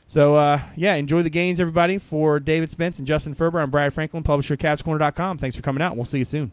So 0.07 0.35
uh, 0.35 0.61
yeah, 0.75 0.95
enjoy 0.95 1.21
the 1.21 1.29
games, 1.29 1.59
everybody. 1.59 1.97
For 1.97 2.39
David 2.39 2.69
Spence 2.69 2.97
and 2.97 3.07
Justin 3.07 3.33
Ferber, 3.33 3.59
I'm 3.59 3.69
Brad 3.69 3.93
Franklin, 3.93 4.23
publisher 4.23 4.53
of 4.55 4.59
CavsCorner.com. 4.61 5.37
Thanks 5.37 5.55
for 5.55 5.61
coming 5.61 5.81
out. 5.81 5.95
We'll 5.95 6.05
see 6.05 6.19
you 6.19 6.25
soon. 6.25 6.51